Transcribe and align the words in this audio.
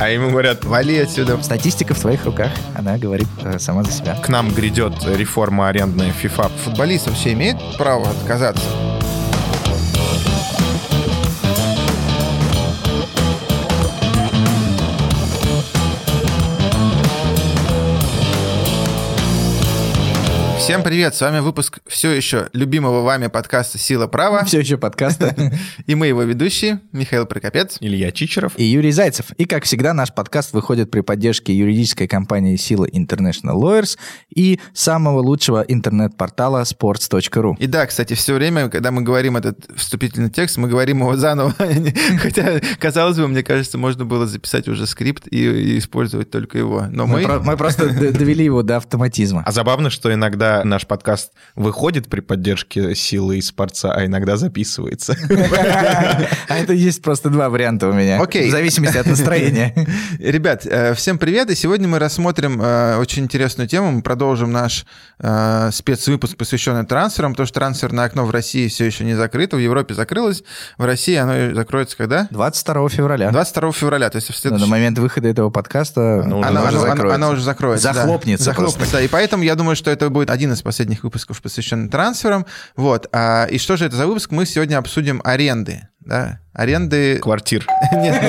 А 0.00 0.08
ему 0.08 0.30
говорят, 0.30 0.64
вали 0.64 0.98
отсюда. 0.98 1.42
Статистика 1.42 1.92
в 1.94 2.00
твоих 2.00 2.24
руках, 2.24 2.50
она 2.76 2.98
говорит 2.98 3.26
э, 3.42 3.58
сама 3.58 3.82
за 3.82 3.90
себя. 3.90 4.14
К 4.14 4.28
нам 4.28 4.50
грядет 4.50 4.94
реформа 5.04 5.68
арендная 5.68 6.12
FIFA. 6.12 6.50
Футболист 6.64 7.08
вообще 7.08 7.32
имеет 7.32 7.56
право 7.76 8.08
отказаться? 8.08 8.62
Всем 20.68 20.82
привет, 20.82 21.14
с 21.14 21.22
вами 21.22 21.38
выпуск 21.38 21.78
все 21.86 22.10
еще 22.10 22.50
любимого 22.52 23.00
вами 23.00 23.28
подкаста 23.28 23.78
«Сила 23.78 24.06
права». 24.06 24.44
Все 24.44 24.60
еще 24.60 24.76
подкаста. 24.76 25.34
И 25.86 25.94
мы 25.94 26.08
его 26.08 26.22
ведущие, 26.24 26.82
Михаил 26.92 27.24
Прокопец. 27.24 27.78
Илья 27.80 28.12
Чичеров. 28.12 28.52
И 28.58 28.64
Юрий 28.64 28.90
Зайцев. 28.90 29.30
И, 29.38 29.46
как 29.46 29.64
всегда, 29.64 29.94
наш 29.94 30.12
подкаст 30.12 30.52
выходит 30.52 30.90
при 30.90 31.00
поддержке 31.00 31.54
юридической 31.54 32.06
компании 32.06 32.56
«Сила 32.56 32.84
International 32.84 33.54
Lawyers» 33.54 33.96
и 34.28 34.60
самого 34.74 35.20
лучшего 35.20 35.64
интернет-портала 35.66 36.64
sports.ru. 36.64 37.56
И 37.58 37.66
да, 37.66 37.86
кстати, 37.86 38.12
все 38.12 38.34
время, 38.34 38.68
когда 38.68 38.90
мы 38.90 39.00
говорим 39.00 39.38
этот 39.38 39.66
вступительный 39.74 40.28
текст, 40.28 40.58
мы 40.58 40.68
говорим 40.68 40.98
его 40.98 41.16
заново. 41.16 41.54
Хотя, 42.18 42.60
казалось 42.78 43.16
бы, 43.16 43.26
мне 43.26 43.42
кажется, 43.42 43.78
можно 43.78 44.04
было 44.04 44.26
записать 44.26 44.68
уже 44.68 44.86
скрипт 44.86 45.28
и, 45.30 45.38
и 45.38 45.78
использовать 45.78 46.30
только 46.30 46.58
его. 46.58 46.88
Но 46.90 47.06
мы... 47.06 47.20
Мы, 47.20 47.24
про- 47.24 47.40
мы 47.40 47.56
просто 47.56 47.88
довели 47.88 48.44
его 48.44 48.62
до 48.62 48.76
автоматизма. 48.76 49.42
А 49.46 49.50
забавно, 49.50 49.88
что 49.88 50.12
иногда 50.12 50.57
наш 50.64 50.86
подкаст 50.86 51.32
выходит 51.54 52.08
при 52.08 52.20
поддержке 52.20 52.94
силы 52.94 53.38
и 53.38 53.42
спорца, 53.42 53.92
а 53.92 54.04
иногда 54.04 54.36
записывается. 54.36 55.16
А 56.48 56.56
это 56.56 56.72
есть 56.72 57.02
просто 57.02 57.30
два 57.30 57.48
варианта 57.48 57.88
у 57.88 57.92
меня. 57.92 58.20
Окей. 58.20 58.48
В 58.48 58.50
зависимости 58.50 58.96
от 58.96 59.06
настроения. 59.06 59.74
Ребят, 60.18 60.66
э, 60.66 60.94
всем 60.94 61.18
привет, 61.18 61.50
и 61.50 61.54
сегодня 61.54 61.88
мы 61.88 61.98
рассмотрим 61.98 62.60
э, 62.60 62.96
очень 62.96 63.24
интересную 63.24 63.68
тему, 63.68 63.90
мы 63.90 64.02
продолжим 64.02 64.52
наш 64.52 64.86
э, 65.18 65.70
спецвыпуск, 65.72 66.36
посвященный 66.36 66.86
трансферам, 66.86 67.32
потому 67.32 67.46
что 67.46 67.54
трансферное 67.54 68.04
окно 68.04 68.24
в 68.24 68.30
России 68.30 68.68
все 68.68 68.86
еще 68.86 69.04
не 69.04 69.14
закрыто, 69.14 69.56
в 69.56 69.60
Европе 69.60 69.94
закрылось, 69.94 70.42
в 70.76 70.84
России 70.84 71.14
оно 71.16 71.54
закроется 71.54 71.96
когда? 71.96 72.28
22 72.30 72.88
февраля. 72.88 73.30
22 73.30 73.72
февраля, 73.72 74.10
то 74.10 74.16
есть 74.16 74.28
в 74.28 74.44
Но 74.50 74.58
На 74.58 74.66
момент 74.66 74.98
выхода 74.98 75.28
этого 75.28 75.50
подкаста 75.50 76.22
Она, 76.22 76.64
уже 76.64 76.78
закроется. 76.78 77.14
она 77.14 77.28
уже 77.30 77.42
закроется. 77.42 77.92
Захлопнется 77.92 78.44
Захлопнется. 78.44 79.00
И 79.00 79.08
поэтому 79.08 79.42
я 79.42 79.54
думаю, 79.54 79.76
что 79.76 79.90
это 79.90 80.08
будет 80.10 80.30
один 80.30 80.47
из 80.52 80.62
последних 80.62 81.04
выпусков, 81.04 81.40
посвященный 81.42 81.88
трансферам. 81.88 82.46
Вот. 82.76 83.08
А, 83.12 83.46
и 83.46 83.58
что 83.58 83.76
же 83.76 83.86
это 83.86 83.96
за 83.96 84.06
выпуск? 84.06 84.30
Мы 84.30 84.46
сегодня 84.46 84.78
обсудим 84.78 85.20
аренды. 85.24 85.88
Да? 86.00 86.40
Аренды... 86.58 87.18
Квартир. 87.18 87.64
Нет, 87.92 88.20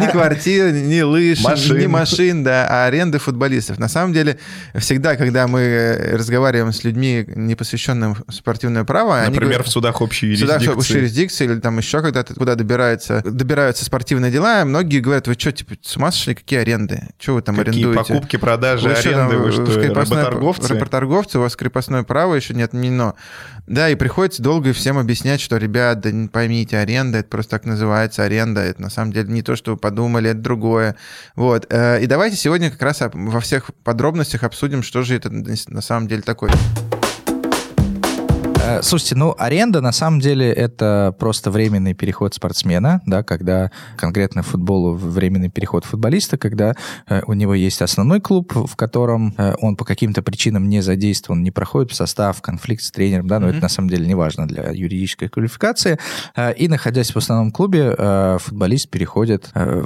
ни 0.00 0.10
квартир, 0.10 0.72
ни 0.72 1.00
лыж, 1.00 1.38
ни 1.70 1.86
машин, 1.86 2.42
да, 2.42 2.66
а 2.68 2.86
аренды 2.86 3.20
футболистов. 3.20 3.78
На 3.78 3.86
самом 3.86 4.12
деле, 4.12 4.38
всегда, 4.74 5.14
когда 5.14 5.46
мы 5.46 5.96
разговариваем 6.12 6.72
с 6.72 6.82
людьми, 6.82 7.24
не 7.28 7.54
посвященным 7.54 8.16
спортивное 8.28 8.82
право, 8.82 9.22
Например, 9.24 9.62
в 9.62 9.68
судах 9.68 10.00
общей 10.00 10.34
Сюда 10.34 10.58
в 10.58 10.62
юрисдикции. 10.62 10.96
юрисдикции 10.96 11.44
или 11.44 11.60
там 11.60 11.78
еще 11.78 12.02
когда-то, 12.02 12.34
куда 12.34 12.56
добираются, 12.56 13.22
добираются 13.24 13.84
спортивные 13.84 14.32
дела, 14.32 14.64
многие 14.64 14.98
говорят, 14.98 15.28
вы 15.28 15.34
что, 15.34 15.52
типа, 15.52 15.74
с 15.80 15.96
ума 15.96 16.10
сошли, 16.10 16.34
какие 16.34 16.58
аренды? 16.58 17.10
Что 17.20 17.34
вы 17.34 17.42
там 17.42 17.54
Какие 17.54 17.74
арендуете? 17.84 18.12
покупки, 18.14 18.36
продажи, 18.38 18.92
аренды, 18.92 19.36
вы 19.36 19.52
что, 19.52 19.64
работорговцы? 19.94 20.74
работорговцы, 20.74 21.38
у 21.38 21.42
вас 21.42 21.54
крепостное 21.54 22.02
право 22.02 22.34
еще 22.34 22.54
не 22.54 22.62
отменено. 22.62 23.14
Да, 23.68 23.88
и 23.88 23.94
приходится 23.94 24.42
долго 24.42 24.72
всем 24.72 24.98
объяснять, 24.98 25.40
что, 25.40 25.58
ребят, 25.58 26.00
да 26.00 26.10
не 26.10 26.26
поймите, 26.26 26.76
аренда, 26.78 27.18
это 27.18 27.28
просто 27.28 27.51
так 27.52 27.66
называется 27.66 28.24
аренда, 28.24 28.62
это 28.62 28.80
на 28.80 28.88
самом 28.88 29.12
деле 29.12 29.30
не 29.30 29.42
то, 29.42 29.56
что 29.56 29.72
вы 29.72 29.76
подумали, 29.76 30.30
это 30.30 30.40
другое. 30.40 30.96
Вот. 31.36 31.66
э, 31.68 32.02
И 32.02 32.06
давайте 32.06 32.36
сегодня 32.36 32.70
как 32.70 32.80
раз 32.80 33.02
во 33.12 33.40
всех 33.40 33.70
подробностях 33.84 34.42
обсудим, 34.42 34.82
что 34.82 35.02
же 35.02 35.14
это 35.16 35.30
на 35.30 35.82
самом 35.82 36.08
деле 36.08 36.22
такое. 36.22 36.50
Э, 38.64 38.80
Слушайте, 38.82 39.16
ну, 39.16 39.34
аренда 39.38 39.80
на 39.80 39.90
самом 39.92 40.20
деле 40.20 40.50
это 40.52 41.14
просто 41.18 41.50
временный 41.50 41.94
переход 41.94 42.34
спортсмена, 42.34 43.00
да, 43.06 43.22
когда 43.24 43.70
конкретно 43.96 44.42
футболу 44.42 44.94
временный 44.94 45.48
переход 45.50 45.84
футболиста, 45.84 46.38
когда 46.38 46.74
э, 47.08 47.22
у 47.26 47.32
него 47.32 47.54
есть 47.54 47.82
основной 47.82 48.20
клуб, 48.20 48.52
в 48.54 48.76
котором 48.76 49.34
э, 49.36 49.54
он 49.60 49.76
по 49.76 49.84
каким-то 49.84 50.22
причинам 50.22 50.68
не 50.68 50.80
задействован, 50.80 51.42
не 51.42 51.50
проходит 51.50 51.90
в 51.90 51.94
состав, 51.96 52.40
конфликт 52.40 52.82
с 52.84 52.90
тренером, 52.92 53.26
да, 53.26 53.40
но 53.40 53.48
это 53.48 53.60
на 53.62 53.68
самом 53.68 53.88
деле 53.88 54.06
не 54.06 54.14
важно 54.14 54.46
для 54.46 54.70
юридической 54.70 55.28
квалификации. 55.28 55.98
Э, 56.36 56.52
и 56.54 56.68
находясь 56.68 57.10
в 57.12 57.16
основном 57.16 57.50
клубе, 57.50 57.94
э, 57.98 58.38
футболист 58.40 58.88
переходит 58.90 59.50
э, 59.54 59.84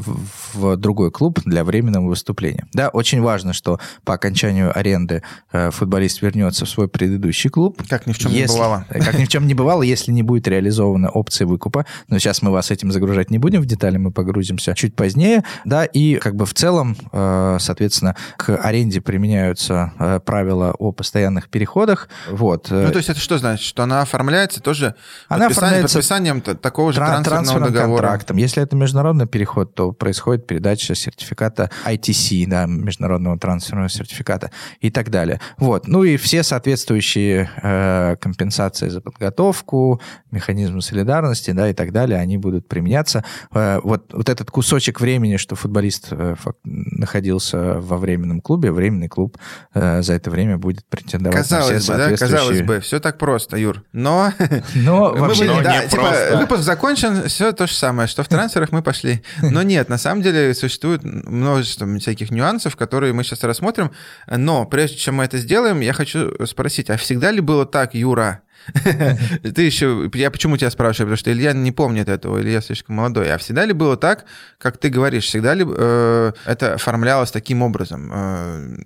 в, 0.55 0.77
другой 0.77 1.11
клуб 1.11 1.41
для 1.47 1.65
временного 1.65 2.09
выступления. 2.09 2.67
Да, 2.75 2.89
очень 2.91 3.23
важно, 3.23 3.55
что 3.55 3.81
по 4.05 4.13
окончанию 4.15 4.77
аренды 4.77 5.23
э, 5.53 5.71
футболист 5.71 6.21
вернется 6.21 6.67
в 6.67 6.69
свой 6.69 6.89
предыдущий 6.89 7.49
клуб, 7.49 7.83
Как 7.89 8.07
ни 8.07 8.13
в 8.13 8.19
чем 8.19 8.33
не 8.33 8.39
если- 8.39 8.66
бывало. 8.67 8.87
Как 8.89 9.19
ни 9.19 9.25
в 9.25 9.29
чем 9.29 9.47
не 9.47 9.55
бывало, 9.55 9.83
если 9.83 10.13
не 10.13 10.23
будет 10.23 10.49
реализована 10.49 11.11
опция 11.11 11.47
выкупа. 11.47 11.87
Но 12.09 12.19
сейчас 12.19 12.43
мы 12.43 12.51
вас 12.51 12.71
этим 12.71 12.93
загружать 12.93 13.31
не 13.31 13.39
будем 13.39 13.61
в 13.63 13.67
детали, 13.67 13.97
мы 13.97 14.11
погрузимся 14.11 14.75
чуть 14.75 14.95
позднее. 14.95 15.43
Да, 15.65 15.85
и 15.85 16.17
как 16.17 16.35
бы 16.37 16.47
в 16.47 16.55
целом, 16.55 16.97
э, 17.13 17.57
соответственно, 17.61 18.17
к 18.37 18.57
аренде 18.57 19.01
применяются 19.01 19.93
э, 19.99 20.21
правила 20.25 20.73
о 20.79 20.93
постоянных 20.93 21.49
переходах. 21.49 22.09
Вот. 22.31 22.71
э, 22.71 22.87
Ну, 22.87 22.91
то 22.93 22.99
есть 22.99 23.09
это 23.09 23.21
что 23.21 23.39
значит? 23.39 23.65
Что 23.67 23.83
она 23.83 24.03
оформляется 24.03 24.61
тоже 24.61 24.95
Она 25.29 25.47
подписанием, 25.47 25.51
оформляется 25.51 25.99
подписанием 25.99 26.41
такого 26.41 26.93
же 26.93 27.01
тран- 27.01 27.25
трансферного 27.25 27.71
договора? 27.71 28.03
контрактом. 28.03 28.37
Если 28.37 28.63
это 28.63 28.77
международный 28.77 29.27
переход, 29.27 29.75
то 29.75 29.93
происходит 29.93 30.47
передача 30.47 30.95
сертификата 30.95 31.71
ITC, 31.87 32.47
да, 32.47 32.67
международного 32.67 33.39
трансферного 33.39 33.89
сертификата 33.89 34.51
и 34.81 34.91
так 34.91 35.11
далее. 35.11 35.41
Вот. 35.59 35.87
Ну 35.87 36.05
и 36.05 36.17
все 36.17 36.43
соответствующие 36.43 37.51
э, 37.63 38.17
компенсации 38.21 38.56
за 38.57 39.01
подготовку, 39.01 40.01
механизмы 40.31 40.83
солидарности, 40.83 41.51
да, 41.53 41.69
и 41.71 41.73
так 41.73 41.93
далее, 41.93 42.19
они 42.19 42.39
будут 42.39 42.69
применяться. 42.69 43.25
Э, 43.53 43.81
вот, 43.83 44.13
вот 44.13 44.29
этот 44.29 44.51
кусочек 44.51 45.01
времени, 45.01 45.37
что 45.37 45.57
футболист 45.57 46.09
э, 46.11 46.37
находился 46.65 47.81
во 47.81 47.99
временном 47.99 48.41
клубе, 48.41 48.73
временный 48.73 49.09
клуб 49.09 49.39
э, 49.75 50.03
за 50.03 50.15
это 50.15 50.31
время 50.31 50.59
будет 50.59 50.85
претендовать 50.87 51.39
на 51.39 51.43
все 51.45 51.57
Казалось 51.57 51.87
бы, 51.87 51.93
да, 51.93 51.99
соответствующие... 51.99 52.39
казалось 52.39 52.63
бы, 52.63 52.81
все 52.81 53.01
так 53.01 53.19
просто, 53.19 53.57
Юр. 53.57 53.85
Но 53.93 54.33
Но 54.75 55.15
вообще... 55.15 55.45
были- 55.45 55.49
Но 55.49 55.63
да, 55.63 55.83
не 55.83 55.89
типа, 55.89 56.03
просто. 56.03 56.37
выпуск 56.39 56.63
закончен, 56.63 57.23
все 57.29 57.53
то 57.53 57.67
же 57.67 57.75
самое, 57.75 58.09
что 58.09 58.23
в 58.23 58.29
трансферах 58.29 58.73
мы 58.73 58.83
пошли. 58.83 59.23
Но 59.43 59.63
нет, 59.63 59.89
на 59.89 59.99
самом 59.99 60.23
деле 60.23 60.55
существует 60.55 61.03
множество 61.05 61.87
всяких 61.99 62.31
нюансов, 62.31 62.77
которые 62.77 63.13
мы 63.13 63.25
сейчас 63.25 63.43
рассмотрим. 63.45 63.91
Но 64.29 64.65
прежде 64.65 64.97
чем 64.97 65.17
мы 65.17 65.25
это 65.25 65.39
сделаем, 65.39 65.81
я 65.81 65.93
хочу 65.93 66.47
спросить, 66.47 66.91
а 66.91 66.97
всегда 66.97 67.31
ли 67.31 67.41
было 67.41 67.67
так, 67.67 67.95
Юра? 67.95 68.43
Ты 69.55 69.63
еще, 69.63 70.11
я 70.15 70.31
почему 70.31 70.57
тебя 70.57 70.71
спрашиваю, 70.71 71.07
потому 71.07 71.17
что 71.17 71.33
Илья 71.33 71.53
не 71.53 71.73
помнит 71.73 72.09
этого, 72.09 72.41
Илья 72.41 72.61
слишком 72.61 72.97
молодой. 72.97 73.33
А 73.33 73.39
всегда 73.39 73.65
ли 73.65 73.73
было 73.73 73.97
так, 73.97 74.25
как 74.59 74.79
ты 74.79 74.89
говоришь, 74.89 75.25
всегда 75.25 75.55
ли 75.55 75.65
э, 75.67 76.33
это 76.45 76.75
оформлялось 76.75 77.31
таким 77.31 77.63
образом? 77.63 78.11
Э, 78.13 78.77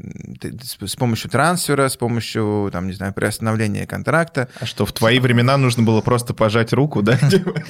с 0.63 0.97
помощью 0.97 1.31
трансфера, 1.31 1.89
с 1.89 1.97
помощью, 1.97 2.71
там, 2.73 2.87
не 2.87 2.93
знаю, 2.93 3.13
приостановления 3.13 3.87
контракта? 3.87 4.49
А 4.61 4.67
что, 4.67 4.87
в 4.87 4.93
твои 4.93 5.19
времена 5.21 5.57
нужно 5.57 5.83
было 5.83 6.01
просто 6.01 6.35
пожать 6.35 6.73
руку, 6.73 7.03
да? 7.03 7.19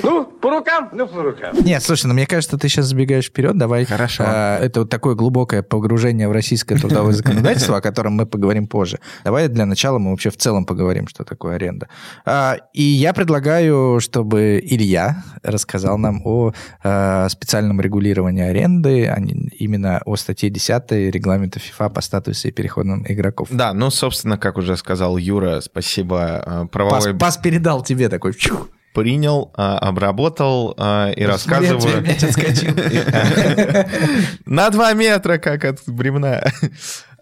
Ну, 0.02 0.24
по 0.40 0.50
рукам, 0.50 0.90
ну, 0.92 1.06
по 1.06 1.22
рукам. 1.22 1.54
Нет, 1.64 1.82
слушай, 1.82 2.06
ну 2.06 2.14
мне 2.14 2.26
кажется, 2.26 2.58
ты 2.58 2.68
сейчас 2.68 2.86
забегаешь 2.86 3.26
вперед. 3.26 3.56
Давай. 3.56 3.84
Хорошо. 3.84 4.24
А, 4.26 4.58
это 4.58 4.80
вот 4.80 4.90
такое 4.90 5.14
глубокое 5.14 5.62
погружение 5.62 6.28
в 6.28 6.32
российское 6.32 6.76
трудовое 6.76 7.12
законодательство, 7.12 7.76
о 7.76 7.80
котором 7.80 8.14
мы 8.14 8.26
поговорим 8.26 8.66
позже. 8.66 8.98
Давай 9.24 9.48
для 9.48 9.66
начала 9.66 9.98
мы 9.98 10.10
вообще 10.10 10.30
в 10.30 10.36
целом 10.36 10.64
поговорим, 10.64 11.08
что 11.08 11.24
такое 11.24 11.56
аренда. 11.56 11.88
А, 12.24 12.56
И 12.72 12.82
я 12.82 13.12
предлагаю, 13.12 14.00
чтобы 14.00 14.60
Илья 14.62 15.22
рассказал 15.42 15.98
нам 15.98 16.20
о 16.24 16.52
а, 16.82 17.28
специальном 17.28 17.80
регулировании 17.80 18.44
аренды, 18.44 19.06
а 19.06 19.18
именно 19.58 20.00
о 20.04 20.16
статье 20.16 20.50
10 20.50 20.90
регламента 21.12 21.58
ФИФА 21.58 21.88
по 21.88 22.00
статусу 22.00 22.48
и 22.48 22.50
переходным 22.50 23.04
игроков. 23.08 23.48
Да, 23.50 23.72
ну, 23.72 23.90
собственно, 23.90 24.38
как 24.38 24.56
уже 24.56 24.76
сказал 24.76 25.16
Юра, 25.16 25.60
спасибо. 25.60 26.42
Пас, 26.44 26.68
Правовой 26.70 27.14
пас 27.14 27.36
передал 27.36 27.82
тебе 27.82 28.08
такой. 28.08 28.34
чух. 28.34 28.68
принял, 28.94 29.52
а, 29.56 29.78
обработал 29.78 30.74
а, 30.78 31.10
и 31.10 31.24
рассказываю... 31.24 32.04
На 34.46 34.70
два 34.70 34.92
метра, 34.94 35.38
как 35.38 35.64
от 35.64 35.80
бремна. 35.86 36.42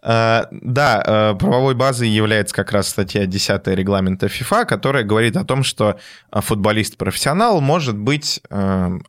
Э, 0.03 0.45
Да, 0.51 1.03
э, 1.05 1.39
правовой 1.39 1.75
базой 1.75 2.09
является 2.09 2.55
как 2.55 2.73
раз 2.73 2.89
статья 2.89 3.27
10 3.27 3.75
регламента 3.75 4.27
FIFA, 4.27 4.65
которая 4.67 5.05
говорит 5.05 5.37
о 5.37 5.45
том, 5.45 5.63
что 5.63 5.99
э, 6.33 6.41
футболист-профессионал 6.41 7.61
может 7.61 7.97
быть 7.97 8.41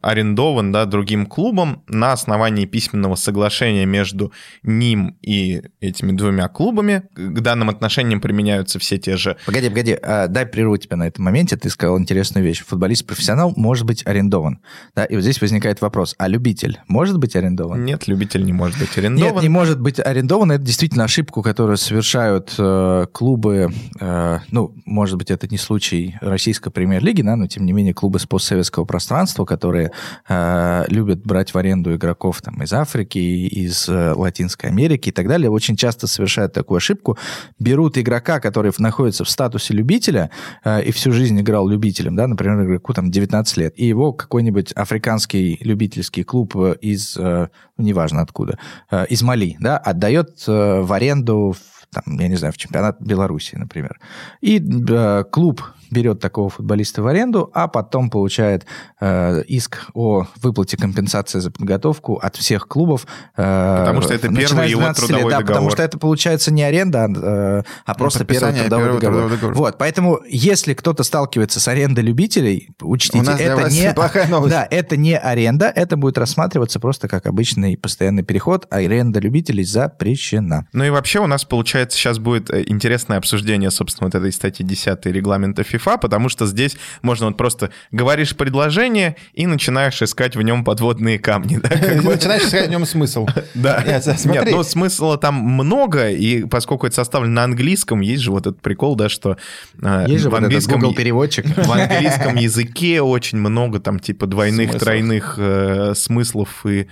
арендован 0.02 0.72
да, 0.72 0.86
другим 0.86 1.26
клубом 1.26 1.84
на 1.88 2.14
основании 2.14 2.66
письменного 2.66 3.16
соглашения 3.16 3.86
между 3.86 4.32
ним 4.64 5.18
и 5.22 5.62
этими 5.80 6.12
двумя 6.12 6.48
клубами. 6.48 7.04
К 7.16 7.40
данным 7.40 7.70
отношениям 7.70 8.22
применяются 8.22 8.80
все 8.80 8.98
те 8.98 9.18
же 9.18 9.38
Погоди, 9.46 9.70
погоди, 9.70 9.98
а, 10.02 10.28
дай 10.28 10.46
прерву 10.46 10.78
тебя 10.78 10.98
на 10.98 11.08
этом 11.08 11.26
моменте. 11.26 11.58
Ты 11.58 11.70
сказал 11.70 12.00
интересную 12.00 12.46
вещь. 12.46 12.64
Футболист-профессионал 12.66 13.54
может 13.56 13.86
быть 13.86 14.06
арендован. 14.06 14.60
Да, 14.96 15.06
и 15.06 15.16
вот 15.16 15.22
здесь 15.22 15.42
возникает 15.42 15.82
вопрос, 15.82 16.16
а 16.18 16.28
любитель 16.28 16.80
может 16.88 17.18
быть 17.18 17.36
арендован? 17.36 17.84
Нет, 17.84 18.08
любитель 18.08 18.44
не 18.44 18.54
может 18.54 18.80
быть 18.80 18.98
арендован. 18.98 19.34
Нет, 19.34 19.44
не 19.44 19.50
может 19.50 19.80
быть 19.80 20.00
арендован. 20.00 20.52
Это 20.52 20.64
действительно 20.64 20.79
ошибку, 20.98 21.42
которую 21.42 21.78
совершают 21.78 22.56
э, 22.58 23.06
клубы. 23.12 23.70
э, 24.00 24.40
ну, 24.52 24.74
может 24.86 25.18
быть, 25.18 25.32
это 25.32 25.48
не 25.48 25.58
случай 25.58 26.18
российской 26.22 26.72
премьер-лиги, 26.72 27.22
да, 27.22 27.36
но 27.36 27.48
тем 27.48 27.66
не 27.66 27.74
менее 27.74 27.94
клубы 27.94 28.20
с 28.20 28.26
постсоветского 28.26 28.86
пространства, 28.86 29.46
которые 29.46 29.92
э, 30.28 30.86
любят 30.88 31.20
брать 31.24 31.54
в 31.54 31.58
аренду 31.58 31.96
игроков 31.96 32.42
там 32.42 32.62
из 32.64 32.74
Африки, 32.74 33.18
из 33.18 33.90
э, 33.90 34.14
Латинской 34.14 34.70
Америки 34.70 35.10
и 35.10 35.12
так 35.12 35.28
далее, 35.28 35.50
очень 35.50 35.76
часто 35.76 36.08
совершают 36.08 36.54
такую 36.54 36.78
ошибку. 36.78 37.18
Берут 37.60 37.98
игрока, 37.98 38.40
который 38.40 38.72
находится 38.78 39.24
в 39.24 39.30
статусе 39.30 39.74
любителя 39.74 40.30
э, 40.64 40.84
и 40.84 40.92
всю 40.92 41.12
жизнь 41.12 41.40
играл 41.40 41.68
любителем, 41.68 42.16
да, 42.16 42.28
например, 42.28 42.64
игроку 42.66 42.94
там 42.94 43.12
19 43.12 43.58
лет, 43.58 43.74
и 43.76 43.86
его 43.86 44.14
какой-нибудь 44.14 44.72
африканский 44.74 45.58
любительский 45.62 46.24
клуб 46.24 46.56
из, 46.82 47.18
э, 47.18 47.48
ну, 47.78 47.84
неважно 47.84 48.22
откуда, 48.22 48.58
э, 48.92 49.06
из 49.10 49.22
Мали, 49.22 49.58
да, 49.60 49.78
отдает 49.78 50.44
э, 50.48 50.69
в 50.82 50.94
аренду, 50.94 51.56
в, 51.56 51.88
там, 51.92 52.20
я 52.20 52.28
не 52.28 52.36
знаю, 52.36 52.54
в 52.54 52.58
чемпионат 52.58 53.02
Беларуси, 53.02 53.56
например. 53.56 54.00
И 54.42 54.60
э, 54.60 55.24
клуб 55.32 55.62
берет 55.92 56.20
такого 56.20 56.50
футболиста 56.50 57.02
в 57.02 57.08
аренду, 57.08 57.50
а 57.54 57.68
потом 57.68 58.10
получает 58.10 58.66
э, 59.00 59.44
иск 59.48 59.88
о 59.94 60.28
выплате 60.42 60.78
компенсации 60.78 61.40
за 61.40 61.52
подготовку 61.52 62.16
от 62.16 62.36
всех 62.36 62.68
клубов. 62.68 63.06
э, 63.38 63.78
Потому 63.80 64.02
что 64.02 64.14
это 64.14 64.28
первый 64.34 64.70
его 64.70 64.82
12 64.82 65.02
лет, 65.02 65.08
трудовой 65.10 65.32
да, 65.32 65.38
потому 65.40 65.48
договор. 65.56 65.72
что 65.72 65.84
это 65.84 65.98
получается 65.98 66.52
не 66.54 66.64
аренда, 66.64 67.06
а, 67.10 67.64
а 67.86 67.94
просто 67.96 68.26
первый 68.26 68.54
трудовой 68.54 68.70
первого 68.70 69.00
договор. 69.00 69.00
трудового 69.00 69.30
договора. 69.30 69.56
Вот, 69.58 69.78
поэтому 69.78 70.20
если 70.28 70.74
кто-то 70.74 71.04
сталкивается 71.04 71.60
с 71.60 71.68
арендой 71.68 72.04
любителей, 72.04 72.70
учтите, 72.82 73.20
У 73.20 73.24
нас 73.24 73.40
это 73.40 73.56
вас 73.56 73.74
не 73.74 73.94
плохая 73.96 74.28
новость. 74.30 74.54
Да, 74.54 74.68
это 74.70 74.98
не 74.98 75.18
аренда, 75.18 75.72
это 75.74 75.98
будет 75.98 76.18
рассматриваться 76.18 76.80
просто 76.80 77.08
как 77.08 77.26
обычный 77.26 77.78
постоянный 77.78 78.24
переход, 78.24 78.68
а 78.70 78.78
аренда 78.78 79.20
любителей 79.20 79.64
запрещена. 79.64 80.68
Ну 80.74 80.84
и 80.84 80.90
вообще 80.90 81.20
у 81.20 81.28
нас, 81.28 81.46
получается, 81.46 81.98
сейчас 81.98 82.20
будет 82.20 82.50
э, 82.50 82.64
интересное 82.68 83.18
обсуждение, 83.18 83.72
собственно, 83.72 84.08
вот 84.08 84.16
этой 84.16 84.32
статьи 84.32 84.66
10 84.66 85.06
регламента 85.08 85.62
FIFA, 85.64 85.79
потому 85.98 86.30
что 86.30 86.46
здесь 86.46 86.78
можно 87.02 87.28
вот 87.28 87.38
просто 87.38 87.72
говоришь 87.92 88.36
предложение 88.36 89.16
и 89.34 89.48
начинаешь 89.48 90.02
искать 90.02 90.36
в 90.36 90.42
нем 90.42 90.64
подводные 90.64 91.20
камни. 91.20 91.58
да. 91.58 91.70
Начинаешь 92.04 92.44
искать 92.44 92.68
в 92.68 92.72
нем 92.72 92.86
смысл. 92.86 93.28
Да. 93.56 93.84
Нет, 93.86 94.04
смотри. 94.04 94.52
ну 94.52 94.64
смысла 94.64 95.18
там 95.18 95.36
много, 95.36 96.10
и 96.10 96.46
поскольку 96.46 96.86
это 96.88 96.96
составлено 96.96 97.34
на 97.34 97.44
английском, 97.44 98.00
есть 98.02 98.22
же 98.22 98.32
вот 98.32 98.48
этот 98.48 98.62
прикол, 98.62 98.96
да, 98.96 99.10
что 99.10 99.38
э, 99.82 100.06
Есть 100.08 100.24
же 100.24 100.30
в 100.30 100.36
английском 100.36 100.94
переводчик. 100.94 101.46
в 101.58 101.72
английском 101.72 102.36
языке 102.36 103.02
очень 103.02 103.38
много 103.40 103.80
там 103.80 104.00
типа 104.00 104.28
двойных, 104.28 104.78
тройных 104.78 105.36
э, 105.38 105.94
смыслов 105.96 106.66
и 106.66 106.88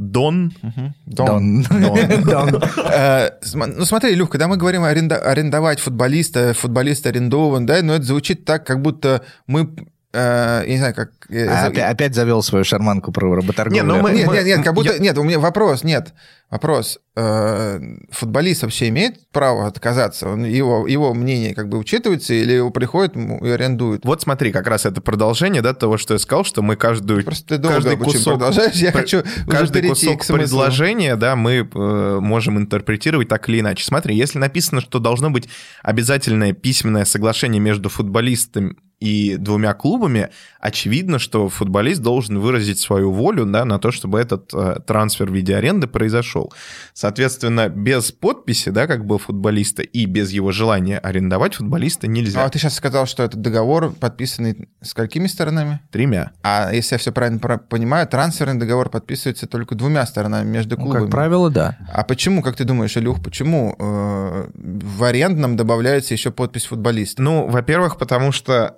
дон. 0.00 0.52
Дон. 1.06 1.62
Дон. 2.24 2.62
Э, 2.92 3.30
Ну 3.42 3.84
смотри, 3.84 4.14
Люх, 4.14 4.30
когда 4.30 4.48
мы 4.48 4.56
говорим 4.56 4.82
арендовать 4.84 5.80
футболиста, 5.80 6.54
футболист 6.54 7.06
арендован, 7.06 7.66
да, 7.66 7.82
но 7.82 7.94
это 7.94 8.04
звучит 8.04 8.44
так, 8.44 8.66
как 8.66 8.80
будто 8.80 9.22
мы, 9.46 9.70
э, 10.12 10.62
я 10.66 10.70
не 10.72 10.78
знаю, 10.78 10.94
как... 10.94 11.10
э, 11.28 11.46
А, 11.46 11.66
опять, 11.66 11.90
опять 11.92 12.14
завел 12.14 12.42
свою 12.42 12.64
шарманку 12.64 13.12
про 13.12 13.34
работорговлю. 13.34 13.82
Не, 13.82 13.86
ну 13.86 14.00
мы- 14.00 14.12
Нет, 14.12 14.30
нет, 14.30 14.44
нет, 14.44 14.64
как 14.64 14.74
будто... 14.74 14.92
я- 14.92 14.98
Нет, 14.98 15.16
у 15.18 15.22
меня 15.22 15.38
вопрос, 15.38 15.84
нет. 15.84 16.12
Вопрос. 16.50 16.98
Э, 17.14 17.78
Футболист 18.10 18.62
вообще 18.62 18.88
имеет 18.88 19.30
право 19.30 19.68
отказаться? 19.68 20.28
Он- 20.30 20.44
Его, 20.44 20.86
его 20.88 21.14
мнение 21.14 21.54
как 21.54 21.68
бы 21.68 21.78
учитывается 21.78 22.34
или 22.34 22.54
его 22.54 22.70
приходят 22.70 23.14
ему 23.14 23.38
и 23.44 23.50
арендуют? 23.50 24.04
Вот 24.04 24.20
смотри, 24.22 24.50
как 24.50 24.66
раз 24.66 24.84
это 24.84 25.00
продолжение 25.00 25.62
да, 25.62 25.74
того, 25.74 25.96
что 25.96 26.14
я 26.14 26.18
сказал, 26.18 26.44
что 26.44 26.62
мы 26.62 26.74
каждую, 26.74 27.22
Просто 27.24 27.46
ты 27.46 27.58
долго 27.58 27.76
каждый 27.76 27.96
кусок, 27.96 28.34
продолжаешь, 28.34 28.74
я 28.74 28.90
хочу 28.90 29.22
каждый 29.48 29.86
кусок 29.88 30.26
предложения, 30.26 31.14
да, 31.14 31.36
мы 31.36 31.68
э, 31.72 32.18
можем 32.20 32.58
интерпретировать 32.58 33.28
так 33.28 33.48
или 33.48 33.60
иначе. 33.60 33.84
Смотри, 33.84 34.16
если 34.16 34.38
написано, 34.38 34.80
что 34.80 34.98
должно 34.98 35.30
быть 35.30 35.48
обязательное 35.84 36.52
письменное 36.52 37.04
соглашение 37.04 37.60
между 37.60 37.88
футболистом 37.88 38.76
и 39.00 39.36
двумя 39.38 39.72
клубами, 39.74 40.28
очевидно, 40.60 41.18
что 41.18 41.48
футболист 41.48 42.02
должен 42.02 42.38
выразить 42.38 42.78
свою 42.78 43.10
волю 43.12 43.46
да, 43.46 43.64
на 43.64 43.78
то, 43.78 43.90
чтобы 43.90 44.20
этот 44.20 44.52
э, 44.52 44.76
трансфер 44.86 45.30
в 45.30 45.34
виде 45.34 45.56
аренды 45.56 45.86
произошел. 45.86 46.52
Соответственно, 46.92 47.68
без 47.70 48.12
подписи, 48.12 48.68
да, 48.68 48.86
как 48.86 49.06
бы 49.06 49.18
футболиста 49.18 49.82
и 49.82 50.04
без 50.04 50.30
его 50.32 50.52
желания 50.52 50.98
арендовать 50.98 51.54
футболиста 51.54 52.06
нельзя. 52.08 52.44
А 52.44 52.48
ты 52.50 52.58
сейчас 52.58 52.74
сказал, 52.74 53.06
что 53.06 53.22
этот 53.22 53.40
договор 53.40 53.90
подписанный 53.92 54.68
с 54.82 54.92
какими 54.92 55.26
сторонами? 55.28 55.80
Тремя. 55.90 56.32
А 56.42 56.70
если 56.72 56.94
я 56.94 56.98
все 56.98 57.10
правильно 57.12 57.38
про- 57.38 57.56
понимаю, 57.58 58.06
трансферный 58.06 58.60
договор 58.60 58.90
подписывается 58.90 59.46
только 59.46 59.74
двумя 59.74 60.04
сторонами 60.06 60.46
между 60.46 60.76
Ну, 60.76 60.82
клубами. 60.82 61.02
как 61.04 61.10
правило, 61.10 61.48
да. 61.50 61.78
А 61.92 62.04
почему, 62.04 62.42
как 62.42 62.56
ты 62.56 62.64
думаешь, 62.64 62.96
Илюх, 62.96 63.22
почему 63.22 63.74
э, 63.78 64.48
в 64.54 65.04
арендном 65.04 65.56
добавляется 65.56 66.12
еще 66.12 66.30
подпись 66.30 66.66
футболиста? 66.66 67.22
Ну, 67.22 67.46
во-первых, 67.48 67.96
потому 67.96 68.30
что 68.32 68.76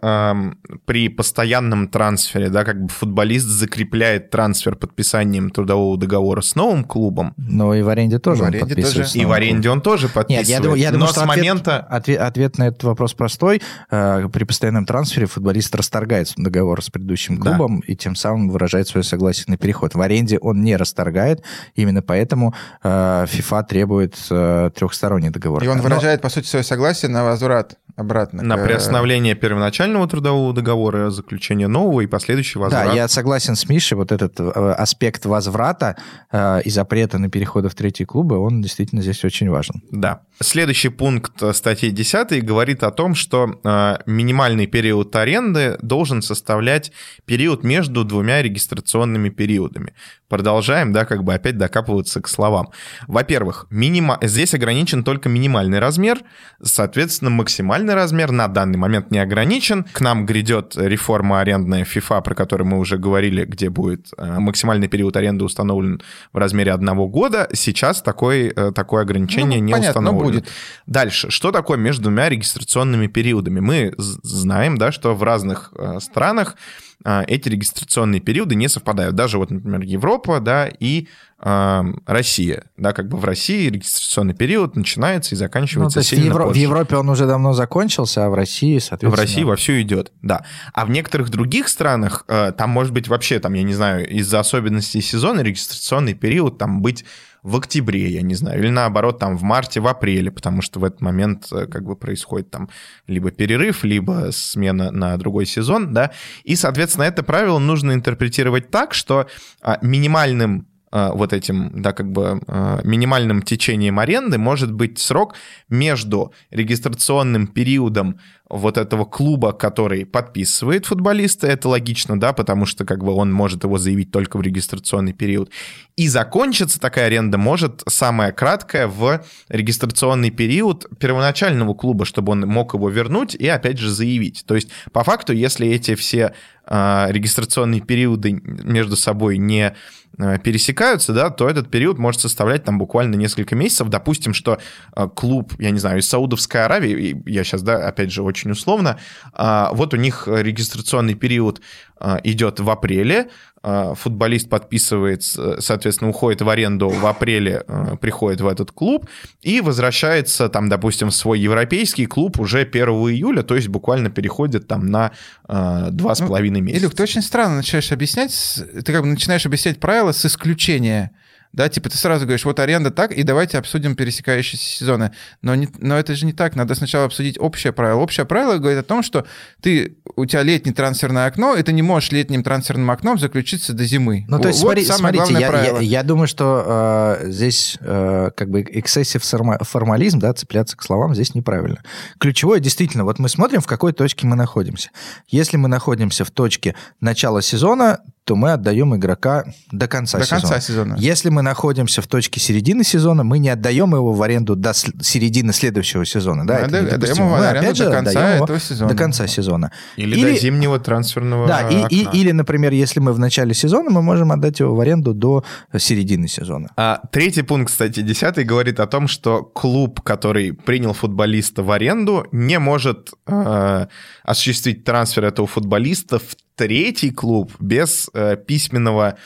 при 0.84 1.08
постоянном 1.08 1.88
трансфере, 1.88 2.48
да, 2.48 2.64
как 2.64 2.82
бы 2.82 2.88
футболист 2.88 3.46
закрепляет 3.46 4.30
трансфер 4.30 4.76
подписанием 4.76 5.50
трудового 5.50 5.96
договора 5.98 6.40
с 6.40 6.54
новым 6.54 6.84
клубом, 6.84 7.34
Но 7.36 7.74
и 7.74 7.82
в 7.82 7.88
аренде 7.88 8.18
тоже 8.18 8.40
В 8.42 8.44
он 8.44 8.48
аренде 8.50 8.66
подписывается. 8.74 9.18
и 9.18 9.24
в 9.24 9.32
аренде 9.32 9.70
он 9.70 9.80
тоже 9.80 10.08
подписывает. 10.08 10.48
Нет, 10.48 10.56
я 10.56 10.60
думаю, 10.62 10.80
я 10.80 10.90
думаю 10.90 11.00
Но 11.00 11.06
что 11.12 11.20
с 11.20 11.22
ответ, 11.22 11.36
момента... 11.36 11.78
ответ, 11.80 12.20
ответ 12.20 12.58
на 12.58 12.68
этот 12.68 12.82
вопрос 12.84 13.14
простой. 13.14 13.60
Э, 13.90 14.28
При 14.32 14.44
постоянном 14.44 14.86
трансфере 14.86 15.26
футболист 15.26 15.74
расторгает 15.74 16.32
договор 16.36 16.82
с 16.82 16.90
предыдущим 16.90 17.38
Да. 17.40 17.50
клубом 17.50 17.80
и 17.80 17.94
тем 17.96 18.14
самым 18.14 18.48
выражает 18.50 18.88
свое 18.88 19.04
согласие 19.04 19.44
на 19.48 19.56
переход. 19.56 19.94
В 19.94 20.00
аренде 20.00 20.38
он 20.38 20.62
не 20.62 20.76
расторгает, 20.76 21.42
именно 21.74 22.02
поэтому 22.02 22.54
э, 22.82 22.88
FIFA 23.28 23.66
требует 23.66 24.16
э, 24.30 24.70
трехсторонний 24.74 25.30
договор. 25.30 25.62
И 25.64 25.68
он 25.68 25.78
Но- 25.78 25.82
выражает, 25.82 26.20
по 26.20 26.28
сути, 26.28 26.46
свое 26.46 26.64
согласие 26.64 27.10
на 27.10 27.24
возврат 27.24 27.76
обратно. 27.96 28.42
На 28.42 28.56
к- 28.56 28.64
приостановление 28.64 29.34
первоначального 29.34 30.08
трудового 30.08 30.52
договора, 30.52 31.10
заключение 31.10 31.68
нового 31.68 32.00
и 32.00 32.06
последующий 32.06 32.60
возврат. 32.60 32.86
Да, 32.88 32.92
я 32.92 33.08
согласен 33.08 33.56
с 33.56 33.68
Мишей, 33.68 33.96
вот 33.96 34.12
этот 34.12 34.38
э, 34.40 34.44
аспект 34.44 35.26
возврата 35.26 35.96
э, 36.30 36.62
и 36.64 36.70
запрета 36.70 37.18
на 37.18 37.28
переходы 37.28 37.68
в 37.68 37.74
третьи 37.74 38.04
клубы, 38.04 38.38
он 38.38 38.62
действительно 38.62 39.02
здесь 39.02 39.24
очень 39.24 39.50
важен. 39.50 39.82
Да. 39.90 40.22
Следующий 40.40 40.88
пункт 40.88 41.42
э, 41.42 41.52
статьи 41.52 41.90
10 41.90 42.44
говорит 42.44 42.82
о 42.82 42.90
том, 42.90 43.14
что 43.14 43.60
э, 43.64 43.96
минимальный 44.06 44.66
период 44.66 45.14
аренды 45.16 45.78
должен 45.82 46.22
составлять 46.22 46.92
период 47.24 47.64
между 47.64 48.04
двумя 48.04 48.42
регистрационными 48.42 49.28
периодами. 49.28 49.94
Продолжаем, 50.28 50.94
да, 50.94 51.04
как 51.04 51.24
бы 51.24 51.34
опять 51.34 51.58
докапываться 51.58 52.22
к 52.22 52.28
словам. 52.28 52.70
Во-первых, 53.06 53.66
минима... 53.68 54.18
здесь 54.22 54.54
ограничен 54.54 55.04
только 55.04 55.28
минимальный 55.28 55.78
размер, 55.78 56.20
соответственно, 56.62 57.30
максимальный 57.30 57.81
размер 57.90 58.30
на 58.30 58.48
данный 58.48 58.78
момент 58.78 59.10
не 59.10 59.18
ограничен. 59.18 59.84
К 59.92 60.00
нам 60.00 60.26
грядет 60.26 60.74
реформа 60.76 61.40
арендная 61.40 61.84
FIFA, 61.84 62.22
про 62.22 62.34
которую 62.34 62.68
мы 62.68 62.78
уже 62.78 62.98
говорили, 62.98 63.44
где 63.44 63.70
будет 63.70 64.08
э, 64.16 64.38
максимальный 64.38 64.88
период 64.88 65.16
аренды 65.16 65.44
установлен 65.44 66.00
в 66.32 66.36
размере 66.38 66.72
одного 66.72 67.08
года. 67.08 67.48
Сейчас 67.52 68.02
такой, 68.02 68.48
э, 68.48 68.72
такое 68.72 69.02
ограничение 69.02 69.58
Ну, 69.60 69.64
не 69.66 69.72
понятно, 69.72 70.00
но 70.00 70.10
установлено. 70.10 70.40
будет. 70.40 70.52
Дальше. 70.86 71.30
Что 71.30 71.52
такое 71.52 71.78
между 71.78 72.02
двумя 72.04 72.28
регистрационными 72.28 73.06
периодами? 73.06 73.60
Мы 73.60 73.94
знаем, 73.98 74.78
да, 74.78 74.92
что 74.92 75.14
в 75.14 75.22
разных 75.22 75.72
э, 75.76 75.98
странах 76.00 76.56
эти 77.04 77.48
регистрационные 77.48 78.20
периоды 78.20 78.54
не 78.54 78.68
совпадают. 78.68 79.14
Даже 79.14 79.38
вот, 79.38 79.50
например, 79.50 79.80
Европа, 79.82 80.40
да, 80.40 80.68
и 80.68 81.08
э, 81.40 81.82
Россия. 82.06 82.64
Да, 82.76 82.92
как 82.92 83.08
бы 83.08 83.18
в 83.18 83.24
России 83.24 83.68
регистрационный 83.68 84.34
период 84.34 84.76
начинается 84.76 85.34
и 85.34 85.36
Ну, 85.36 85.40
заканчивается 85.40 85.94
то 85.94 86.00
есть 86.00 86.12
в, 86.12 86.14
сильно 86.14 86.26
Евро- 86.26 86.44
в 86.44 86.48
позже. 86.48 86.60
Европе 86.60 86.96
он 86.96 87.08
уже 87.08 87.26
давно 87.26 87.52
закончился, 87.52 88.26
а 88.26 88.30
в 88.30 88.34
России, 88.34 88.78
В 88.78 88.84
соответственно... 88.84 89.22
России 89.26 89.42
вовсю 89.42 89.80
идет, 89.80 90.12
да. 90.22 90.44
А 90.72 90.86
в 90.86 90.90
некоторых 90.90 91.30
других 91.30 91.68
странах 91.68 92.24
э, 92.28 92.52
там 92.56 92.70
может 92.70 92.92
быть 92.92 93.08
вообще, 93.08 93.38
там, 93.40 93.54
я 93.54 93.62
не 93.62 93.74
знаю, 93.74 94.08
из-за 94.08 94.40
особенностей 94.40 95.00
сезона 95.00 95.40
регистрационный 95.40 96.14
период 96.14 96.58
там 96.58 96.82
быть 96.82 97.04
в 97.42 97.56
октябре, 97.56 98.08
я 98.08 98.22
не 98.22 98.34
знаю, 98.34 98.60
или 98.60 98.68
наоборот 98.68 99.18
там 99.18 99.36
в 99.36 99.42
марте, 99.42 99.80
в 99.80 99.86
апреле, 99.88 100.30
потому 100.30 100.62
что 100.62 100.78
в 100.78 100.84
этот 100.84 101.00
момент 101.00 101.48
э, 101.52 101.66
как 101.66 101.84
бы 101.84 101.96
происходит 101.96 102.50
там 102.50 102.68
либо 103.08 103.30
перерыв, 103.30 103.84
либо 103.84 104.28
смена 104.32 104.92
на 104.92 105.16
другой 105.16 105.46
сезон, 105.46 105.92
да. 105.92 106.12
И, 106.44 106.54
соответственно, 106.54 107.04
это 107.04 107.22
правило 107.22 107.58
нужно 107.58 107.92
интерпретировать 107.92 108.70
так, 108.70 108.94
что 108.94 109.26
а, 109.60 109.78
минимальным 109.82 110.68
э, 110.92 111.10
вот 111.12 111.32
этим, 111.32 111.82
да, 111.82 111.92
как 111.92 112.12
бы 112.12 112.40
э, 112.46 112.80
минимальным 112.84 113.42
течением 113.42 113.98
аренды 113.98 114.38
может 114.38 114.72
быть 114.72 115.00
срок 115.00 115.34
между 115.68 116.32
регистрационным 116.50 117.48
периодом 117.48 118.20
вот 118.52 118.76
этого 118.76 119.06
клуба, 119.06 119.52
который 119.52 120.04
подписывает 120.04 120.84
футболиста, 120.84 121.46
это 121.46 121.70
логично, 121.70 122.20
да, 122.20 122.34
потому 122.34 122.66
что 122.66 122.84
как 122.84 123.02
бы 123.02 123.12
он 123.12 123.32
может 123.32 123.64
его 123.64 123.78
заявить 123.78 124.12
только 124.12 124.36
в 124.36 124.42
регистрационный 124.42 125.14
период. 125.14 125.50
И 125.96 126.06
закончится 126.06 126.78
такая 126.78 127.06
аренда 127.06 127.38
может 127.38 127.82
самая 127.88 128.30
краткая 128.30 128.88
в 128.88 129.24
регистрационный 129.48 130.30
период 130.30 130.86
первоначального 130.98 131.72
клуба, 131.72 132.04
чтобы 132.04 132.32
он 132.32 132.40
мог 132.40 132.74
его 132.74 132.90
вернуть 132.90 133.34
и 133.34 133.48
опять 133.48 133.78
же 133.78 133.90
заявить. 133.90 134.44
То 134.46 134.54
есть 134.54 134.68
по 134.92 135.02
факту, 135.02 135.32
если 135.32 135.66
эти 135.68 135.94
все 135.94 136.34
э, 136.66 137.06
регистрационные 137.08 137.80
периоды 137.80 138.32
между 138.32 138.96
собой 138.96 139.38
не 139.38 139.74
Э, 140.18 140.38
пересекаются, 140.38 141.14
да, 141.14 141.30
то 141.30 141.48
этот 141.48 141.70
период 141.70 141.98
может 141.98 142.20
составлять 142.20 142.64
там 142.64 142.78
буквально 142.78 143.14
несколько 143.14 143.56
месяцев. 143.56 143.88
Допустим, 143.88 144.34
что 144.34 144.58
э, 144.94 145.08
клуб, 145.14 145.54
я 145.58 145.70
не 145.70 145.78
знаю, 145.78 146.00
из 146.00 146.08
Саудовской 146.08 146.64
Аравии, 146.64 147.22
я 147.24 147.44
сейчас, 147.44 147.62
да, 147.62 147.88
опять 147.88 148.12
же, 148.12 148.22
очень 148.22 148.41
условно, 148.50 148.98
а, 149.32 149.70
вот 149.72 149.94
у 149.94 149.96
них 149.96 150.26
регистрационный 150.26 151.14
период 151.14 151.60
э, 152.00 152.18
идет 152.24 152.58
в 152.58 152.68
апреле, 152.68 153.28
а, 153.64 153.94
футболист 153.94 154.48
подписывает, 154.48 155.22
соответственно, 155.22 156.10
уходит 156.10 156.42
в 156.42 156.48
аренду 156.48 156.88
в 156.88 157.06
апреле, 157.06 157.62
а, 157.68 157.96
приходит 157.96 158.40
в 158.40 158.48
этот 158.48 158.72
клуб 158.72 159.08
и 159.40 159.60
возвращается, 159.60 160.48
там, 160.48 160.68
допустим, 160.68 161.10
в 161.10 161.14
свой 161.14 161.38
европейский 161.38 162.06
клуб 162.06 162.40
уже 162.40 162.64
1 162.64 162.88
июля, 163.10 163.42
то 163.42 163.54
есть 163.54 163.68
буквально 163.68 164.10
переходит 164.10 164.66
там 164.66 164.86
на 164.86 165.12
а, 165.44 165.90
два 165.90 166.16
с 166.16 166.20
ну, 166.20 166.26
половиной 166.26 166.60
месяца. 166.60 166.82
Илюх, 166.82 166.94
ты 166.94 167.04
очень 167.04 167.22
странно 167.22 167.56
начинаешь 167.56 167.92
объяснять, 167.92 168.62
ты 168.84 168.92
как 168.92 169.02
бы 169.02 169.06
начинаешь 169.06 169.46
объяснять 169.46 169.78
правила 169.78 170.10
с 170.10 170.26
исключения 170.26 171.12
да, 171.52 171.68
типа 171.68 171.90
ты 171.90 171.98
сразу 171.98 172.24
говоришь, 172.24 172.44
вот 172.44 172.58
аренда 172.58 172.90
так, 172.90 173.12
и 173.12 173.22
давайте 173.22 173.58
обсудим 173.58 173.94
пересекающиеся 173.94 174.64
сезоны. 174.64 175.12
Но, 175.42 175.54
не, 175.54 175.68
но 175.78 175.98
это 175.98 176.14
же 176.14 176.24
не 176.24 176.32
так, 176.32 176.56
надо 176.56 176.74
сначала 176.74 177.04
обсудить 177.04 177.38
общее 177.38 177.72
правило. 177.72 178.00
Общее 178.00 178.24
правило 178.24 178.56
говорит 178.58 178.78
о 178.78 178.82
том, 178.82 179.02
что 179.02 179.26
ты, 179.60 179.96
у 180.16 180.24
тебя 180.24 180.42
летнее 180.42 180.74
трансферное 180.74 181.26
окно, 181.26 181.54
и 181.54 181.62
ты 181.62 181.72
не 181.72 181.82
можешь 181.82 182.10
летним 182.10 182.42
трансферным 182.42 182.90
окном 182.90 183.18
заключиться 183.18 183.72
до 183.74 183.84
зимы. 183.84 184.24
Ну, 184.28 184.38
то 184.38 184.48
есть, 184.48 184.62
вот 184.62 184.78
смотри, 184.78 185.18
смотрите, 185.18 185.34
я, 185.34 185.62
я, 185.62 185.78
я 185.80 186.02
думаю, 186.02 186.26
что 186.26 187.18
э, 187.20 187.30
здесь 187.30 187.76
э, 187.80 188.30
как 188.34 188.50
бы 188.50 188.62
эксцессив 188.62 189.22
формализм, 189.22 190.18
да, 190.20 190.32
цепляться 190.32 190.76
к 190.76 190.82
словам 190.82 191.14
здесь 191.14 191.34
неправильно. 191.34 191.82
Ключевое 192.18 192.60
действительно, 192.60 193.04
вот 193.04 193.18
мы 193.18 193.28
смотрим, 193.28 193.60
в 193.60 193.66
какой 193.66 193.92
точке 193.92 194.26
мы 194.26 194.36
находимся. 194.36 194.90
Если 195.28 195.56
мы 195.58 195.68
находимся 195.68 196.24
в 196.24 196.30
точке 196.30 196.74
начала 197.00 197.42
сезона, 197.42 198.00
то 198.24 198.36
мы 198.36 198.52
отдаем 198.52 198.94
игрока 198.94 199.44
до 199.72 199.88
конца 199.88 200.18
до 200.18 200.24
сезона. 200.24 200.40
конца 200.40 200.60
сезона. 200.60 200.96
Если 200.98 201.28
мы 201.28 201.42
находимся 201.42 202.02
в 202.02 202.06
точке 202.06 202.38
середины 202.38 202.84
сезона, 202.84 203.24
мы 203.24 203.38
не 203.38 203.48
отдаем 203.48 203.94
его 203.94 204.12
в 204.12 204.22
аренду 204.22 204.54
до 204.54 204.72
середины 204.74 205.52
следующего 205.52 206.04
сезона. 206.04 206.46
Да, 206.46 206.60
мы 206.60 206.76
это 206.76 206.94
отдаем 206.94 207.16
его 207.16 207.28
в 207.28 207.42
аренду 207.42 207.84
до 207.84 207.90
конца 207.90 208.28
этого 208.36 208.60
сезона. 208.60 208.90
До 208.92 208.96
конца 208.96 209.26
сезона. 209.26 209.72
Или, 209.96 210.16
или 210.16 210.34
до 210.34 210.40
зимнего 210.40 210.78
трансферного 210.78 211.48
Да, 211.48 211.68
и, 211.68 211.84
и, 211.88 212.08
или, 212.12 212.30
например, 212.30 212.72
если 212.72 213.00
мы 213.00 213.12
в 213.12 213.18
начале 213.18 213.54
сезона, 213.54 213.90
мы 213.90 214.02
можем 214.02 214.30
отдать 214.30 214.60
его 214.60 214.74
в 214.74 214.80
аренду 214.80 215.14
до 215.14 215.44
середины 215.76 216.28
сезона. 216.28 216.68
А, 216.76 217.00
третий 217.10 217.42
пункт, 217.42 217.72
кстати, 217.72 218.02
десятый, 218.02 218.44
говорит 218.44 218.78
о 218.78 218.86
том, 218.86 219.08
что 219.08 219.42
клуб, 219.42 220.00
который 220.00 220.52
принял 220.52 220.92
футболиста 220.92 221.64
в 221.64 221.72
аренду, 221.72 222.28
не 222.30 222.60
может 222.60 223.10
э, 223.26 223.86
осуществить 224.22 224.84
трансфер 224.84 225.24
этого 225.24 225.48
футболиста 225.48 226.20
в 226.20 226.36
третий 226.62 227.10
клуб 227.10 227.50
без 227.58 228.08
э, 228.14 228.36
письменного 228.36 229.16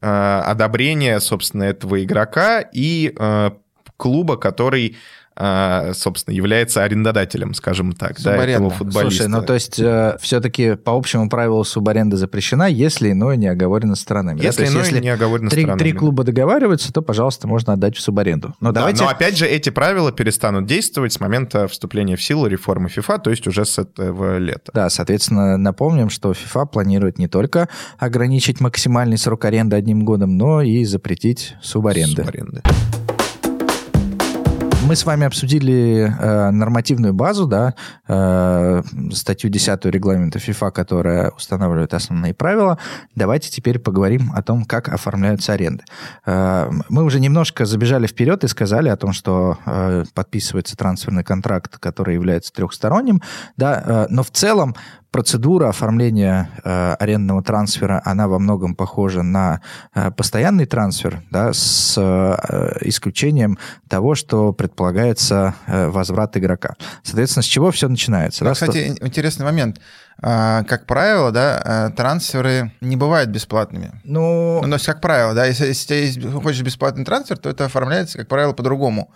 э, 0.00 0.06
одобрения, 0.06 1.18
собственно, 1.18 1.64
этого 1.64 2.04
игрока 2.04 2.60
и 2.60 3.12
э, 3.18 3.50
клуба, 3.96 4.36
который 4.36 4.96
собственно, 5.36 6.34
является 6.34 6.84
арендодателем, 6.84 7.54
скажем 7.54 7.92
так, 7.92 8.20
да, 8.22 8.36
этого 8.36 8.70
футболиста. 8.70 9.24
Слушай, 9.24 9.28
ну 9.28 9.42
то 9.42 9.54
есть 9.54 9.80
э, 9.80 10.16
все-таки 10.20 10.76
по 10.76 10.96
общему 10.96 11.28
правилу 11.28 11.64
субаренда 11.64 12.16
запрещена, 12.16 12.68
если 12.68 13.10
иное 13.10 13.36
не 13.36 13.48
оговорено 13.48 13.96
сторонами. 13.96 14.40
Если 14.40 14.64
да? 14.64 14.70
иное 14.70 14.84
если 14.84 15.00
не 15.00 15.08
оговорено 15.08 15.50
три, 15.50 15.62
сторонами. 15.62 15.78
Три 15.78 15.92
клуба 15.92 16.24
договариваются, 16.24 16.92
то, 16.92 17.02
пожалуйста, 17.02 17.48
можно 17.48 17.72
отдать 17.72 17.96
в 17.96 18.00
субаренду. 18.00 18.54
Но, 18.60 18.70
да, 18.70 18.80
давайте... 18.80 19.02
но 19.02 19.08
опять 19.08 19.36
же, 19.36 19.46
эти 19.46 19.70
правила 19.70 20.12
перестанут 20.12 20.66
действовать 20.66 21.12
с 21.12 21.20
момента 21.20 21.66
вступления 21.66 22.16
в 22.16 22.22
силу 22.22 22.46
реформы 22.46 22.88
ФИФА, 22.88 23.18
то 23.18 23.30
есть 23.30 23.46
уже 23.46 23.64
с 23.64 23.78
этого 23.78 24.38
лета. 24.38 24.70
Да, 24.72 24.88
соответственно, 24.88 25.56
напомним, 25.56 26.10
что 26.10 26.32
ФИФА 26.32 26.66
планирует 26.66 27.18
не 27.18 27.28
только 27.28 27.68
ограничить 27.98 28.60
максимальный 28.60 29.18
срок 29.18 29.44
аренды 29.44 29.76
одним 29.76 30.04
годом, 30.04 30.36
но 30.36 30.62
и 30.62 30.84
запретить 30.84 31.56
субаренды. 31.60 32.22
Субаренды. 32.22 32.62
Мы 34.86 34.96
с 34.96 35.06
вами 35.06 35.26
обсудили 35.26 36.14
э, 36.20 36.50
нормативную 36.50 37.14
базу, 37.14 37.46
да, 37.46 37.74
э, 38.06 38.82
статью 39.12 39.48
10 39.48 39.86
регламента 39.86 40.38
ФИФА, 40.38 40.70
которая 40.70 41.30
устанавливает 41.30 41.94
основные 41.94 42.34
правила. 42.34 42.78
Давайте 43.14 43.50
теперь 43.50 43.78
поговорим 43.78 44.30
о 44.34 44.42
том, 44.42 44.66
как 44.66 44.90
оформляются 44.90 45.54
аренды. 45.54 45.84
Э, 46.26 46.70
мы 46.90 47.04
уже 47.04 47.18
немножко 47.18 47.64
забежали 47.64 48.06
вперед 48.06 48.44
и 48.44 48.48
сказали 48.48 48.90
о 48.90 48.96
том, 48.98 49.14
что 49.14 49.56
э, 49.64 50.04
подписывается 50.12 50.76
трансферный 50.76 51.24
контракт, 51.24 51.78
который 51.78 52.14
является 52.14 52.52
трехсторонним, 52.52 53.22
да, 53.56 53.82
э, 53.86 54.06
но 54.10 54.22
в 54.22 54.30
целом 54.32 54.74
процедура 55.14 55.68
оформления 55.68 56.50
э, 56.64 56.96
арендного 56.98 57.40
трансфера, 57.40 58.02
она 58.04 58.26
во 58.26 58.40
многом 58.40 58.74
похожа 58.74 59.22
на 59.22 59.60
э, 59.94 60.10
постоянный 60.10 60.66
трансфер, 60.66 61.22
да, 61.30 61.52
с 61.52 61.94
э, 61.96 62.78
исключением 62.80 63.56
того, 63.88 64.16
что 64.16 64.52
предполагается 64.52 65.54
э, 65.68 65.86
возврат 65.86 66.36
игрока. 66.36 66.74
Соответственно, 67.04 67.44
с 67.44 67.46
чего 67.46 67.70
все 67.70 67.88
начинается? 67.88 68.42
Ну, 68.42 68.50
да, 68.50 68.54
кстати, 68.54 68.92
что... 68.92 69.06
интересный 69.06 69.44
момент. 69.44 69.80
А, 70.20 70.64
как 70.64 70.84
правило, 70.86 71.30
да, 71.30 71.90
э, 71.92 71.96
трансферы 71.96 72.72
не 72.80 72.96
бывают 72.96 73.30
бесплатными. 73.30 73.92
Ну, 74.02 74.62
ну 74.62 74.68
то 74.68 74.74
есть, 74.74 74.86
как 74.86 75.00
правило, 75.00 75.32
да, 75.32 75.46
если, 75.46 75.66
если 75.66 76.22
ты 76.22 76.28
хочешь 76.32 76.62
бесплатный 76.62 77.04
трансфер, 77.04 77.38
то 77.38 77.48
это 77.48 77.66
оформляется, 77.66 78.18
как 78.18 78.26
правило, 78.26 78.52
по-другому. 78.52 79.12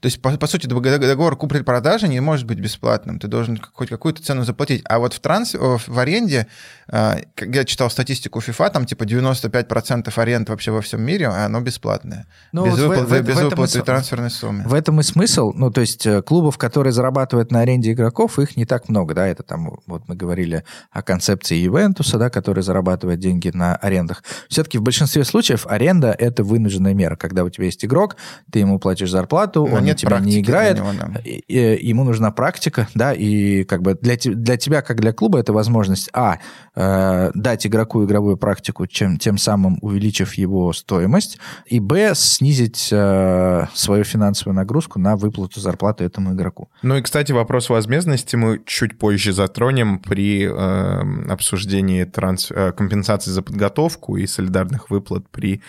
То 0.00 0.06
есть, 0.06 0.22
по, 0.22 0.30
по 0.36 0.46
сути, 0.46 0.66
договор 0.66 1.36
купли-продажи 1.36 2.08
не 2.08 2.20
может 2.20 2.46
быть 2.46 2.58
бесплатным. 2.58 3.18
Ты 3.18 3.28
должен 3.28 3.60
хоть 3.72 3.90
какую-то 3.90 4.22
цену 4.22 4.44
заплатить. 4.44 4.82
А 4.86 4.98
вот 4.98 5.12
в, 5.12 5.20
транс, 5.20 5.54
в 5.54 5.98
аренде, 5.98 6.46
а, 6.88 7.18
я 7.38 7.64
читал 7.64 7.90
статистику 7.90 8.38
FIFA, 8.38 8.70
там 8.70 8.86
типа 8.86 9.04
95% 9.04 10.12
аренд 10.16 10.48
вообще 10.48 10.70
во 10.70 10.80
всем 10.80 11.02
мире, 11.02 11.28
а 11.28 11.44
оно 11.44 11.60
бесплатное. 11.60 12.26
Ну, 12.52 12.64
без, 12.64 12.78
вот 12.78 12.98
выплаты, 12.98 13.22
в, 13.22 13.26
без 13.26 13.36
в 13.36 13.42
выплаты 13.42 13.78
и 13.78 13.82
трансферной 13.82 14.30
суммы. 14.30 14.64
В 14.64 14.72
этом 14.72 15.00
и 15.00 15.02
смысл. 15.02 15.52
Ну, 15.54 15.70
то 15.70 15.82
есть 15.82 16.06
э, 16.06 16.22
клубов, 16.22 16.56
которые 16.56 16.94
зарабатывают 16.94 17.52
на 17.52 17.60
аренде 17.60 17.92
игроков, 17.92 18.38
их 18.38 18.56
не 18.56 18.64
так 18.64 18.88
много. 18.88 19.14
Да, 19.14 19.26
это 19.26 19.42
там, 19.42 19.78
вот 19.86 20.08
мы 20.08 20.14
говорили 20.16 20.64
о 20.90 21.02
концепции 21.02 21.56
Ювентуса, 21.56 22.16
да, 22.16 22.30
который 22.30 22.62
зарабатывает 22.62 23.20
деньги 23.20 23.50
на 23.52 23.76
арендах. 23.76 24.24
Все-таки 24.48 24.78
в 24.78 24.82
большинстве 24.82 25.24
случаев 25.24 25.66
аренда— 25.66 26.14
это 26.18 26.42
вынужденная 26.42 26.94
мера. 26.94 27.16
Когда 27.16 27.44
у 27.44 27.50
тебя 27.50 27.66
есть 27.66 27.84
игрок, 27.84 28.16
ты 28.50 28.60
ему 28.60 28.78
платишь 28.78 29.10
зарплату, 29.10 29.66
Но 29.66 29.76
он 29.76 29.89
нет 29.90 29.98
тебя 29.98 30.18
не 30.18 30.40
играет, 30.40 30.78
него, 30.78 30.90
да. 30.92 31.20
ему 31.54 32.04
нужна 32.04 32.30
практика, 32.30 32.88
да, 32.94 33.12
и 33.12 33.64
как 33.64 33.82
бы 33.82 33.94
для, 34.00 34.16
для 34.16 34.56
тебя, 34.56 34.82
как 34.82 35.00
для 35.00 35.12
клуба, 35.12 35.38
это 35.38 35.52
возможность, 35.52 36.10
а, 36.12 36.38
э, 36.74 37.30
дать 37.34 37.66
игроку 37.66 38.04
игровую 38.04 38.36
практику, 38.36 38.86
чем, 38.86 39.18
тем 39.18 39.38
самым 39.38 39.78
увеличив 39.82 40.34
его 40.34 40.72
стоимость, 40.72 41.38
и, 41.66 41.80
б, 41.80 42.12
снизить 42.14 42.88
э, 42.90 43.66
свою 43.74 44.04
финансовую 44.04 44.54
нагрузку 44.54 44.98
на 44.98 45.16
выплату 45.16 45.60
зарплаты 45.60 46.04
этому 46.04 46.34
игроку. 46.34 46.68
Ну 46.82 46.96
и, 46.96 47.02
кстати, 47.02 47.32
вопрос 47.32 47.68
возмездности 47.68 48.36
мы 48.36 48.60
чуть 48.66 48.98
позже 48.98 49.32
затронем 49.32 49.98
при 49.98 50.44
э, 50.44 51.30
обсуждении 51.30 52.04
транс... 52.04 52.50
Э, 52.50 52.72
компенсации 52.72 53.30
за 53.30 53.42
подготовку 53.42 54.16
и 54.16 54.26
солидарных 54.26 54.90
выплат 54.90 55.28
при 55.30 55.60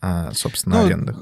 а, 0.00 0.32
собственно, 0.32 0.80
ну, 0.80 0.86
арендах. 0.86 1.16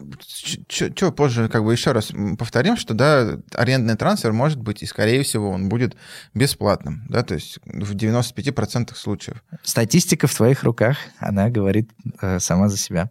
Что 0.68 1.12
позже, 1.12 1.48
как 1.48 1.64
бы 1.64 1.72
еще 1.72 1.92
раз 1.92 2.12
повторим, 2.38 2.76
что, 2.76 2.94
да, 2.94 3.38
арендный 3.54 3.96
трансфер 3.96 4.32
может 4.32 4.60
быть, 4.60 4.82
и, 4.82 4.86
скорее 4.86 5.22
всего, 5.22 5.50
он 5.50 5.68
будет 5.68 5.96
бесплатным, 6.34 7.04
да, 7.08 7.22
то 7.22 7.34
есть 7.34 7.58
в 7.64 7.94
95% 7.94 8.94
случаев. 8.94 9.42
Статистика 9.62 10.26
в 10.26 10.34
твоих 10.34 10.62
руках, 10.62 10.98
она 11.18 11.48
говорит 11.48 11.90
э, 12.20 12.38
сама 12.38 12.68
за 12.68 12.76
себя. 12.76 13.10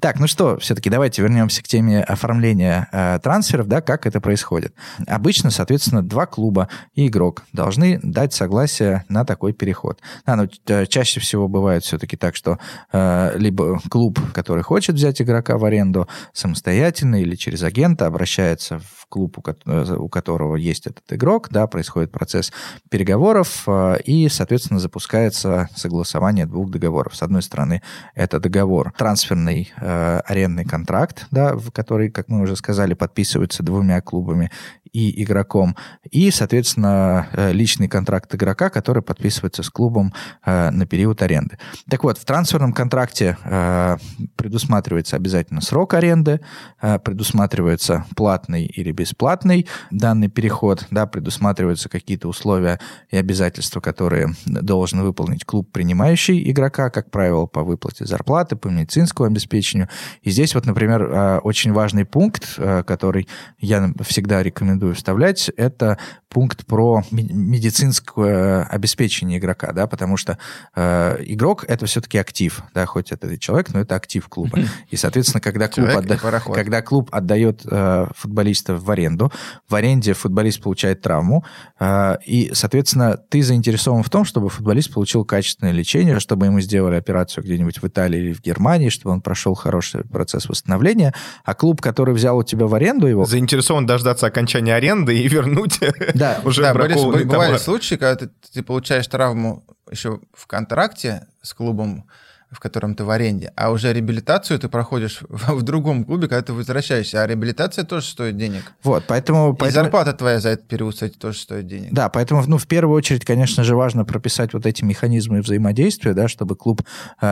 Так, 0.00 0.20
ну 0.20 0.26
что, 0.26 0.58
все-таки 0.58 0.90
давайте 0.90 1.22
вернемся 1.22 1.62
к 1.62 1.68
теме 1.68 2.02
оформления 2.02 2.88
э, 2.92 3.18
трансферов, 3.22 3.68
да, 3.68 3.80
как 3.80 4.06
это 4.06 4.20
происходит. 4.20 4.74
Обычно, 5.06 5.50
соответственно, 5.50 6.02
два 6.02 6.26
клуба 6.26 6.68
и 6.94 7.06
игрок 7.06 7.44
должны 7.52 8.00
дать 8.02 8.34
согласие 8.34 9.04
на 9.08 9.24
такой 9.24 9.52
переход. 9.52 10.00
Да, 10.26 10.36
но 10.36 10.46
э, 10.66 10.86
чаще 10.86 11.20
всего 11.20 11.48
бывает 11.48 11.84
все-таки 11.84 12.16
так, 12.16 12.36
что 12.36 12.58
э, 12.92 13.38
либо 13.38 13.80
клуб, 13.88 14.20
который 14.32 14.62
хочет 14.62 14.96
взять 14.96 15.05
взять 15.06 15.22
игрока 15.22 15.56
в 15.56 15.64
аренду 15.64 16.08
самостоятельно 16.32 17.20
или 17.20 17.36
через 17.36 17.62
агента, 17.62 18.06
обращается 18.06 18.80
в 18.80 19.06
клуб, 19.08 19.38
у 19.38 20.08
которого 20.08 20.56
есть 20.56 20.86
этот 20.86 21.12
игрок, 21.12 21.48
да, 21.50 21.66
происходит 21.68 22.10
процесс 22.10 22.52
переговоров, 22.90 23.66
и, 24.04 24.28
соответственно, 24.28 24.80
запускается 24.80 25.68
согласование 25.76 26.46
двух 26.46 26.70
договоров. 26.70 27.14
С 27.14 27.22
одной 27.22 27.42
стороны, 27.42 27.82
это 28.14 28.40
договор 28.40 28.92
трансферный 28.98 29.72
э, 29.76 30.20
арендный 30.24 30.64
контракт, 30.64 31.26
да, 31.30 31.54
в 31.54 31.70
который, 31.70 32.10
как 32.10 32.28
мы 32.28 32.42
уже 32.42 32.56
сказали, 32.56 32.94
подписывается 32.94 33.62
двумя 33.62 34.00
клубами 34.00 34.50
и 34.96 35.22
игроком, 35.22 35.76
и, 36.10 36.30
соответственно, 36.30 37.28
э, 37.32 37.52
личный 37.52 37.86
контракт 37.86 38.34
игрока, 38.34 38.70
который 38.70 39.02
подписывается 39.02 39.62
с 39.62 39.68
клубом 39.68 40.14
э, 40.46 40.70
на 40.70 40.86
период 40.86 41.20
аренды. 41.20 41.58
Так 41.90 42.02
вот, 42.02 42.16
в 42.16 42.24
трансферном 42.24 42.72
контракте 42.72 43.36
э, 43.44 43.98
предусматривается 44.36 45.16
обязательно 45.16 45.60
срок 45.60 45.92
аренды, 45.92 46.40
предусматривается 46.80 48.06
платный 48.16 48.64
или 48.64 48.90
бесплатный 48.90 49.66
данный 49.90 50.28
переход, 50.28 50.86
да, 50.90 51.06
предусматриваются 51.06 51.90
какие-то 51.90 52.28
условия 52.28 52.80
и 53.10 53.18
обязательства, 53.18 53.80
которые 53.80 54.28
должен 54.46 55.02
выполнить 55.02 55.44
клуб, 55.44 55.70
принимающий 55.72 56.50
игрока, 56.50 56.88
как 56.88 57.10
правило, 57.10 57.44
по 57.44 57.62
выплате 57.62 58.06
зарплаты, 58.06 58.56
по 58.56 58.68
медицинскому 58.68 59.26
обеспечению. 59.26 59.88
И 60.22 60.30
здесь 60.30 60.54
вот, 60.54 60.64
например, 60.64 61.40
очень 61.44 61.72
важный 61.72 62.06
пункт, 62.06 62.58
который 62.86 63.28
я 63.58 63.92
всегда 64.02 64.42
рекомендую 64.42 64.85
вставлять, 64.94 65.50
это 65.56 65.98
пункт 66.28 66.66
про 66.66 67.02
медицинское 67.10 68.62
обеспечение 68.64 69.38
игрока, 69.38 69.72
да, 69.72 69.86
потому 69.86 70.16
что 70.16 70.38
э, 70.74 71.16
игрок 71.24 71.64
это 71.66 71.86
все-таки 71.86 72.18
актив, 72.18 72.62
да, 72.74 72.84
хоть 72.84 73.10
это 73.10 73.26
и 73.28 73.38
человек, 73.38 73.72
но 73.72 73.80
это 73.80 73.94
актив 73.94 74.28
клуба. 74.28 74.58
И, 74.90 74.96
соответственно, 74.96 75.40
когда 75.40 75.68
клуб, 75.68 75.88
отда... 75.88 76.16
когда 76.16 76.82
клуб 76.82 77.08
отдает 77.10 77.62
э, 77.64 78.06
футболиста 78.14 78.76
в 78.76 78.90
аренду, 78.90 79.32
в 79.68 79.74
аренде 79.74 80.12
футболист 80.12 80.60
получает 80.60 81.00
травму, 81.00 81.44
э, 81.80 82.16
и, 82.26 82.50
соответственно, 82.52 83.16
ты 83.16 83.42
заинтересован 83.42 84.02
в 84.02 84.10
том, 84.10 84.24
чтобы 84.24 84.50
футболист 84.50 84.92
получил 84.92 85.24
качественное 85.24 85.72
лечение, 85.72 86.20
чтобы 86.20 86.46
ему 86.46 86.60
сделали 86.60 86.96
операцию 86.96 87.44
где-нибудь 87.44 87.80
в 87.80 87.86
Италии 87.86 88.18
или 88.18 88.32
в 88.32 88.42
Германии, 88.42 88.90
чтобы 88.90 89.14
он 89.14 89.22
прошел 89.22 89.54
хороший 89.54 90.04
процесс 90.04 90.48
восстановления, 90.48 91.14
а 91.44 91.54
клуб, 91.54 91.80
который 91.80 92.14
взял 92.14 92.36
у 92.36 92.42
тебя 92.42 92.66
в 92.66 92.74
аренду 92.74 93.06
его... 93.06 93.24
Заинтересован 93.24 93.86
дождаться 93.86 94.26
окончания 94.26 94.74
аренды 94.76 95.18
и 95.18 95.28
вернуть 95.28 95.80
да. 96.14 96.40
уже 96.44 96.62
да, 96.62 96.74
были, 96.74 97.24
бывали 97.24 97.58
случаи, 97.58 97.96
когда 97.96 98.26
ты, 98.26 98.30
ты 98.52 98.62
получаешь 98.62 99.06
травму 99.06 99.64
еще 99.90 100.20
в 100.32 100.46
контракте 100.46 101.26
с 101.42 101.54
клубом, 101.54 102.06
в 102.50 102.60
котором 102.60 102.94
ты 102.94 103.04
в 103.04 103.10
аренде, 103.10 103.52
а 103.56 103.72
уже 103.72 103.92
реабилитацию 103.92 104.58
ты 104.58 104.68
проходишь 104.68 105.22
в, 105.28 105.54
в 105.56 105.62
другом 105.62 106.04
клубе, 106.04 106.28
когда 106.28 106.42
ты 106.42 106.52
возвращаешься, 106.52 107.22
а 107.22 107.26
реабилитация 107.26 107.84
тоже 107.84 108.06
стоит 108.06 108.36
денег. 108.36 108.72
Вот, 108.84 109.04
поэтому... 109.08 109.52
И 109.52 109.56
поэтому... 109.56 109.84
зарплата 109.84 110.12
твоя 110.12 110.38
за 110.38 110.50
этот 110.50 110.68
период, 110.68 110.94
кстати, 110.94 111.14
тоже 111.14 111.38
стоит 111.38 111.66
денег. 111.66 111.92
Да, 111.92 112.08
поэтому, 112.08 112.44
ну, 112.46 112.58
в 112.58 112.66
первую 112.66 112.96
очередь, 112.96 113.24
конечно 113.24 113.64
же, 113.64 113.74
важно 113.74 114.04
прописать 114.04 114.52
вот 114.52 114.64
эти 114.64 114.84
механизмы 114.84 115.40
взаимодействия, 115.40 116.14
да, 116.14 116.28
чтобы 116.28 116.54
клуб, 116.54 116.82
э, 117.20 117.26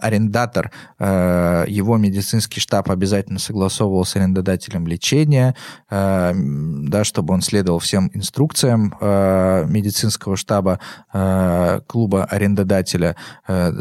арендатор, 0.00 0.72
э, 0.98 1.64
его 1.68 1.98
медицинский 1.98 2.60
штаб 2.60 2.90
обязательно 2.90 3.38
согласовывал 3.38 4.06
с 4.06 4.16
арендодателем 4.16 4.86
лечения, 4.86 5.54
э, 5.90 6.32
да, 6.34 7.04
чтобы 7.04 7.34
он 7.34 7.42
следовал 7.42 7.80
всем 7.80 8.10
инструкциям 8.14 8.96
э, 8.98 9.66
медицинского 9.68 10.38
штаба 10.38 10.80
э, 11.12 11.80
клуба 11.86 12.24
арендодателя, 12.24 13.16
э, 13.46 13.72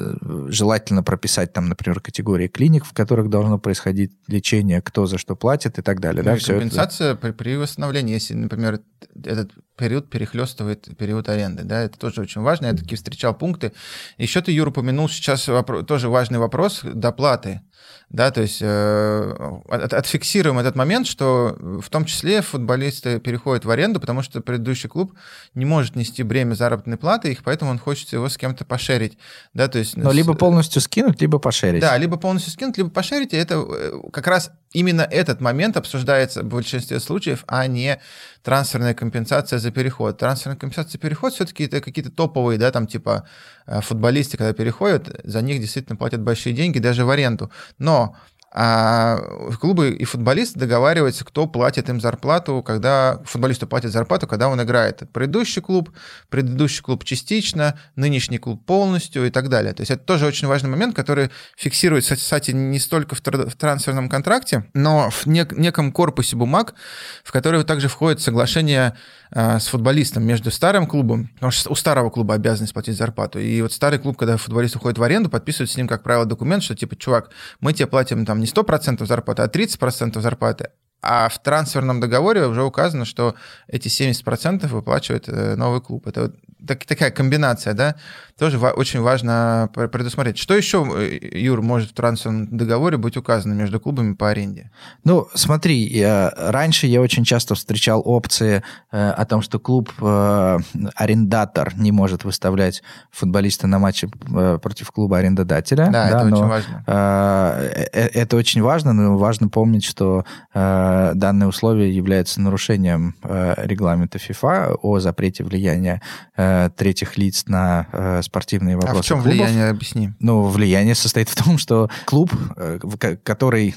желательно 0.50 0.73
желательно 0.74 1.04
прописать 1.04 1.54
там, 1.54 1.70
например, 1.70 2.00
категории 2.00 2.48
клиник, 2.48 2.86
в 2.86 2.94
которых 2.94 3.30
должно 3.30 3.60
происходить 3.60 4.12
лечение, 4.28 4.82
кто 4.82 5.06
за 5.06 5.18
что 5.20 5.36
платит 5.36 5.78
и 5.78 5.82
так 5.84 6.00
далее. 6.00 6.24
Ну, 6.24 6.32
да, 6.32 6.38
все 6.38 6.54
компенсация 6.54 7.12
это... 7.12 7.22
при, 7.22 7.32
при 7.32 7.58
восстановлении, 7.58 8.14
если, 8.14 8.34
например, 8.34 8.80
этот 9.24 9.52
период 9.78 10.10
перехлестывает 10.10 10.98
период 10.98 11.30
аренды. 11.30 11.64
Да, 11.64 11.82
это 11.82 12.00
тоже 12.00 12.22
очень 12.22 12.42
важно. 12.42 12.68
Я 12.68 12.74
таки 12.74 12.96
встречал 12.96 13.36
пункты. 13.36 13.72
Еще 14.18 14.42
ты, 14.42 14.52
Юр, 14.52 14.70
упомянул 14.70 15.08
сейчас 15.10 15.48
вопрос, 15.48 15.86
тоже 15.86 16.10
важный 16.10 16.40
вопрос 16.40 16.82
доплаты. 16.84 17.62
Да, 18.10 18.30
то 18.30 18.42
есть 18.42 18.60
э, 18.62 19.60
от, 19.68 19.94
отфиксируем 19.94 20.60
этот 20.60 20.76
момент, 20.76 21.08
что 21.08 21.58
в 21.60 21.90
том 21.90 22.06
числе 22.06 22.42
футболисты 22.42 23.20
переходят 23.20 23.66
в 23.66 23.70
аренду, 23.72 24.00
потому 24.00 24.22
что 24.22 24.40
предыдущий 24.42 24.88
клуб 24.88 25.14
не 25.56 25.66
может 25.66 25.96
нести 25.96 26.22
бремя 26.22 26.54
заработной 26.54 26.98
платы, 26.98 27.32
их 27.32 27.44
поэтому 27.44 27.72
он 27.72 27.80
хочет 27.80 28.14
его 28.14 28.30
с 28.30 28.38
кем-то 28.38 28.66
пошерить. 28.66 29.18
Да, 29.54 29.68
то 29.68 29.80
есть, 29.80 29.98
Но 29.98 30.12
с... 30.12 30.14
либо 30.14 30.36
полностью 30.36 30.82
скинуть, 30.82 31.22
либо 31.22 31.40
пошерить. 31.40 31.82
Да, 31.82 31.98
либо 31.98 32.18
полностью 32.18 32.52
скинуть, 32.54 32.78
либо 32.78 32.90
пошерить. 32.90 33.34
И 33.34 33.38
это 33.38 33.66
э, 33.68 34.00
как 34.12 34.28
раз 34.28 34.52
именно 34.74 35.02
этот 35.02 35.42
момент 35.42 35.76
обсуждается 35.78 36.44
в 36.44 36.46
большинстве 36.46 37.00
случаев, 37.00 37.44
а 37.48 37.66
не 37.66 38.00
трансферная 38.44 38.94
компенсация 38.94 39.58
за 39.58 39.72
переход. 39.72 40.18
Трансферная 40.18 40.60
компенсация 40.60 40.92
за 40.92 40.98
переход 41.00 41.34
все-таки 41.34 41.64
это 41.64 41.82
какие-то 41.82 42.12
топовые, 42.12 42.60
да, 42.60 42.72
там 42.72 42.88
типа 42.88 43.28
э, 43.66 43.82
футболисты, 43.82 44.38
когда 44.38 44.54
переходят, 44.54 45.22
за 45.24 45.42
них 45.42 45.60
действительно 45.60 45.96
платят 45.96 46.22
большие 46.22 46.54
деньги, 46.54 46.80
даже 46.80 47.06
в 47.06 47.10
аренду. 47.10 47.50
Но 47.80 48.16
а 48.56 49.18
клубы 49.60 49.90
и 49.90 50.06
футболисты 50.06 50.60
договариваются, 50.60 51.26
кто 51.26 51.48
платит 51.48 51.90
им 51.90 52.00
зарплату, 52.00 52.62
когда 52.62 53.20
футболисту 53.26 53.66
платит 53.66 53.92
зарплату, 53.92 54.28
когда 54.28 54.48
он 54.48 54.62
играет. 54.62 55.02
Предыдущий 55.12 55.60
клуб, 55.60 55.90
предыдущий 56.30 56.84
клуб 56.84 57.04
частично, 57.04 57.80
нынешний 57.96 58.38
клуб 58.38 58.64
полностью 58.64 59.26
и 59.26 59.32
так 59.32 59.50
далее. 59.50 59.74
То 59.74 59.82
есть 59.82 59.90
это 59.90 60.04
тоже 60.04 60.28
очень 60.28 60.48
важный 60.48 60.70
момент, 60.70 60.96
который 60.96 61.32
фиксируется, 61.58 62.16
кстати, 62.16 62.52
не 62.52 62.78
столько 62.78 63.16
в 63.16 63.22
трансферном 63.22 64.08
контракте, 64.08 64.66
но 64.76 65.10
в 65.10 65.26
неком 65.26 65.92
корпусе 65.92 66.36
бумаг, 66.36 66.76
в 67.24 67.32
который 67.32 67.64
также 67.64 67.88
входит 67.88 68.22
соглашение 68.22 68.96
с 69.36 69.68
футболистом 69.68 70.24
между 70.24 70.52
старым 70.52 70.86
клубом, 70.86 71.30
потому 71.36 71.52
что 71.52 71.72
у 71.72 71.76
старого 71.76 72.10
клуба 72.10 72.36
обязанность 72.36 72.74
платить 72.74 72.98
зарплату, 72.98 73.40
и 73.40 73.62
вот 73.62 73.74
старый 73.74 74.00
клуб, 74.00 74.18
когда 74.18 74.38
футболист 74.38 74.76
уходит 74.76 74.98
в 74.98 75.04
аренду, 75.04 75.30
подписывает 75.30 75.72
с 75.72 75.78
ним, 75.78 75.88
как 75.88 76.04
правило, 76.04 76.26
документ, 76.26 76.64
что 76.64 76.76
типа, 76.76 76.96
чувак, 76.96 77.32
мы 77.60 77.74
тебе 77.74 77.88
платим 77.88 78.26
там 78.26 78.40
не 78.40 78.46
100% 78.46 79.06
зарплаты, 79.06 79.42
а 79.42 79.48
30% 79.48 80.22
зарплаты, 80.22 80.70
а 81.04 81.28
в 81.28 81.44
трансферном 81.44 82.00
договоре 82.00 82.48
уже 82.48 82.64
указано, 82.64 83.04
что 83.04 83.36
эти 83.68 83.90
70% 83.90 84.68
выплачивает 84.68 85.28
э, 85.28 85.56
новый 85.56 85.82
клуб. 85.82 86.08
Это 86.08 86.34
так, 86.68 86.86
такая 86.86 87.12
комбинация, 87.12 87.74
да, 87.74 87.96
тоже 88.38 88.58
ва- 88.58 88.74
очень 88.76 89.02
важно 89.02 89.70
предусмотреть. 89.74 90.38
Что 90.38 90.56
еще, 90.56 90.86
э, 90.98 91.40
Юр, 91.40 91.62
может 91.62 91.92
в 91.92 91.94
трансферном 91.94 92.58
договоре 92.58 92.98
быть 92.98 93.18
указано 93.18 93.54
между 93.54 93.80
клубами 93.80 94.14
по 94.14 94.30
аренде? 94.30 94.72
Ну, 95.04 95.28
смотри, 95.34 95.88
я, 95.88 96.34
раньше 96.36 96.88
я 96.88 97.02
очень 97.02 97.24
часто 97.24 97.56
встречал 97.56 98.02
опции 98.04 98.64
э, 98.92 99.10
о 99.10 99.26
том, 99.26 99.42
что 99.42 99.60
клуб 99.60 99.92
э, 100.02 100.58
арендатор 100.96 101.74
не 101.76 101.92
может 101.92 102.24
выставлять 102.24 102.82
футболиста 103.12 103.68
на 103.68 103.80
матче 103.80 104.10
э, 104.36 104.60
против 104.62 104.92
клуба 104.92 105.20
арендодателя. 105.20 105.86
Да, 105.86 105.92
да 105.92 106.08
это 106.08 106.26
но, 106.26 106.38
очень 106.38 106.48
важно. 106.48 106.84
Э, 106.88 107.86
э, 107.92 108.08
это 108.14 108.36
очень 108.36 108.62
важно, 108.62 108.94
но 108.94 109.18
важно 109.18 109.50
помнить, 109.50 109.84
что 109.84 110.26
э, 110.54 111.12
данное 111.14 111.48
условие 111.48 111.96
является 111.96 112.42
нарушением 112.42 113.16
э, 113.24 113.54
регламента 113.58 114.18
ФИФА 114.18 114.76
о 114.82 115.00
запрете 115.00 115.44
влияния 115.44 116.02
э, 116.36 116.53
Э, 116.54 116.70
третьих 116.76 117.18
лиц 117.18 117.46
на 117.48 117.88
э, 117.92 118.22
спортивные 118.22 118.76
вопросы. 118.76 119.00
А 119.00 119.02
в 119.02 119.06
чем 119.06 119.22
клубов. 119.22 119.34
влияние, 119.34 119.70
объясни? 119.70 120.12
Ну, 120.20 120.44
влияние 120.44 120.94
состоит 120.94 121.30
в 121.30 121.36
том, 121.36 121.58
что 121.58 121.90
клуб, 122.06 122.32
э, 122.58 122.80
который 123.24 123.76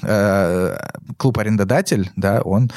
клуб-арендодатель, 1.17 2.11
да, 2.17 2.43
он 2.43 2.71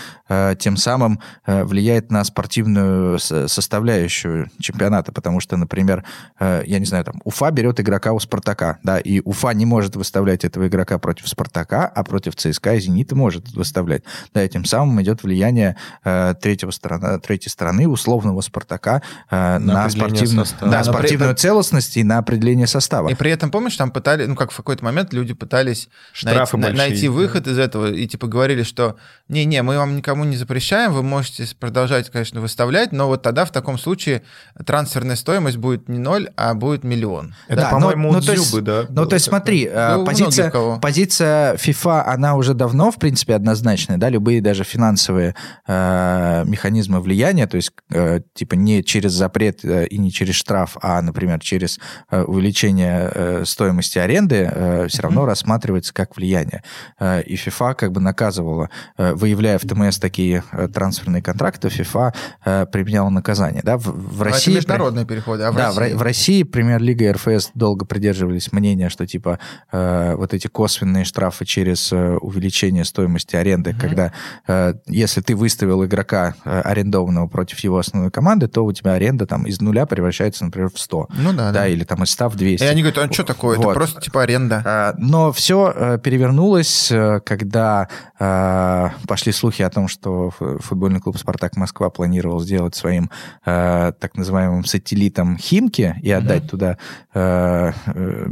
тем 0.60 0.78
самым 0.78 1.20
влияет 1.46 2.12
на 2.12 2.24
спортивную 2.24 3.20
составляющую 3.20 4.50
чемпионата, 4.60 5.12
потому 5.12 5.40
что, 5.40 5.58
например, 5.58 6.04
я 6.40 6.80
не 6.80 6.86
знаю, 6.86 7.04
там, 7.04 7.22
Уфа 7.24 7.52
берет 7.52 7.80
игрока 7.80 8.14
у 8.14 8.20
Спартака, 8.20 8.78
да, 8.84 9.00
и 9.00 9.22
Уфа 9.22 9.54
не 9.54 9.66
может 9.66 9.96
выставлять 9.96 10.46
этого 10.46 10.68
игрока 10.68 11.00
против 11.00 11.28
Спартака, 11.28 11.86
а 11.88 12.04
против 12.04 12.36
ЦСКА 12.36 12.76
и 12.76 12.80
Зенита 12.80 13.16
может 13.16 13.52
выставлять. 13.52 14.04
Да, 14.34 14.44
и 14.44 14.50
тем 14.50 14.66
самым 14.66 15.02
идет 15.02 15.24
влияние 15.24 15.76
третьего 16.04 16.72
сторона, 16.72 17.20
третьей 17.20 17.50
стороны, 17.50 17.88
условного 17.88 18.42
Спартака 18.42 19.02
на, 19.32 19.60
на 19.60 19.79
спортивную, 19.88 20.46
состава. 20.46 20.72
да, 20.72 20.84
спортивную 20.84 21.34
при... 21.34 21.40
целостность 21.40 21.98
и 21.98 22.04
на 22.04 22.18
определение 22.18 22.68
состава. 22.68 23.10
И 23.10 23.16
при 23.16 23.32
этом, 23.32 23.52
помнишь, 23.52 23.78
там 23.78 23.92
пытались, 23.92 24.28
ну 24.28 24.36
как 24.36 24.52
в 24.52 24.58
какой-то 24.58 24.84
момент 24.84 25.14
люди 25.14 25.34
пытались 25.34 25.90
Штрафы 26.12 26.58
найти, 26.58 26.78
большие, 26.78 26.90
найти 26.90 27.08
выход 27.08 27.44
да. 27.44 27.52
из 27.52 27.60
этого 27.60 27.92
и 27.92 28.08
типа 28.08 28.28
говорили, 28.28 28.64
что 28.64 28.98
не-не, 29.28 29.62
мы 29.62 29.78
вам 29.78 29.96
никому 29.96 30.24
не 30.24 30.36
запрещаем, 30.36 30.94
вы 30.94 31.04
можете 31.04 31.48
продолжать, 31.60 32.10
конечно, 32.10 32.42
выставлять, 32.42 32.92
но 32.92 33.08
вот 33.08 33.22
тогда 33.22 33.46
в 33.46 33.52
таком 33.52 33.78
случае 33.78 34.24
трансферная 34.66 35.16
стоимость 35.16 35.58
будет 35.58 35.88
не 35.88 36.00
ноль, 36.00 36.30
а 36.36 36.54
будет 36.54 36.84
миллион. 36.84 37.36
Это, 37.48 37.62
да, 37.62 37.70
по-моему, 37.70 38.12
ну, 38.12 38.20
ну, 38.20 38.62
да? 38.62 38.86
Ну, 38.90 39.06
то 39.06 39.14
есть 39.14 39.26
смотри, 39.26 39.70
э, 39.72 39.96
ну, 39.96 40.06
позиция, 40.06 40.52
позиция 40.80 41.56
FIFA, 41.56 42.04
она 42.06 42.36
уже 42.36 42.54
давно, 42.54 42.92
в 42.92 42.98
принципе, 42.98 43.36
однозначная, 43.36 43.98
да, 43.98 44.10
любые 44.10 44.42
даже 44.42 44.64
финансовые 44.64 45.36
э, 45.68 46.44
механизмы 46.46 47.02
влияния, 47.02 47.48
то 47.48 47.58
есть 47.58 47.72
э, 47.92 48.22
типа 48.34 48.56
не 48.56 48.84
через 48.84 49.14
запрет 49.14 49.64
э, 49.64 49.69
и 49.70 49.98
не 49.98 50.12
через 50.12 50.36
штраф, 50.36 50.78
а, 50.82 51.02
например, 51.02 51.40
через 51.40 51.80
э, 52.10 52.22
увеличение 52.24 53.12
э, 53.14 53.44
стоимости 53.46 53.98
аренды, 54.00 54.50
э, 54.52 54.88
все 54.88 55.02
равно 55.02 55.26
рассматривается 55.26 55.94
как 55.94 56.16
влияние. 56.18 56.64
Э, 57.00 57.22
и 57.22 57.36
FIFA 57.36 57.76
как 57.76 57.92
бы 57.92 58.02
наказывала, 58.02 58.70
э, 58.98 59.14
выявляя 59.14 59.58
в 59.58 59.62
ТМС 59.62 60.00
такие 60.00 60.44
э, 60.52 60.68
трансферные 60.68 61.22
контракты, 61.22 61.68
FIFA 61.68 62.14
э, 62.46 62.66
применяла 62.72 63.10
наказание. 63.10 63.62
Да? 63.64 63.78
В, 63.78 63.86
в 63.86 64.22
А 64.22 64.26
это 64.26 64.34
России... 64.36 64.56
международные 64.56 65.06
переходы, 65.06 65.44
а 65.44 65.52
в 65.52 65.56
да, 65.56 65.72
в, 65.72 65.78
России? 65.78 65.96
Ро- 65.96 65.98
в 65.98 66.02
России 66.02 66.44
премьер-лига 66.44 67.06
и 67.06 67.12
РФС 67.12 67.52
долго 67.54 67.86
придерживались 67.86 68.52
мнения, 68.52 68.90
что 68.90 69.06
типа 69.08 69.40
э, 69.72 70.16
вот 70.16 70.34
эти 70.34 70.48
косвенные 70.48 71.06
штрафы 71.06 71.46
через 71.46 71.92
э, 71.92 72.16
увеличение 72.18 72.86
стоимости 72.86 73.36
аренды, 73.36 73.74
когда 73.80 74.14
э, 74.48 74.74
если 74.88 75.22
ты 75.22 75.36
выставил 75.36 75.86
игрока 75.86 76.36
э, 76.46 76.62
арендованного 76.62 77.28
против 77.28 77.60
его 77.60 77.78
основной 77.78 78.12
команды, 78.12 78.48
то 78.48 78.66
у 78.66 78.72
тебя 78.72 78.94
аренда 78.94 79.26
там 79.26 79.46
из 79.46 79.59
нуля 79.62 79.86
превращается, 79.86 80.46
например, 80.46 80.70
в 80.74 80.80
100. 80.80 81.08
Ну 81.18 81.34
да, 81.34 81.52
да. 81.52 81.68
или 81.68 81.84
там 81.84 82.04
из 82.04 82.12
100 82.12 82.30
в 82.30 82.36
200. 82.36 82.64
И 82.64 82.68
они 82.68 82.82
говорят, 82.82 83.10
а 83.10 83.14
что 83.14 83.24
такое? 83.24 83.58
Вот. 83.58 83.66
Это 83.66 83.74
просто 83.74 84.02
типа 84.02 84.24
аренда. 84.24 84.62
А, 84.66 84.94
Но 84.98 85.32
все 85.32 85.98
перевернулось, 86.04 86.92
э, 86.92 87.20
когда 87.26 87.88
э, 88.20 88.90
пошли 89.08 89.32
слухи 89.32 89.62
о 89.62 89.70
том, 89.70 89.88
что 89.88 90.32
футбольный 90.32 91.00
клуб 91.00 91.18
«Спартак 91.18 91.56
Москва» 91.58 91.90
планировал 91.90 92.40
сделать 92.42 92.76
своим 92.76 93.10
э, 93.46 93.92
так 94.00 94.16
называемым 94.16 94.66
сателлитом 94.66 95.38
Химки 95.38 95.96
и 96.02 96.12
отдать 96.12 96.50
туда 96.50 96.78
э, 97.14 97.72
э, 97.88 98.26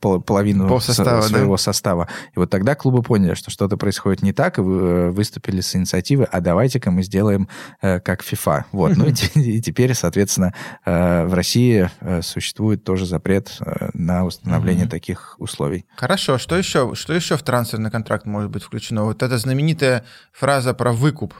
пол- 0.00 0.20
половину 0.22 0.68
Полсостава, 0.68 1.22
со- 1.22 1.28
да? 1.30 1.36
своего 1.36 1.56
состава. 1.56 2.08
И 2.34 2.38
вот 2.38 2.50
тогда 2.50 2.74
клубы 2.74 3.02
поняли, 3.02 3.34
что 3.34 3.50
что-то 3.50 3.76
происходит 3.76 4.22
не 4.22 4.32
так, 4.32 4.58
и 4.58 4.60
вы- 4.60 4.80
э, 4.82 5.10
выступили 5.10 5.60
с 5.60 5.74
инициативой, 5.76 6.26
а 6.30 6.40
давайте-ка 6.40 6.90
мы 6.90 7.02
сделаем 7.02 7.48
э, 7.80 8.00
как 8.00 8.22
FIFA. 8.22 8.64
Вот. 8.72 8.96
Ну 8.96 9.06
и 9.06 9.12
те- 9.14 9.40
и 9.40 9.60
теперь, 9.60 9.94
соответственно, 9.94 10.52
э, 10.52 10.71
в 10.84 11.34
России 11.34 11.90
э, 12.00 12.22
существует 12.22 12.84
тоже 12.84 13.06
запрет 13.06 13.56
э, 13.60 13.90
на 13.94 14.24
установление 14.24 14.86
таких 14.86 15.36
условий. 15.38 15.86
Хорошо, 15.96 16.38
что 16.38 16.56
еще, 16.56 16.94
что 16.94 17.12
еще 17.12 17.36
в 17.36 17.42
трансферный 17.42 17.90
контракт 17.90 18.26
может 18.26 18.50
быть 18.50 18.62
включено? 18.62 19.04
Вот 19.04 19.22
эта 19.22 19.38
знаменитая 19.38 20.04
фраза 20.32 20.74
про 20.74 20.92
выкуп. 20.92 21.34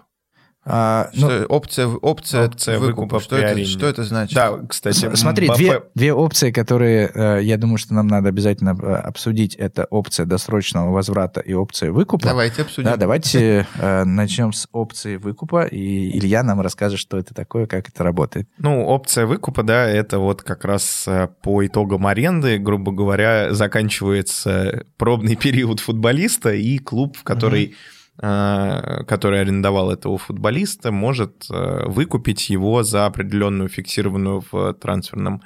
А, 0.64 1.10
ну, 1.14 1.26
Что 1.28 1.46
опция, 1.46 1.86
опция, 1.88 2.46
Опция 2.46 2.78
выкупа. 2.78 3.16
выкупа 3.16 3.20
Что 3.20 3.36
это, 3.36 3.64
что 3.64 3.86
это 3.86 4.04
значит? 4.04 4.34
Да, 4.34 4.60
кстати, 4.68 5.12
Смотри, 5.16 5.48
Мбаппе- 5.48 5.56
две, 5.56 5.82
две 5.96 6.12
опции, 6.14 6.52
которые 6.52 7.10
э, 7.12 7.40
я 7.42 7.56
думаю, 7.56 7.78
что 7.78 7.94
нам 7.94 8.06
надо 8.06 8.28
обязательно 8.28 8.78
э, 8.80 8.94
обсудить. 8.94 9.56
Это 9.56 9.86
опция 9.90 10.24
досрочного 10.24 10.92
возврата 10.92 11.40
и 11.40 11.52
опция 11.52 11.90
выкупа. 11.90 12.26
Давайте 12.28 12.62
обсудим. 12.62 12.88
Да, 12.90 12.96
давайте 12.96 13.66
э, 13.76 14.04
начнем 14.04 14.52
с 14.52 14.68
опции 14.70 15.16
выкупа, 15.16 15.64
и 15.66 16.16
Илья 16.16 16.44
нам 16.44 16.60
расскажет, 16.60 17.00
что 17.00 17.18
это 17.18 17.34
такое, 17.34 17.66
как 17.66 17.88
это 17.88 18.04
работает. 18.04 18.48
Ну, 18.58 18.84
опция 18.84 19.26
выкупа, 19.26 19.64
да, 19.64 19.88
это 19.88 20.20
вот 20.20 20.42
как 20.42 20.64
раз 20.64 21.08
по 21.42 21.66
итогам 21.66 22.06
аренды, 22.06 22.58
грубо 22.58 22.92
говоря, 22.92 23.52
заканчивается 23.52 24.84
пробный 24.96 25.34
период 25.42 25.80
футболиста, 25.80 26.52
и 26.54 26.78
клуб, 26.78 27.16
в 27.16 27.24
который, 27.24 27.64
э, 27.64 27.72
который 28.18 29.40
арендовал 29.40 29.90
этого 29.90 30.18
футболиста, 30.18 30.92
может 30.92 31.46
э, 31.50 31.84
выкупить 31.86 32.50
его 32.50 32.82
за 32.82 33.06
определенную 33.06 33.68
фиксированную 33.68 34.44
в 34.52 34.74
трансферном 34.74 35.42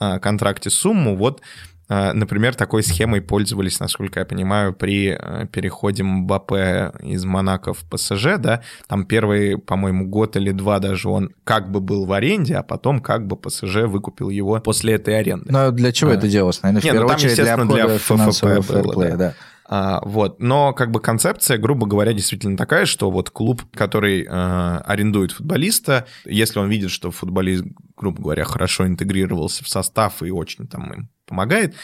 э, 0.00 0.18
контракте 0.18 0.68
сумму. 0.68 1.16
Вот 1.16 1.40
э, 1.88 2.12
Например, 2.12 2.54
такой 2.54 2.82
схемой 2.82 3.20
пользовались, 3.22 3.78
насколько 3.80 4.18
я 4.20 4.26
понимаю, 4.26 4.74
при 4.74 5.16
э, 5.18 5.46
переходе 5.50 6.02
Мбаппе 6.02 6.92
из 7.02 7.24
Монако 7.24 7.72
в 7.72 7.84
ПСЖ, 7.88 8.36
да, 8.38 8.62
там 8.88 9.04
первый, 9.06 9.56
по-моему, 9.56 10.06
год 10.08 10.36
или 10.36 10.50
два 10.50 10.80
даже 10.80 11.08
он 11.08 11.30
как 11.44 11.70
бы 11.70 11.80
был 11.80 12.04
в 12.04 12.12
аренде, 12.12 12.56
а 12.56 12.62
потом 12.62 13.00
как 13.00 13.26
бы 13.26 13.36
ПСЖ 13.36 13.86
выкупил 13.86 14.28
его 14.28 14.60
после 14.60 14.94
этой 14.94 15.18
аренды. 15.18 15.50
Но 15.52 15.70
для 15.70 15.92
чего 15.92 16.10
А. 16.10 16.14
это 16.14 16.28
делалось? 16.28 16.62
Наверное, 16.62 16.80
в 16.80 16.84
Не, 16.84 16.90
ну 16.90 16.94
первую 16.94 17.08
там, 17.08 17.16
очередь 17.16 17.36
для 17.36 17.56
для 17.56 17.98
ФФП 17.98 18.72
было, 18.72 19.16
да. 19.16 19.34
А, 19.70 20.00
вот. 20.02 20.40
Но 20.40 20.72
как 20.72 20.90
бы 20.90 21.00
концепция, 21.00 21.58
грубо 21.58 21.86
говоря, 21.86 22.14
действительно 22.14 22.56
такая, 22.56 22.86
что 22.86 23.10
вот 23.10 23.28
клуб, 23.28 23.62
который 23.74 24.24
э, 24.24 24.26
арендует 24.26 25.32
футболиста, 25.32 26.06
если 26.24 26.58
он 26.58 26.70
видит, 26.70 26.90
что 26.90 27.10
футболист, 27.10 27.64
грубо 27.94 28.22
говоря, 28.22 28.44
хорошо 28.44 28.86
интегрировался 28.86 29.62
в 29.64 29.68
состав 29.68 30.22
и 30.22 30.30
очень 30.30 30.66
там 30.66 30.92
им 30.92 31.08
помогает, 31.26 31.74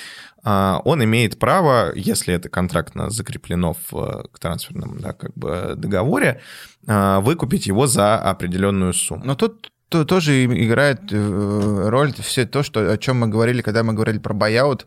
а, 0.43 0.81
он 0.85 1.05
имеет 1.05 1.39
право, 1.39 1.93
если 1.95 2.33
это 2.33 2.49
контрактно 2.49 3.11
закреплено 3.11 3.75
в 3.75 3.95
э, 3.95 4.23
к 4.33 4.39
трансферном 4.39 4.99
да, 5.01 5.13
как 5.13 5.35
бы 5.35 5.75
договоре, 5.77 6.41
а, 6.87 7.21
выкупить 7.21 7.67
его 7.67 7.87
за 7.87 8.17
определенную 8.17 8.95
сумму. 8.95 9.25
Но 9.25 9.35
тут 9.35 9.71
то- 9.91 10.05
тоже 10.05 10.45
играет 10.45 11.01
э, 11.13 11.89
роль 11.89 12.13
все 12.15 12.47
то, 12.47 12.63
что, 12.63 12.91
о 12.91 12.97
чем 12.97 13.21
мы 13.21 13.29
говорили, 13.29 13.61
когда 13.63 13.83
мы 13.83 13.93
говорили 13.93 14.19
про 14.19 14.33
бояут 14.33 14.87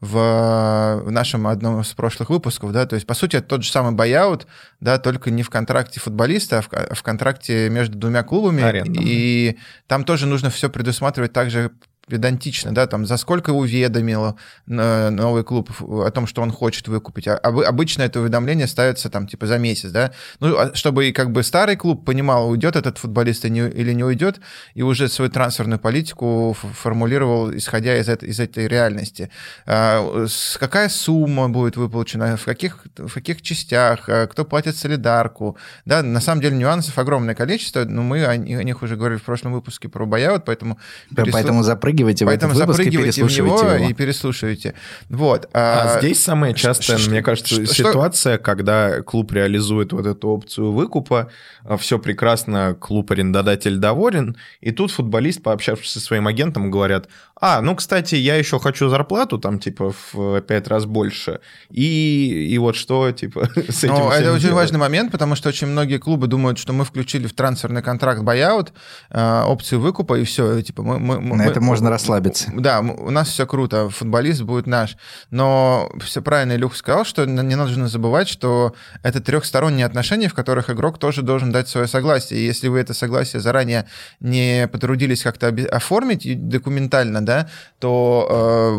в, 0.00 1.02
в 1.04 1.10
нашем 1.10 1.46
одном 1.46 1.80
из 1.80 1.92
прошлых 1.94 2.30
выпусков, 2.30 2.72
да, 2.72 2.86
то 2.86 2.94
есть, 2.94 3.06
по 3.06 3.14
сути, 3.14 3.36
это 3.36 3.48
тот 3.48 3.64
же 3.64 3.70
самый 3.70 3.92
бояут, 3.92 4.46
да, 4.80 4.98
только 4.98 5.30
не 5.30 5.42
в 5.42 5.50
контракте 5.50 6.00
футболиста, 6.00 6.58
а 6.58 6.62
в, 6.62 6.68
в 6.94 7.02
контракте 7.02 7.70
между 7.70 7.96
двумя 7.98 8.22
клубами, 8.22 8.62
Арендном. 8.62 9.02
и 9.06 9.56
там 9.86 10.04
тоже 10.04 10.26
нужно 10.26 10.50
все 10.50 10.68
предусматривать 10.68 11.32
так 11.32 11.50
же 11.50 11.72
педантично, 12.08 12.72
да, 12.72 12.86
там, 12.86 13.04
за 13.04 13.16
сколько 13.16 13.50
уведомил 13.50 14.38
э, 14.68 15.10
новый 15.10 15.42
клуб 15.42 15.70
о 15.80 16.10
том, 16.10 16.26
что 16.28 16.40
он 16.42 16.52
хочет 16.52 16.86
выкупить. 16.88 17.26
А 17.26 17.40
обы- 17.42 17.64
обычно 17.64 18.02
это 18.02 18.20
уведомление 18.20 18.68
ставится 18.68 19.10
там, 19.10 19.26
типа, 19.26 19.46
за 19.46 19.58
месяц, 19.58 19.90
да, 19.90 20.12
ну, 20.38 20.56
а 20.56 20.74
чтобы 20.74 21.08
и 21.08 21.12
как 21.12 21.32
бы 21.32 21.42
старый 21.42 21.74
клуб 21.76 22.04
понимал, 22.04 22.48
уйдет 22.48 22.76
этот 22.76 22.98
футболист 22.98 23.44
или 23.44 23.92
не 23.92 24.04
уйдет, 24.04 24.40
и 24.74 24.82
уже 24.82 25.08
свою 25.08 25.30
трансферную 25.32 25.80
политику 25.80 26.56
формулировал, 26.74 27.50
исходя 27.56 27.96
из, 27.98 28.08
этой- 28.08 28.28
из 28.28 28.38
этой 28.38 28.68
реальности. 28.68 29.28
А, 29.66 30.26
Какая 30.60 30.88
сумма 30.88 31.48
будет 31.48 31.76
выплачена, 31.76 32.36
в 32.36 32.44
каких, 32.44 32.84
в 32.96 33.12
каких 33.12 33.42
частях, 33.42 34.08
а, 34.08 34.26
кто 34.28 34.44
платит 34.44 34.76
солидарку, 34.76 35.56
да, 35.84 36.02
на 36.04 36.20
самом 36.20 36.40
деле 36.40 36.56
нюансов 36.56 36.96
огромное 36.98 37.34
количество, 37.34 37.84
но 37.84 38.02
мы 38.02 38.24
о, 38.24 38.36
ни- 38.36 38.54
о 38.54 38.62
них 38.62 38.82
уже 38.82 38.94
говорили 38.96 39.18
в 39.18 39.22
прошлом 39.24 39.52
выпуске 39.54 39.88
про 39.88 40.06
бояут, 40.06 40.44
поэтому... 40.44 40.78
переслу- 41.24 41.32
Поэтому 41.32 41.62
запрыгивайте 41.96 42.26
Поэтому 42.26 42.52
в 42.52 42.56
этот 42.56 42.66
выпуск 42.68 42.80
и 42.80 42.84
запрыгивайте 42.84 43.24
в 43.24 43.30
него 43.30 43.46
переслушивайте 43.56 43.82
его. 43.82 43.90
и 43.90 43.94
переслушивайте. 43.94 44.74
Вот. 45.08 45.48
А 45.52 45.98
здесь 45.98 46.22
самая 46.22 46.52
частая, 46.52 46.98
ш- 46.98 47.10
мне 47.10 47.22
кажется, 47.22 47.54
что- 47.64 47.66
ситуация, 47.74 48.38
когда 48.38 49.00
клуб 49.02 49.32
реализует 49.32 49.92
вот 49.92 50.06
эту 50.06 50.28
опцию 50.28 50.72
выкупа, 50.72 51.30
все 51.78 51.98
прекрасно, 51.98 52.76
клуб-арендодатель 52.78 53.76
доволен, 53.78 54.36
и 54.60 54.70
тут 54.72 54.90
футболист, 54.90 55.42
пообщавшись 55.42 55.92
со 55.92 56.00
своим 56.00 56.26
агентом, 56.26 56.70
говорят, 56.70 57.08
а, 57.38 57.60
ну, 57.60 57.76
кстати, 57.76 58.14
я 58.14 58.36
еще 58.36 58.58
хочу 58.58 58.88
зарплату 58.88 59.38
там, 59.38 59.58
типа, 59.58 59.92
в 60.12 60.40
пять 60.40 60.68
раз 60.68 60.86
больше, 60.86 61.40
и, 61.70 62.48
и 62.50 62.58
вот 62.58 62.76
что, 62.76 63.12
типа, 63.12 63.48
с 63.68 63.84
этим 63.84 63.94
Ну, 63.94 64.10
всем 64.10 64.22
это 64.22 64.32
очень 64.32 64.40
делать? 64.48 64.54
важный 64.56 64.78
момент, 64.78 65.12
потому 65.12 65.36
что 65.36 65.48
очень 65.50 65.66
многие 65.66 65.98
клубы 65.98 66.26
думают, 66.28 66.58
что 66.58 66.72
мы 66.72 66.84
включили 66.84 67.26
в 67.26 67.34
трансферный 67.34 67.82
контракт 67.82 68.22
buyout, 68.22 68.70
э, 69.10 69.42
опцию 69.42 69.80
выкупа, 69.80 70.18
и 70.18 70.24
все. 70.24 70.62
Типа, 70.62 70.82
мы, 70.82 70.98
мы- 70.98 71.18
На 71.36 71.44
мы- 71.44 71.50
это 71.50 71.60
можно 71.60 71.90
расслабиться. 71.90 72.50
Да, 72.56 72.80
у 72.80 73.10
нас 73.10 73.28
все 73.28 73.46
круто, 73.46 73.90
футболист 73.90 74.42
будет 74.42 74.66
наш. 74.66 74.96
Но 75.30 75.90
все 76.02 76.22
правильно 76.22 76.54
Илюх 76.54 76.74
сказал, 76.74 77.04
что 77.04 77.26
не 77.26 77.54
нужно 77.54 77.88
забывать, 77.88 78.28
что 78.28 78.74
это 79.02 79.20
трехсторонние 79.20 79.84
отношения, 79.86 80.28
в 80.28 80.34
которых 80.34 80.70
игрок 80.70 80.98
тоже 80.98 81.22
должен 81.22 81.52
дать 81.52 81.68
свое 81.68 81.86
согласие. 81.86 82.40
И 82.40 82.46
если 82.46 82.68
вы 82.68 82.78
это 82.78 82.94
согласие 82.94 83.40
заранее 83.40 83.86
не 84.20 84.68
потрудились 84.72 85.22
как-то 85.22 85.48
оформить 85.70 86.48
документально, 86.48 87.25
да, 87.26 87.48
то 87.78 88.26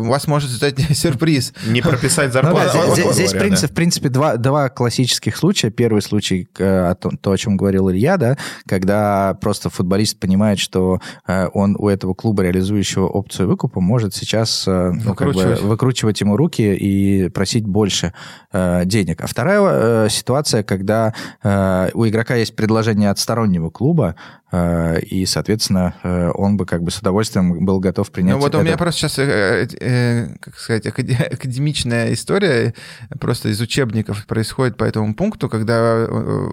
у 0.00 0.08
вас 0.08 0.26
может 0.26 0.50
ждать 0.50 0.74
сюрприз. 0.96 1.52
Не 1.66 1.80
прописать 1.82 2.28
Ну 2.28 2.32
зарплату. 2.32 2.70
да, 2.74 2.80
грубо 2.80 2.94
здесь, 2.94 3.14
здесь, 3.14 3.30
говоря, 3.32 3.38
в 3.38 3.46
принципе, 3.48 3.72
в 3.72 3.76
принципе 3.76 4.08
два, 4.08 4.36
два 4.36 4.68
классических 4.68 5.36
случая. 5.36 5.70
Первый 5.70 6.02
случай, 6.02 6.48
э, 6.58 6.88
о 6.90 6.94
том- 6.96 7.16
то, 7.16 7.30
о 7.30 7.36
чем 7.38 7.56
говорил 7.56 7.90
Илья, 7.90 8.16
да, 8.16 8.36
когда 8.66 9.34
просто 9.40 9.70
футболист 9.70 10.18
понимает, 10.18 10.58
что 10.58 11.00
э, 11.28 11.46
он 11.52 11.76
у 11.78 11.88
этого 11.88 12.14
клуба, 12.14 12.42
реализующего 12.42 13.06
опцию 13.06 13.46
выкупа, 13.48 13.80
может 13.80 14.14
сейчас 14.14 14.64
э, 14.66 14.92
ну, 14.92 15.14
как 15.14 15.32
бы 15.34 15.54
Выкручивать. 15.62 16.20
ему 16.20 16.36
руки 16.36 16.62
и 16.74 17.28
просить 17.28 17.66
больше 17.66 18.12
э, 18.52 18.82
денег. 18.84 19.20
А 19.22 19.26
вторая 19.26 19.60
э, 19.62 20.08
ситуация, 20.10 20.62
когда 20.62 21.14
э, 21.42 21.90
у 21.94 22.06
игрока 22.06 22.34
есть 22.34 22.56
предложение 22.56 23.10
от 23.10 23.18
стороннего 23.18 23.70
клуба, 23.70 24.16
и, 24.50 25.26
соответственно, 25.26 25.94
э, 26.02 26.30
он 26.34 26.56
бы 26.56 26.64
как 26.64 26.82
бы 26.82 26.90
с 26.90 26.98
удовольствием 26.98 27.66
был 27.66 27.80
готов 27.80 28.10
принять 28.10 28.36
Ну 28.36 28.40
вот 28.40 28.54
у 28.54 28.58
это. 28.58 28.66
меня 28.66 28.76
просто 28.78 29.00
сейчас, 29.00 29.18
э, 29.18 29.68
э, 29.78 30.28
как 30.40 30.58
сказать, 30.58 30.86
акаде- 30.86 31.22
академичная 31.32 32.14
история 32.14 32.74
просто 33.20 33.50
из 33.50 33.60
учебников 33.60 34.26
происходит 34.26 34.78
по 34.78 34.84
этому 34.84 35.14
пункту, 35.14 35.50
когда 35.50 36.06
э, 36.08 36.48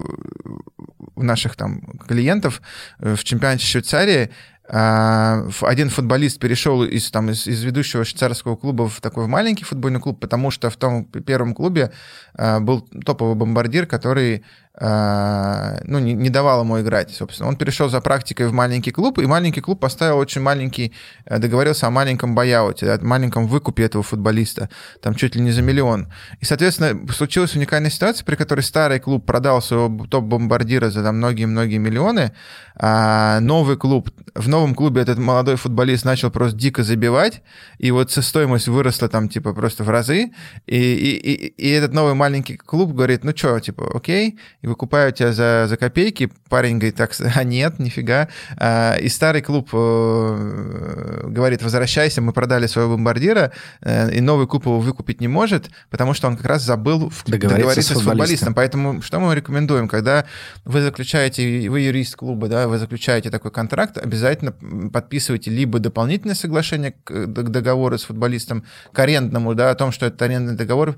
у 1.14 1.22
наших 1.22 1.56
там 1.56 1.80
клиентов 2.06 2.60
э, 2.98 3.14
в 3.14 3.24
чемпионате 3.24 3.64
Швейцарии 3.64 4.30
а, 4.68 5.48
один 5.62 5.90
футболист 5.90 6.40
перешел 6.40 6.82
из, 6.82 7.08
там, 7.12 7.30
из, 7.30 7.46
из 7.46 7.62
ведущего 7.62 8.04
швейцарского 8.04 8.56
клуба 8.56 8.88
в 8.88 9.00
такой 9.00 9.28
маленький 9.28 9.62
футбольный 9.64 10.00
клуб, 10.00 10.18
потому 10.18 10.50
что 10.50 10.70
в 10.70 10.76
том 10.76 11.04
первом 11.04 11.54
клубе 11.54 11.92
был 12.36 12.80
топовый 13.04 13.36
бомбардир, 13.36 13.86
который 13.86 14.34
э, 14.34 14.40
ну, 14.78 15.98
не, 15.98 16.12
не 16.12 16.28
давал 16.28 16.60
ему 16.60 16.80
играть, 16.80 17.10
собственно. 17.10 17.48
Он 17.48 17.56
перешел 17.56 17.88
за 17.88 18.00
практикой 18.00 18.48
в 18.48 18.52
маленький 18.52 18.90
клуб, 18.90 19.18
и 19.18 19.26
маленький 19.26 19.62
клуб 19.62 19.80
поставил 19.80 20.18
очень 20.18 20.42
маленький, 20.42 20.92
э, 21.24 21.38
договорился 21.38 21.86
о 21.86 21.90
маленьком 21.90 22.34
бояуте, 22.34 22.90
о 22.90 22.98
маленьком 23.02 23.46
выкупе 23.46 23.84
этого 23.84 24.04
футболиста, 24.04 24.68
там 25.00 25.14
чуть 25.14 25.34
ли 25.34 25.40
не 25.40 25.50
за 25.50 25.62
миллион. 25.62 26.12
И, 26.40 26.44
соответственно, 26.44 27.10
случилась 27.10 27.56
уникальная 27.56 27.90
ситуация, 27.90 28.24
при 28.26 28.36
которой 28.36 28.60
старый 28.60 29.00
клуб 29.00 29.24
продал 29.24 29.62
своего 29.62 30.06
топ-бомбардира 30.06 30.90
за 30.90 31.10
многие-многие 31.10 31.78
миллионы, 31.78 32.32
а 32.78 33.40
новый 33.40 33.78
клуб, 33.78 34.10
в 34.34 34.48
новом 34.48 34.74
клубе 34.74 35.00
этот 35.00 35.16
молодой 35.16 35.56
футболист 35.56 36.04
начал 36.04 36.30
просто 36.30 36.58
дико 36.58 36.82
забивать, 36.82 37.42
и 37.78 37.90
вот 37.90 38.10
стоимость 38.10 38.68
выросла 38.68 39.08
там, 39.08 39.30
типа, 39.30 39.54
просто 39.54 39.84
в 39.84 39.88
разы, 39.88 40.32
и, 40.66 40.76
и, 40.76 41.16
и, 41.16 41.46
и 41.46 41.70
этот 41.70 41.94
новый 41.94 42.12
маленький 42.12 42.58
клуб 42.58 42.92
говорит, 42.92 43.24
ну 43.24 43.32
что, 43.34 43.58
типа, 43.60 43.90
окей, 43.94 44.38
и 44.66 44.68
выкупаю 44.68 45.12
тебя 45.12 45.32
за, 45.32 45.66
за 45.68 45.76
копейки. 45.76 46.30
Парень 46.48 46.78
говорит, 46.78 46.96
так, 46.96 47.12
а 47.34 47.44
нет, 47.44 47.78
нифига. 47.78 48.28
А, 48.56 48.96
и 48.96 49.08
старый 49.08 49.40
клуб 49.40 49.70
э, 49.72 51.20
говорит, 51.24 51.62
возвращайся, 51.62 52.20
мы 52.20 52.32
продали 52.32 52.66
своего 52.66 52.96
бомбардира, 52.96 53.52
э, 53.80 54.12
и 54.12 54.20
новый 54.20 54.46
клуб 54.46 54.66
его 54.66 54.80
выкупить 54.80 55.20
не 55.20 55.28
может, 55.28 55.70
потому 55.88 56.14
что 56.14 56.26
он 56.26 56.36
как 56.36 56.46
раз 56.46 56.62
забыл 56.62 57.12
Договориться 57.26 57.56
договориться 57.56 57.82
с 57.82 57.84
с 57.84 57.88
футболистом. 57.88 58.10
футболистом. 58.10 58.54
Поэтому 58.54 59.02
что 59.02 59.20
мы 59.20 59.34
рекомендуем, 59.34 59.88
когда 59.88 60.26
вы 60.64 60.82
заключаете, 60.82 61.70
вы 61.70 61.80
юрист 61.80 62.16
клуба, 62.16 62.48
да, 62.48 62.68
вы 62.68 62.78
заключаете 62.78 63.30
такой 63.30 63.50
контракт, 63.50 63.98
обязательно 63.98 64.52
подписывайте 64.92 65.50
либо 65.50 65.78
дополнительное 65.78 66.34
соглашение 66.34 66.94
к 67.04 67.26
к 67.26 67.48
договору 67.48 67.96
с 67.98 68.04
футболистом, 68.04 68.64
к 68.92 68.98
арендному, 68.98 69.54
да, 69.54 69.70
о 69.70 69.74
том, 69.74 69.92
что 69.92 70.06
этот 70.06 70.20
арендный 70.22 70.54
договор 70.54 70.96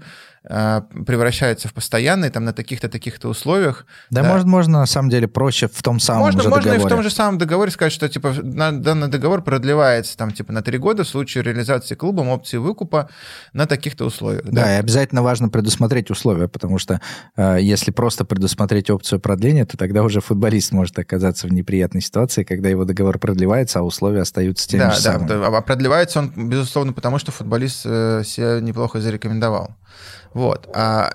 э, 0.48 0.82
превращается 1.06 1.68
в 1.68 1.74
постоянный, 1.74 2.30
там, 2.30 2.44
на 2.44 2.52
таких-то, 2.52 2.88
таких-то 2.88 3.28
условиях. 3.28 3.86
Да, 4.10 4.22
Может, 4.22 4.46
можно 4.46 4.80
на 4.80 4.86
самом 4.86 5.10
деле 5.10 5.28
проще 5.28 5.68
в 5.68 5.82
том 5.82 6.00
самом 6.00 6.22
Можно, 6.22 6.42
же 6.42 6.48
можно 6.48 6.68
и 6.68 6.72
договоре. 6.72 6.86
в 6.86 6.96
том 6.96 7.02
же 7.02 7.10
самом 7.10 7.38
договоре 7.38 7.70
сказать, 7.70 7.92
что 7.92 8.08
типа 8.08 8.34
на- 8.42 8.72
данный 8.72 9.08
договор 9.08 9.42
продлевается 9.42 10.16
там 10.16 10.30
типа 10.32 10.52
на 10.52 10.62
три 10.62 10.78
года 10.78 11.04
в 11.04 11.08
случае 11.08 11.44
реализации 11.44 11.94
клубом 11.94 12.28
опции 12.28 12.56
выкупа 12.56 13.08
на 13.52 13.66
таких-то 13.66 14.04
условиях. 14.04 14.44
Да, 14.44 14.76
и 14.76 14.78
обязательно 14.78 15.22
важно 15.22 15.48
предусмотреть 15.48 16.10
условия, 16.10 16.48
потому 16.48 16.78
что 16.78 17.00
э, 17.36 17.58
если 17.60 17.90
просто 17.90 18.24
предусмотреть 18.24 18.90
опцию 18.90 19.20
продления, 19.20 19.64
то 19.66 19.76
тогда 19.76 20.02
уже 20.02 20.20
футболист 20.20 20.72
может 20.72 20.98
оказаться 20.98 21.46
в 21.46 21.52
неприятной 21.52 22.00
ситуации, 22.00 22.44
когда 22.44 22.68
его 22.68 22.84
договор 22.84 23.18
продлевается, 23.18 23.80
а 23.80 23.82
условия 23.82 24.22
остаются 24.22 24.68
теми 24.68 24.80
да, 24.80 24.90
же 24.90 25.02
да, 25.02 25.12
самыми. 25.12 25.28
да, 25.28 25.46
а 25.46 25.60
продлевается 25.60 26.20
он, 26.20 26.48
безусловно, 26.48 26.92
потому 26.92 27.18
что 27.18 27.32
футболист 27.32 27.82
э, 27.84 28.22
себя 28.24 28.60
неплохо 28.60 29.00
зарекомендовал. 29.00 29.76
Вот. 30.34 30.68
А, 30.74 31.14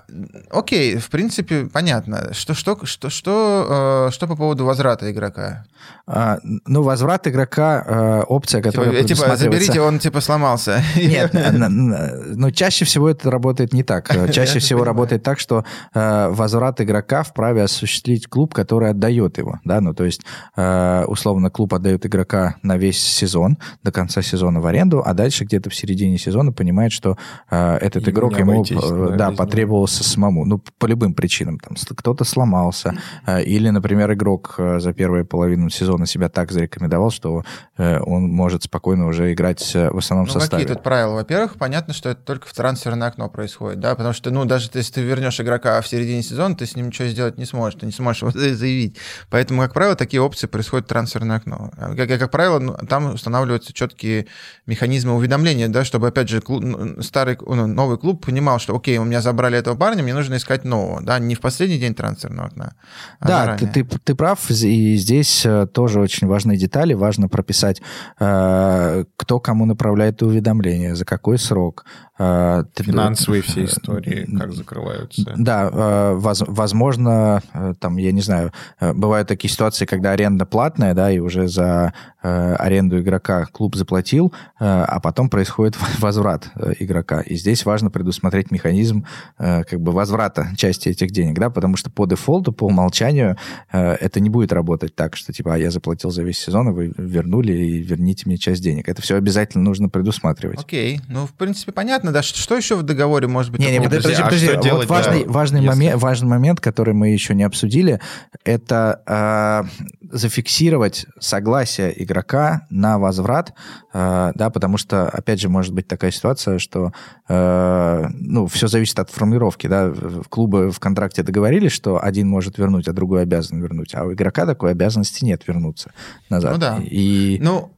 окей, 0.50 0.96
в 0.98 1.08
принципе, 1.08 1.66
понятно. 1.66 2.34
Что, 2.34 2.52
что, 2.52 2.84
что, 2.84 3.10
что, 3.10 4.06
э, 4.08 4.12
что 4.12 4.26
по 4.26 4.36
поводу 4.36 4.64
возврата 4.64 5.10
игрока? 5.10 5.64
А, 6.06 6.38
ну, 6.42 6.82
возврат 6.82 7.26
игрока, 7.28 7.84
э, 7.86 8.22
опция, 8.26 8.60
Типа, 8.60 8.70
которая 8.72 8.90
э, 8.90 9.04
типа, 9.04 9.22
предусматривается- 9.22 9.44
заберите, 9.44 9.80
он 9.80 9.98
типа 10.00 10.20
сломался. 10.20 10.82
Нет, 10.96 11.34
н- 11.34 11.62
н- 11.62 12.38
ну 12.38 12.50
чаще 12.50 12.84
всего 12.84 13.08
это 13.08 13.30
работает 13.30 13.72
не 13.72 13.82
так. 13.84 14.10
Чаще 14.32 14.58
всего 14.58 14.84
работает 14.84 15.22
так, 15.22 15.38
что 15.38 15.64
возврат 15.94 16.80
игрока 16.80 17.22
вправе 17.22 17.62
осуществить 17.62 18.26
клуб, 18.26 18.52
который 18.52 18.90
отдает 18.90 19.38
его, 19.38 19.60
да, 19.64 19.80
ну 19.80 19.94
то 19.94 20.04
есть 20.04 20.22
условно 20.56 21.50
клуб 21.50 21.72
отдает 21.74 22.04
игрока 22.04 22.56
на 22.62 22.76
весь 22.76 22.98
сезон 23.02 23.58
до 23.82 23.92
конца 23.92 24.22
сезона 24.22 24.60
в 24.60 24.66
аренду, 24.66 25.02
а 25.04 25.14
дальше 25.14 25.44
где-то 25.44 25.70
в 25.70 25.74
середине 25.74 26.18
сезона 26.18 26.52
понимает, 26.52 26.92
что 26.92 27.16
этот 27.48 28.08
игрок 28.08 28.38
ему 28.38 28.63
обойтись, 28.72 28.90
э, 29.14 29.16
да, 29.16 29.30
потребовался 29.30 30.04
самому, 30.04 30.44
ну 30.44 30.58
по 30.78 30.86
любым 30.86 31.14
причинам, 31.14 31.58
там 31.58 31.76
кто-то 31.96 32.24
сломался 32.24 32.94
э, 33.26 33.42
или, 33.44 33.70
например, 33.70 34.12
игрок 34.12 34.54
э, 34.58 34.78
за 34.80 34.92
первую 34.92 35.26
половину 35.26 35.70
сезона 35.70 36.06
себя 36.06 36.28
так 36.28 36.52
зарекомендовал, 36.52 37.10
что 37.10 37.42
он 37.76 38.28
может 38.28 38.62
спокойно 38.64 39.06
уже 39.06 39.32
играть 39.32 39.62
в 39.74 39.98
основном 39.98 40.26
Ну, 40.26 40.32
составе. 40.32 40.62
какие 40.62 40.74
тут 40.74 40.82
правила? 40.84 41.14
Во-первых, 41.14 41.56
понятно, 41.56 41.92
что 41.94 42.10
это 42.10 42.20
только 42.22 42.46
в 42.48 42.52
трансферное 42.52 43.08
окно 43.08 43.28
происходит, 43.28 43.80
да, 43.80 43.94
потому 43.94 44.14
что, 44.14 44.30
ну, 44.30 44.44
даже 44.44 44.70
если 44.74 44.92
ты 44.94 45.00
вернешь 45.02 45.40
игрока 45.40 45.80
в 45.80 45.86
середине 45.88 46.22
сезона, 46.22 46.54
ты 46.56 46.66
с 46.66 46.76
ним 46.76 46.86
ничего 46.86 47.08
сделать 47.08 47.38
не 47.38 47.44
сможешь, 47.44 47.80
ты 47.80 47.86
не 47.86 47.92
сможешь 47.92 48.22
его 48.22 48.30
заявить. 48.54 48.96
Поэтому, 49.30 49.62
как 49.62 49.74
правило, 49.74 49.96
такие 49.96 50.20
опции 50.22 50.46
происходят 50.46 50.86
в 50.86 50.88
трансферное 50.88 51.36
окно. 51.36 51.70
А 51.76 51.94
Как, 51.94 52.08
как 52.08 52.30
правило, 52.30 52.58
ну, 52.58 52.74
там 52.88 53.14
устанавливаются 53.14 53.72
четкие 53.72 54.26
механизмы 54.66 55.14
уведомления, 55.14 55.68
да, 55.68 55.84
чтобы, 55.84 56.08
опять 56.08 56.28
же, 56.28 56.38
клу- 56.38 56.60
ну, 56.60 57.02
старый, 57.02 57.36
ну, 57.40 57.66
новый 57.66 57.98
клуб 57.98 58.24
понимал, 58.24 58.53
что, 58.58 58.76
окей, 58.76 58.98
у 58.98 59.04
меня 59.04 59.20
забрали 59.20 59.58
этого 59.58 59.76
парня, 59.76 60.02
мне 60.02 60.14
нужно 60.14 60.36
искать 60.36 60.64
нового, 60.64 61.02
да, 61.02 61.18
не 61.18 61.34
в 61.34 61.40
последний 61.40 61.78
день 61.78 61.94
трансферного 61.94 62.48
окна, 62.48 62.74
а 63.18 63.26
Да, 63.26 63.40
заранее. 63.40 63.72
ты, 63.72 63.84
ты, 63.84 63.98
ты 64.04 64.14
прав, 64.14 64.50
и 64.50 64.96
здесь 64.96 65.44
э, 65.46 65.66
тоже 65.66 66.00
очень 66.00 66.26
важные 66.26 66.58
детали. 66.58 66.94
Важно 66.94 67.28
прописать, 67.28 67.82
э, 68.18 69.04
кто 69.16 69.40
кому 69.40 69.66
направляет 69.66 70.22
уведомления, 70.22 70.94
за 70.94 71.04
какой 71.04 71.38
срок. 71.38 71.84
Э, 72.18 72.64
Финансовые 72.76 73.42
все 73.42 73.64
истории, 73.64 74.26
как 74.38 74.52
закрываются. 74.52 75.32
Да, 75.36 75.68
э, 75.72 76.14
воз- 76.14 76.44
возможно, 76.46 77.42
э, 77.52 77.74
там, 77.78 77.96
я 77.96 78.12
не 78.12 78.20
знаю, 78.20 78.52
бывают 78.80 79.28
такие 79.28 79.50
ситуации, 79.50 79.84
когда 79.86 80.12
аренда 80.12 80.46
платная, 80.46 80.94
да, 80.94 81.10
и 81.10 81.18
уже 81.18 81.48
за 81.48 81.92
аренду 82.22 82.98
игрока 83.00 83.44
клуб 83.52 83.76
заплатил, 83.76 84.32
а 84.58 84.98
потом 85.00 85.28
происходит 85.28 85.76
возврат 86.00 86.50
игрока. 86.78 87.20
И 87.20 87.34
здесь 87.34 87.66
важно 87.66 87.90
предусмотреть 87.90 88.50
механизм 88.50 89.04
как 89.36 89.78
бы 89.78 89.92
возврата 89.92 90.48
части 90.56 90.88
этих 90.88 91.10
денег, 91.10 91.38
да, 91.38 91.50
потому 91.50 91.76
что 91.76 91.90
по 91.90 92.06
дефолту, 92.06 92.52
по 92.52 92.64
умолчанию 92.64 93.36
это 93.70 94.20
не 94.20 94.30
будет 94.30 94.52
работать 94.52 94.94
так, 94.94 95.16
что 95.16 95.34
типа, 95.34 95.54
а 95.54 95.58
я 95.58 95.70
заплатил 95.70 96.10
за 96.10 96.22
весь 96.22 96.38
сезон, 96.38 96.68
а 96.68 96.72
вы 96.72 96.94
вернули 96.96 97.52
и 97.52 97.78
верните 97.82 98.22
мне 98.26 98.38
часть 98.38 98.62
денег. 98.62 98.88
Это 98.88 99.02
все 99.02 99.16
обязательно 99.16 99.62
нужно 99.64 99.90
предусматривать. 99.90 100.60
Окей, 100.60 101.00
ну, 101.08 101.26
в 101.26 101.32
принципе, 101.34 101.72
понятно, 101.72 102.03
да, 102.12 102.22
что, 102.22 102.38
что 102.38 102.56
еще 102.56 102.76
в 102.76 102.82
договоре 102.82 103.26
может 103.28 103.52
быть? 103.52 103.60
Не, 103.60 103.70
не, 103.70 103.80
подожди, 103.80 104.02
подожди, 104.08 104.22
а 104.22 104.24
подожди, 104.24 104.46
что 104.46 104.54
Вот 104.56 104.64
делать, 104.64 104.88
важный, 104.88 105.24
да, 105.24 105.30
важный, 105.32 105.60
если- 105.62 105.68
момент, 105.76 106.02
важный 106.02 106.28
момент, 106.28 106.60
который 106.60 106.94
мы 106.94 107.08
еще 107.08 107.34
не 107.34 107.42
обсудили, 107.44 108.00
это 108.44 109.02
э, 109.06 109.86
зафиксировать 110.10 111.06
согласие 111.20 112.02
игрока 112.02 112.66
на 112.70 112.98
возврат, 112.98 113.52
э, 113.92 114.32
да, 114.34 114.50
потому 114.50 114.76
что, 114.78 115.08
опять 115.08 115.40
же, 115.40 115.48
может 115.48 115.72
быть 115.74 115.86
такая 115.88 116.10
ситуация, 116.10 116.58
что, 116.58 116.92
э, 117.28 118.04
ну, 118.12 118.46
все 118.46 118.66
зависит 118.68 118.98
от 118.98 119.10
формулировки, 119.10 119.66
да, 119.66 119.88
В- 119.88 120.28
клубы 120.28 120.70
в 120.70 120.78
контракте 120.80 121.22
договорились, 121.22 121.72
что 121.72 122.02
один 122.02 122.28
может 122.28 122.58
вернуть, 122.58 122.88
а 122.88 122.92
другой 122.92 123.22
обязан 123.22 123.60
вернуть, 123.60 123.94
а 123.94 124.04
у 124.04 124.12
игрока 124.12 124.46
такой 124.46 124.70
обязанности 124.70 125.24
нет 125.24 125.42
вернуться 125.46 125.92
назад. 126.30 126.52
Ну 126.52 126.58
да. 126.58 126.78
И 126.82 127.38
Ну, 127.40 127.70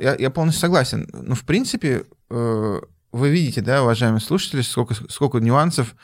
я, 0.00 0.14
я 0.18 0.30
полностью 0.30 0.60
согласен. 0.60 1.08
Ну, 1.12 1.34
в 1.34 1.44
принципе, 1.44 2.02
э, 2.30 2.80
вы 3.12 3.30
видите, 3.30 3.60
да, 3.60 3.82
уважаемые 3.82 4.20
слушатели, 4.20 4.62
сколько, 4.62 4.94
сколько 5.08 5.38
нюансов 5.38 5.94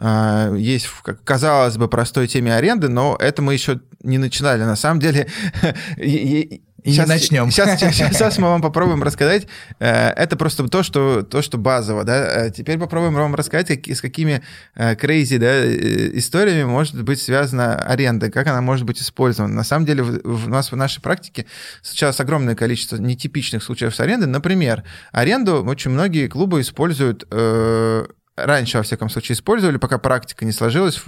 э, 0.00 0.54
есть 0.58 0.86
в, 0.86 1.02
казалось 1.02 1.76
бы, 1.76 1.88
простой 1.88 2.28
теме 2.28 2.54
аренды, 2.54 2.88
но 2.88 3.16
это 3.18 3.42
мы 3.42 3.54
еще 3.54 3.80
не 4.02 4.18
начинали. 4.18 4.62
На 4.62 4.76
самом 4.76 5.00
деле... 5.00 5.28
И 6.84 6.90
не 6.90 7.04
начнем. 7.06 7.50
Сейчас, 7.50 7.78
сейчас 7.80 8.38
мы 8.38 8.48
вам 8.48 8.60
попробуем 8.60 9.02
рассказать. 9.02 9.46
э, 9.78 10.08
Это 10.10 10.36
просто 10.36 10.66
то, 10.68 10.82
что, 10.82 11.22
то, 11.22 11.40
что 11.42 11.56
базово. 11.58 12.02
Да? 12.04 12.46
Э, 12.46 12.50
Теперь 12.50 12.78
попробуем 12.78 13.14
вам 13.14 13.34
рассказать, 13.34 13.68
как- 13.68 13.86
с 13.88 14.00
какими 14.00 14.42
крейзи 14.76 15.36
да, 15.38 15.46
э, 15.46 16.10
историями 16.18 16.64
может 16.64 17.00
быть 17.02 17.20
связана 17.20 17.76
аренда, 17.76 18.30
как 18.30 18.46
она 18.48 18.60
может 18.62 18.84
быть 18.84 19.00
использована. 19.00 19.54
На 19.54 19.64
самом 19.64 19.86
деле 19.86 20.02
в, 20.02 20.20
в- 20.24 20.46
у 20.46 20.48
нас 20.50 20.72
в 20.72 20.76
нашей 20.76 21.00
практике 21.00 21.46
сейчас 21.82 22.18
огромное 22.20 22.54
количество 22.56 22.96
нетипичных 22.96 23.62
случаев 23.62 23.94
с 23.94 24.00
арендой. 24.00 24.28
Например, 24.28 24.82
аренду 25.12 25.64
очень 25.64 25.92
многие 25.92 26.26
клубы 26.26 26.60
используют 26.60 27.24
э, 27.30 28.06
раньше, 28.36 28.78
во 28.78 28.82
всяком 28.82 29.10
случае, 29.10 29.34
использовали, 29.34 29.76
пока 29.76 29.98
практика 29.98 30.44
не 30.44 30.52
сложилась, 30.52 31.02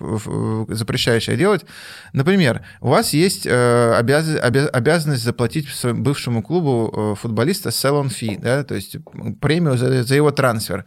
запрещающая 0.68 1.36
делать. 1.36 1.64
Например, 2.12 2.64
у 2.80 2.88
вас 2.88 3.12
есть 3.14 3.46
э, 3.46 3.50
обяз- 3.98 4.40
обя- 4.42 4.68
обязанность 4.68 5.22
заплатить 5.22 5.68
своему 5.68 6.02
бывшему 6.02 6.42
клубу 6.42 6.92
э, 6.94 7.14
футболиста 7.20 7.70
sell-on 7.70 8.08
fee, 8.08 8.38
да, 8.38 8.62
то 8.64 8.74
есть 8.74 8.96
премию 9.40 9.76
за, 9.76 10.04
за 10.04 10.14
его 10.14 10.30
трансфер. 10.30 10.84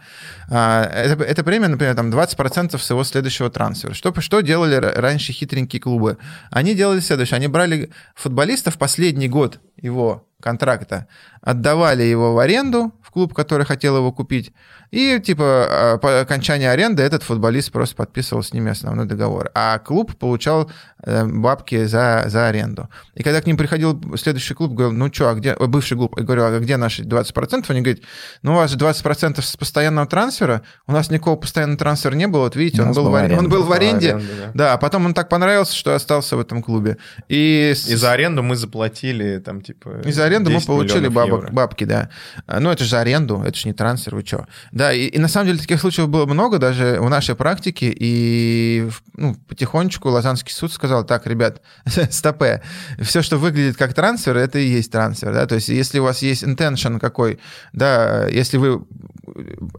А, 0.50 0.84
это, 0.84 1.24
эта 1.24 1.44
премия, 1.44 1.68
например, 1.70 1.96
там 1.96 2.12
20% 2.12 2.78
с 2.78 2.90
его 2.90 3.04
следующего 3.04 3.50
трансфера. 3.50 3.94
Что, 3.94 4.14
что 4.22 4.42
делали 4.42 4.78
ра- 4.78 5.00
раньше 5.00 5.34
хитренькие 5.34 5.82
клубы? 5.82 6.18
Они 6.52 6.76
делали 6.76 7.00
следующее. 7.00 7.38
Они 7.38 7.48
брали 7.48 7.90
футболиста 8.16 8.70
в 8.70 8.78
последний 8.78 9.28
год 9.28 9.60
его 9.76 10.28
контракта 10.42 11.08
отдавали 11.42 12.04
его 12.04 12.34
в 12.34 12.40
аренду 12.40 12.94
в 13.02 13.12
клуб, 13.12 13.34
который 13.34 13.66
хотел 13.66 13.98
его 13.98 14.12
купить, 14.12 14.52
и, 14.92 15.20
типа, 15.20 15.68
а, 15.70 15.98
по 15.98 16.22
окончании 16.22 16.68
аренды 16.68 17.04
этот 17.04 17.24
футболист 17.24 17.72
просто 17.72 17.96
подписывал 17.96 18.42
с 18.42 18.54
ними 18.54 18.72
основной 18.72 19.06
договор. 19.06 19.52
А 19.54 19.80
клуб 19.80 20.16
получал 20.16 20.72
э, 21.04 21.26
бабки 21.26 21.86
за, 21.86 22.24
за 22.28 22.48
аренду. 22.48 22.90
И 23.14 23.24
когда 23.24 23.42
к 23.42 23.48
ним 23.48 23.58
приходил 23.58 24.02
следующий 24.16 24.54
клуб, 24.54 24.74
говорил, 24.74 24.94
ну 24.94 25.14
что, 25.14 25.30
а 25.30 25.34
где... 25.36 25.56
Бывший 25.56 25.98
клуб, 25.98 26.16
я 26.18 26.24
говорю, 26.24 26.44
а 26.46 26.60
где 26.60 26.78
наши 26.78 27.04
20%? 27.04 27.66
Они 27.68 27.82
говорят, 27.82 28.02
ну 28.44 28.54
у 28.54 28.56
вас 28.56 28.76
20% 28.76 29.42
с 29.42 29.58
постоянного 29.58 30.08
трансфера, 30.08 30.62
у 30.88 30.94
нас 30.94 31.10
никакого 31.10 31.36
постоянного 31.36 31.78
трансфера 31.78 32.16
не 32.16 32.28
было, 32.28 32.44
вот 32.44 32.56
видите, 32.56 32.82
он 32.82 32.94
был, 32.94 33.10
в 33.10 33.16
аренде. 33.16 33.38
он 33.38 33.50
был 33.50 33.64
в 33.64 33.72
аренде. 33.72 34.16
Аренда, 34.16 34.34
да. 34.38 34.52
да, 34.54 34.74
а 34.74 34.78
потом 34.78 35.06
он 35.06 35.14
так 35.14 35.28
понравился, 35.28 35.76
что 35.76 35.96
остался 35.96 36.38
в 36.38 36.40
этом 36.40 36.64
клубе. 36.64 36.98
И, 37.28 37.74
и 37.88 37.96
за 37.96 38.14
аренду 38.14 38.42
мы 38.42 38.56
заплатили 38.56 39.40
там, 39.40 39.62
типа... 39.62 40.02
И 40.06 40.12
за 40.14 40.26
аренду 40.26 40.50
мы 40.50 40.62
получили 40.62 41.10
бабок, 41.10 41.52
бабки, 41.52 41.84
да. 41.84 42.10
Ну 42.48 42.72
это 42.72 42.86
же 42.86 42.90
за 42.90 43.02
аренду, 43.02 43.44
это 43.46 43.58
же 43.58 43.68
не 43.68 43.74
трансфер, 43.74 44.16
вы 44.16 44.24
что. 44.26 44.48
Да, 44.78 44.94
и, 44.94 45.08
и 45.08 45.18
на 45.18 45.28
самом 45.28 45.48
деле 45.48 45.58
таких 45.58 45.82
случаев 45.82 46.08
было 46.08 46.28
много 46.28 46.60
даже 46.60 47.00
в 47.00 47.10
нашей 47.10 47.34
практике, 47.34 47.92
и 47.98 48.88
ну, 49.16 49.34
потихонечку 49.48 50.10
Лозанский 50.10 50.54
суд 50.54 50.72
сказал, 50.72 51.04
так, 51.04 51.26
ребят, 51.26 51.64
стопе, 52.12 52.62
все, 53.02 53.24
что 53.24 53.38
выглядит 53.38 53.76
как 53.76 53.96
трансфер, 53.96 54.38
это 54.38 54.60
и 54.60 54.68
есть 54.68 54.92
трансфер, 54.92 55.34
да, 55.34 55.48
то 55.48 55.56
есть 55.56 55.70
если 55.70 55.98
у 55.98 56.04
вас 56.04 56.22
есть 56.22 56.44
intention 56.44 57.00
какой, 57.00 57.40
да, 57.74 58.28
если 58.28 58.58
вы 58.58 58.86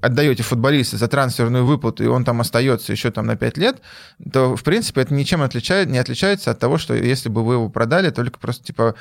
отдаете 0.00 0.42
футболиста 0.42 0.96
за 0.96 1.08
трансферную 1.08 1.64
выплату, 1.64 2.04
и 2.04 2.06
он 2.06 2.24
там 2.24 2.40
остается 2.40 2.92
еще 2.92 3.10
там 3.10 3.26
на 3.26 3.36
5 3.36 3.58
лет, 3.58 3.82
то, 4.32 4.56
в 4.56 4.62
принципе, 4.62 5.02
это 5.02 5.14
ничем 5.14 5.42
отличает, 5.42 5.88
не 5.88 5.98
отличается 5.98 6.50
от 6.50 6.58
того, 6.58 6.78
что 6.78 6.94
если 6.94 7.28
бы 7.28 7.44
вы 7.44 7.54
его 7.54 7.68
продали, 7.68 8.10
только 8.10 8.38
просто, 8.38 8.64
типа, 8.64 8.94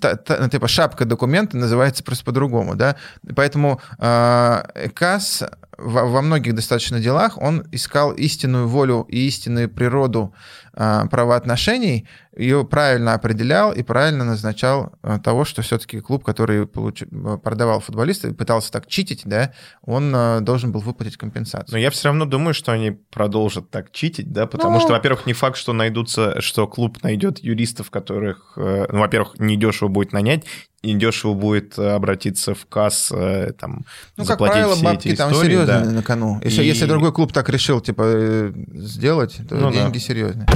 та, 0.00 0.16
та, 0.16 0.48
типа 0.48 0.68
шапка 0.68 1.04
документа 1.04 1.56
называется 1.56 2.04
просто 2.04 2.24
по-другому, 2.24 2.74
да, 2.74 2.96
поэтому 3.34 3.80
э, 3.98 4.88
КАС 4.94 5.44
во, 5.78 6.06
во 6.06 6.22
многих 6.22 6.54
достаточно 6.54 7.00
делах 7.00 7.38
он 7.38 7.64
искал 7.70 8.12
истинную 8.12 8.66
волю 8.66 9.06
и 9.08 9.26
истинную 9.28 9.68
природу 9.68 10.34
правоотношений, 10.78 12.06
ее 12.38 12.64
правильно 12.64 13.14
определял 13.14 13.72
и 13.72 13.82
правильно 13.82 14.24
назначал 14.24 14.92
э, 15.02 15.18
того, 15.22 15.44
что 15.44 15.60
все-таки 15.62 16.00
клуб, 16.00 16.22
который 16.24 16.68
получ... 16.68 17.02
продавал 17.42 17.80
футболиста, 17.80 18.32
пытался 18.32 18.70
так 18.70 18.86
читить, 18.86 19.22
да, 19.24 19.52
он 19.82 20.14
э, 20.14 20.40
должен 20.40 20.70
был 20.70 20.80
выплатить 20.80 21.16
компенсацию. 21.16 21.72
Но 21.72 21.78
я 21.78 21.90
все 21.90 22.08
равно 22.08 22.26
думаю, 22.26 22.54
что 22.54 22.70
они 22.70 22.92
продолжат 22.92 23.70
так 23.70 23.90
читить, 23.90 24.32
да, 24.32 24.46
потому 24.46 24.74
ну... 24.74 24.80
что, 24.80 24.92
во-первых, 24.92 25.26
не 25.26 25.32
факт, 25.32 25.56
что 25.56 25.72
найдутся, 25.72 26.40
что 26.40 26.68
клуб 26.68 27.02
найдет 27.02 27.40
юристов, 27.40 27.90
которых, 27.90 28.52
э, 28.56 28.86
ну, 28.88 29.00
во-первых, 29.00 29.40
недешево 29.40 29.88
будет 29.88 30.12
нанять, 30.12 30.44
и 30.80 30.94
дешево 30.94 31.34
будет 31.34 31.76
обратиться 31.76 32.54
в 32.54 32.66
касс, 32.66 33.12
там, 33.58 33.84
ну, 34.16 34.22
заплатить 34.22 34.28
как 34.28 34.38
правило, 34.38 34.74
все 34.76 34.84
бабки 34.84 35.08
эти 35.08 35.16
там 35.16 35.32
истории, 35.32 35.48
серьезные 35.48 35.80
да. 35.80 35.90
на 35.90 36.02
кону. 36.04 36.40
Если, 36.44 36.62
и... 36.62 36.66
если 36.66 36.86
другой 36.86 37.12
клуб 37.12 37.32
так 37.32 37.48
решил, 37.48 37.80
типа, 37.80 38.52
сделать, 38.74 39.40
то 39.48 39.56
ну, 39.56 39.72
деньги 39.72 39.94
да. 39.94 39.98
серьезные. 39.98 40.46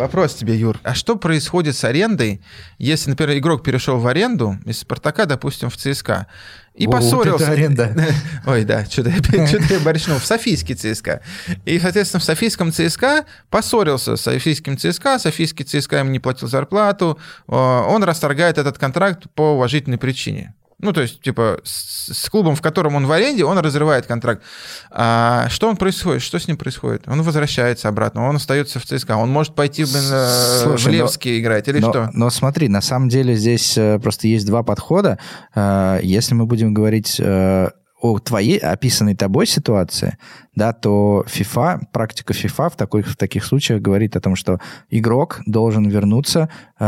Вопрос 0.00 0.34
тебе, 0.34 0.56
Юр. 0.56 0.80
А 0.82 0.94
что 0.94 1.16
происходит 1.16 1.76
с 1.76 1.84
арендой, 1.84 2.40
если, 2.78 3.10
например, 3.10 3.36
игрок 3.36 3.62
перешел 3.62 3.98
в 3.98 4.06
аренду 4.06 4.56
из 4.64 4.78
Спартака, 4.78 5.26
допустим, 5.26 5.68
в 5.68 5.76
ЦСКА, 5.76 6.26
и 6.72 6.86
О, 6.86 6.90
поссорился. 6.90 7.44
Вот 7.44 7.52
аренда. 7.52 7.94
Ой, 8.46 8.64
да, 8.64 8.86
что-то 8.86 9.10
я, 9.10 9.46
что 9.46 9.58
я 9.58 9.80
борщнул. 9.80 10.18
В 10.18 10.24
Софийский 10.24 10.74
ЦСКА. 10.74 11.20
И, 11.66 11.78
соответственно, 11.78 12.20
в 12.20 12.24
Софийском 12.24 12.72
ЦСКА 12.72 13.26
поссорился 13.50 14.16
с 14.16 14.22
Софийским 14.22 14.78
ЦСКА. 14.78 15.18
Софийский 15.18 15.66
ЦСКА 15.66 15.98
ему 15.98 16.10
не 16.10 16.18
платил 16.18 16.48
зарплату. 16.48 17.18
Он 17.46 18.02
расторгает 18.02 18.56
этот 18.56 18.78
контракт 18.78 19.24
по 19.34 19.52
уважительной 19.52 19.98
причине. 19.98 20.54
Ну, 20.82 20.92
то 20.92 21.02
есть, 21.02 21.20
типа, 21.20 21.60
с, 21.62 22.12
с 22.12 22.28
клубом, 22.28 22.54
в 22.54 22.62
котором 22.62 22.94
он 22.94 23.06
в 23.06 23.12
аренде, 23.12 23.44
он 23.44 23.58
разрывает 23.58 24.06
контракт. 24.06 24.42
А 24.90 25.48
что 25.50 25.68
он 25.68 25.76
происходит? 25.76 26.22
Что 26.22 26.38
с 26.38 26.48
ним 26.48 26.56
происходит? 26.56 27.04
Он 27.06 27.22
возвращается 27.22 27.88
обратно, 27.88 28.28
он 28.28 28.36
остается 28.36 28.80
в 28.80 28.84
ЦСКА. 28.84 29.16
Он 29.16 29.30
может 29.30 29.54
пойти 29.54 29.84
блин, 29.84 30.02
э, 30.10 30.60
Слушай, 30.62 30.88
в 30.88 30.88
Левский 30.88 31.32
но, 31.32 31.38
играть 31.40 31.68
или 31.68 31.78
но, 31.78 31.90
что? 31.90 32.10
Но 32.12 32.30
смотри, 32.30 32.68
на 32.68 32.80
самом 32.80 33.08
деле 33.08 33.34
здесь 33.34 33.76
э, 33.76 33.98
просто 33.98 34.28
есть 34.28 34.46
два 34.46 34.62
подхода. 34.62 35.18
Э, 35.54 36.00
если 36.02 36.34
мы 36.34 36.46
будем 36.46 36.72
говорить 36.72 37.20
о 37.20 38.18
твоей 38.18 38.58
описанной 38.58 39.14
тобой 39.14 39.46
ситуации, 39.46 40.16
да, 40.60 40.74
то 40.74 41.24
FIFA, 41.26 41.86
практика 41.90 42.34
FIFA 42.34 42.68
в, 42.68 42.76
такой, 42.76 43.00
в 43.00 43.16
таких 43.16 43.46
случаях 43.46 43.80
говорит 43.80 44.14
о 44.14 44.20
том, 44.20 44.36
что 44.36 44.58
игрок 44.90 45.40
должен 45.46 45.88
вернуться 45.88 46.50
э, 46.78 46.84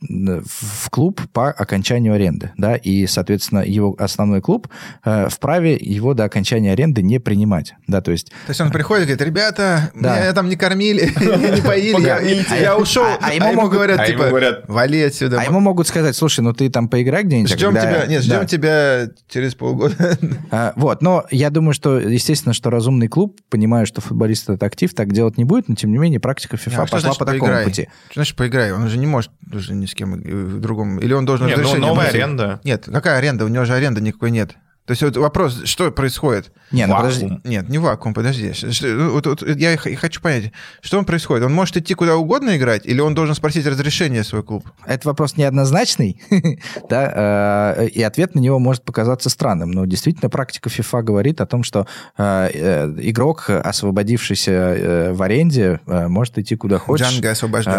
в 0.00 0.90
клуб 0.90 1.20
по 1.34 1.50
окончанию 1.50 2.14
аренды, 2.14 2.52
да, 2.56 2.76
и, 2.76 3.06
соответственно, 3.06 3.58
его 3.58 3.94
основной 3.98 4.40
клуб 4.40 4.68
э, 5.04 5.28
вправе 5.28 5.76
его 5.78 6.14
до 6.14 6.24
окончания 6.24 6.72
аренды 6.72 7.02
не 7.02 7.20
принимать, 7.20 7.74
да, 7.86 8.00
то 8.00 8.10
есть... 8.10 8.30
То 8.46 8.52
есть 8.52 8.60
он 8.62 8.70
приходит 8.70 9.02
и 9.02 9.06
говорит, 9.08 9.26
ребята, 9.26 9.90
да. 9.94 10.20
меня 10.20 10.32
там 10.32 10.48
не 10.48 10.56
кормили, 10.56 11.02
не 11.56 11.60
поили, 11.60 12.62
я 12.62 12.78
ушел, 12.78 13.04
а, 13.04 13.18
а 13.20 13.34
ему 13.34 13.68
говорят, 13.68 14.06
типа, 14.06 14.30
вали 14.66 15.02
отсюда. 15.02 15.40
А 15.40 15.44
ему 15.44 15.60
могут 15.60 15.88
сказать, 15.88 16.16
слушай, 16.16 16.40
ну 16.40 16.54
ты 16.54 16.70
там 16.70 16.88
поиграй 16.88 17.24
где-нибудь. 17.24 17.50
Ждем 17.50 17.72
тебя, 17.72 18.06
нет, 18.06 18.22
ждем 18.22 18.46
тебя 18.46 19.10
через 19.28 19.54
полгода. 19.54 20.16
А, 20.50 20.72
вот, 20.76 21.02
но 21.02 21.26
я 21.30 21.50
думаю, 21.50 21.74
что, 21.74 21.98
естественно, 21.98 22.54
что 22.54 22.70
разумный 22.78 23.08
клуб, 23.08 23.40
понимая, 23.50 23.84
что 23.84 24.00
футболист 24.00 24.48
это 24.48 24.64
актив, 24.64 24.94
так 24.94 25.12
делать 25.12 25.36
не 25.36 25.44
будет, 25.44 25.68
но 25.68 25.74
тем 25.74 25.90
не 25.90 25.98
менее 25.98 26.20
практика 26.20 26.56
FIFA 26.56 26.76
а 26.76 26.80
пошла 26.82 27.00
значит, 27.00 27.18
по 27.18 27.24
такому 27.24 27.46
поиграй? 27.46 27.64
пути. 27.64 27.88
Что 28.06 28.14
значит 28.14 28.36
поиграй? 28.36 28.72
Он 28.72 28.88
же 28.88 28.98
не 28.98 29.06
может 29.06 29.32
уже 29.52 29.74
ни 29.74 29.86
с 29.86 29.94
кем 29.94 30.12
в 30.12 30.60
другом. 30.60 30.98
Или 31.00 31.12
он 31.12 31.26
должен 31.26 31.46
Нет, 31.48 31.58
ну, 31.60 31.76
новая 31.76 32.08
аренда. 32.08 32.60
Нет, 32.62 32.88
какая 32.90 33.18
аренда? 33.18 33.44
У 33.44 33.48
него 33.48 33.64
же 33.64 33.74
аренда 33.74 34.00
никакой 34.00 34.30
нет. 34.30 34.56
То 34.88 34.92
есть 34.92 35.02
вот 35.02 35.18
вопрос, 35.18 35.64
что 35.64 35.90
происходит? 35.90 36.50
Не, 36.72 36.86
ну 36.86 36.96
подожди. 36.96 37.30
Нет, 37.44 37.68
не 37.68 37.76
вакуум, 37.76 38.14
подожди. 38.14 38.54
Вот, 38.96 39.26
вот, 39.26 39.42
я 39.46 39.76
хочу 39.76 40.22
понять, 40.22 40.50
что 40.80 40.98
он 40.98 41.04
происходит? 41.04 41.44
Он 41.44 41.52
может 41.52 41.76
идти 41.76 41.92
куда 41.92 42.16
угодно 42.16 42.56
играть, 42.56 42.86
или 42.86 43.02
он 43.02 43.14
должен 43.14 43.34
спросить 43.34 43.66
разрешение 43.66 44.24
свой 44.24 44.42
клуб? 44.42 44.64
Это 44.86 45.06
вопрос 45.06 45.36
неоднозначный, 45.36 46.22
да, 46.88 47.74
э, 47.76 47.88
и 47.88 48.02
ответ 48.02 48.34
на 48.34 48.40
него 48.40 48.58
может 48.58 48.82
показаться 48.82 49.28
странным. 49.28 49.72
Но 49.72 49.84
действительно 49.84 50.30
практика 50.30 50.70
FIFA 50.70 51.02
говорит 51.02 51.42
о 51.42 51.46
том, 51.46 51.64
что 51.64 51.86
э, 52.16 52.48
э, 52.54 52.94
игрок, 53.02 53.50
освободившийся 53.50 55.10
в 55.12 55.22
аренде, 55.22 55.80
может 55.84 56.38
идти 56.38 56.56
куда 56.56 56.78
хочет. 56.78 57.08
Джанго 57.08 57.30
освобожден. 57.30 57.72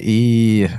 И, 0.00 0.70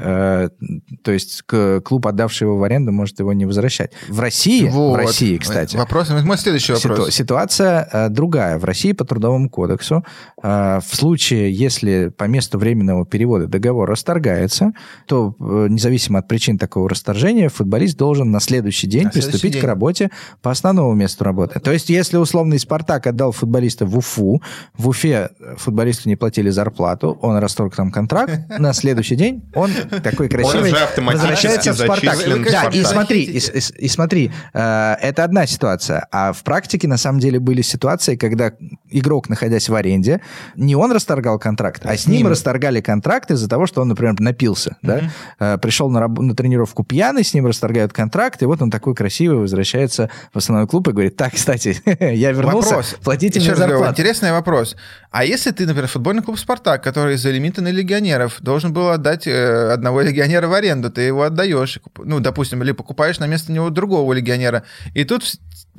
то 1.04 1.12
есть, 1.12 1.44
клуб, 1.44 2.08
отдавший 2.08 2.46
его 2.46 2.58
в 2.58 2.64
аренду, 2.64 2.92
может 2.92 3.20
его 3.20 3.32
не 3.34 3.46
возвращать. 3.46 3.92
В 4.10 4.20
России, 4.20 4.68
в 4.68 4.96
России, 4.96 5.38
кстати, 5.38 5.67
кстати. 5.68 5.78
Вопрос, 5.78 6.10
мой 6.10 6.38
следующий 6.38 6.74
вопрос. 6.74 7.14
Ситуация 7.14 7.88
э, 7.92 8.10
другая. 8.10 8.58
В 8.58 8.66
России 8.66 8.92
по 8.94 9.06
Трудовому 9.06 9.50
кодексу 9.50 10.06
э, 10.42 10.80
в 10.86 10.96
случае, 10.96 11.52
если 11.52 12.10
по 12.10 12.26
месту 12.26 12.58
временного 12.58 13.06
перевода 13.06 13.48
договор 13.48 13.90
расторгается, 13.90 14.72
то 15.06 15.36
э, 15.40 15.68
независимо 15.70 16.20
от 16.20 16.28
причин 16.28 16.58
такого 16.58 16.90
расторжения, 16.90 17.50
футболист 17.50 17.98
должен 17.98 18.32
на 18.32 18.40
следующий 18.40 18.88
день 18.88 19.06
на 19.06 19.10
приступить 19.12 19.40
следующий 19.40 19.54
день. 19.54 19.62
к 19.62 19.66
работе 19.66 20.12
по 20.42 20.52
основному 20.52 20.94
месту 20.94 21.24
работы. 21.24 21.60
То 21.60 21.72
есть, 21.72 21.90
если 21.90 22.18
условный 22.18 22.60
«Спартак» 22.60 23.08
отдал 23.08 23.32
футболиста 23.32 23.86
в 23.86 23.98
Уфу, 23.98 24.42
в 24.78 24.90
Уфе 24.90 25.30
футболисту 25.58 26.10
не 26.10 26.16
платили 26.16 26.50
зарплату, 26.50 27.18
он 27.22 27.38
расторг 27.38 27.76
там 27.76 27.92
контракт, 27.92 28.40
на 28.60 28.74
следующий 28.74 29.16
день 29.16 29.44
он 29.54 29.72
такой 30.04 30.30
красивый 30.30 30.74
возвращается 30.98 31.74
в 31.74 31.78
«Спартак». 31.78 32.18
Да, 32.52 32.70
и 32.72 32.84
смотри, 32.84 33.24
и 33.24 33.88
смотри, 33.88 34.32
это 34.54 35.24
одна 35.24 35.46
ситуация 35.46 35.57
ситуация. 35.58 36.08
А 36.12 36.34
в 36.34 36.44
практике, 36.44 36.88
на 36.88 36.98
самом 36.98 37.20
деле, 37.20 37.40
были 37.40 37.64
ситуации, 37.64 38.16
когда 38.16 38.52
игрок, 38.92 39.28
находясь 39.28 39.70
в 39.70 39.76
аренде, 39.76 40.22
не 40.56 40.76
он 40.76 40.92
расторгал 40.92 41.40
контракт, 41.40 41.82
а 41.86 41.98
с 41.98 42.06
ним, 42.06 42.18
ним 42.18 42.28
расторгали 42.28 42.80
контракт 42.80 43.32
из-за 43.32 43.50
того, 43.50 43.66
что 43.66 43.82
он, 43.82 43.88
например, 43.88 44.20
напился. 44.20 44.78
Mm-hmm. 44.84 45.12
Да? 45.40 45.58
Пришел 45.58 45.90
на, 45.90 46.02
раб- 46.02 46.20
на 46.20 46.36
тренировку 46.36 46.84
пьяный, 46.84 47.24
с 47.24 47.34
ним 47.34 47.48
расторгают 47.48 47.92
контракт, 47.92 48.42
и 48.44 48.46
вот 48.46 48.62
он 48.62 48.70
такой 48.70 48.94
красивый 48.94 49.40
возвращается 49.40 50.10
в 50.32 50.38
основной 50.38 50.68
клуб 50.68 50.88
и 50.88 50.92
говорит, 50.92 51.16
так, 51.16 51.34
кстати, 51.34 51.82
я 52.00 52.32
вернулся, 52.32 52.70
вопрос. 52.70 52.96
платите 53.04 53.40
Еще 53.40 53.50
мне 53.50 53.58
зарплату. 53.58 53.80
Говорю, 53.80 53.92
интересный 53.94 54.32
вопрос. 54.32 54.76
А 55.12 55.26
если 55.26 55.52
ты, 55.52 55.66
например, 55.66 55.88
футбольный 55.90 56.22
клуб 56.22 56.38
«Спартак», 56.38 56.84
который 56.84 57.16
из-за 57.16 57.32
лимита 57.32 57.62
на 57.62 57.70
легионеров 57.70 58.38
должен 58.42 58.74
был 58.74 58.90
отдать 58.90 59.26
э, 59.26 59.72
одного 59.72 60.02
легионера 60.02 60.48
в 60.48 60.54
аренду, 60.54 60.92
ты 60.92 61.02
его 61.02 61.24
отдаешь, 61.24 61.80
ну, 61.98 62.20
допустим, 62.20 62.62
или 62.62 62.74
покупаешь 62.74 63.20
на 63.20 63.26
место 63.26 63.52
него 63.52 63.72
другого 63.72 64.14
легионера, 64.14 64.64
и 64.94 65.04
тут 65.04 65.24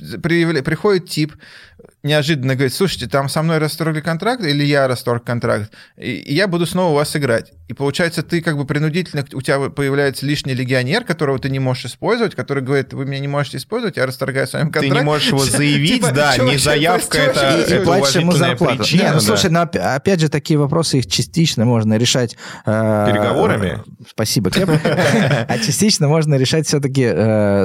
приявля- 0.00 0.62
приходит 0.62 1.08
тип, 1.08 1.34
неожиданно 2.02 2.54
говорит, 2.54 2.74
слушайте, 2.74 3.06
там 3.08 3.28
со 3.28 3.42
мной 3.42 3.58
расторгли 3.58 4.00
контракт, 4.00 4.42
или 4.42 4.64
я 4.64 4.88
расторг 4.88 5.24
контракт, 5.24 5.72
и 5.96 6.34
я 6.34 6.48
буду 6.48 6.66
снова 6.66 6.92
у 6.92 6.94
вас 6.94 7.14
играть. 7.16 7.52
И 7.68 7.74
получается, 7.74 8.22
ты 8.22 8.40
как 8.40 8.56
бы 8.56 8.64
принудительно, 8.64 9.24
у 9.34 9.42
тебя 9.42 9.68
появляется 9.70 10.24
лишний 10.24 10.54
легионер, 10.54 11.04
которого 11.04 11.38
ты 11.38 11.50
не 11.50 11.58
можешь 11.58 11.84
использовать, 11.84 12.34
который 12.34 12.62
говорит, 12.62 12.94
вы 12.94 13.04
меня 13.04 13.20
не 13.20 13.28
можете 13.28 13.58
использовать, 13.58 13.98
я 13.98 14.06
расторгаю 14.06 14.46
с 14.46 14.54
вами 14.54 14.68
Ты 14.68 14.72
контракт. 14.80 14.94
не 15.00 15.04
можешь 15.04 15.28
его 15.28 15.38
заявить, 15.44 15.96
Типа, 16.00 16.10
да, 16.12 16.34
чё 16.34 16.44
не 16.44 16.56
заявка, 16.56 17.18
это, 17.18 17.58
И- 17.58 17.70
и 17.70 17.74
это 17.74 17.84
платишь 17.84 18.16
ему 18.16 18.32
зарплату. 18.32 18.78
причина. 18.78 19.02
Не, 19.02 19.08
ну 19.08 19.14
да. 19.14 19.20
слушай, 19.20 19.50
ну 19.50 19.60
опя- 19.60 19.94
опять 19.96 20.20
же, 20.20 20.28
такие 20.30 20.58
вопросы 20.58 20.98
их 20.98 21.06
частично 21.06 21.64
можно 21.66 21.98
решать... 21.98 22.36
э, 22.66 23.06
Переговорами? 23.10 23.82
Спасибо. 24.08 24.50
А 25.48 25.58
частично 25.58 26.08
можно 26.08 26.34
решать 26.36 26.66
все-таки 26.66 27.04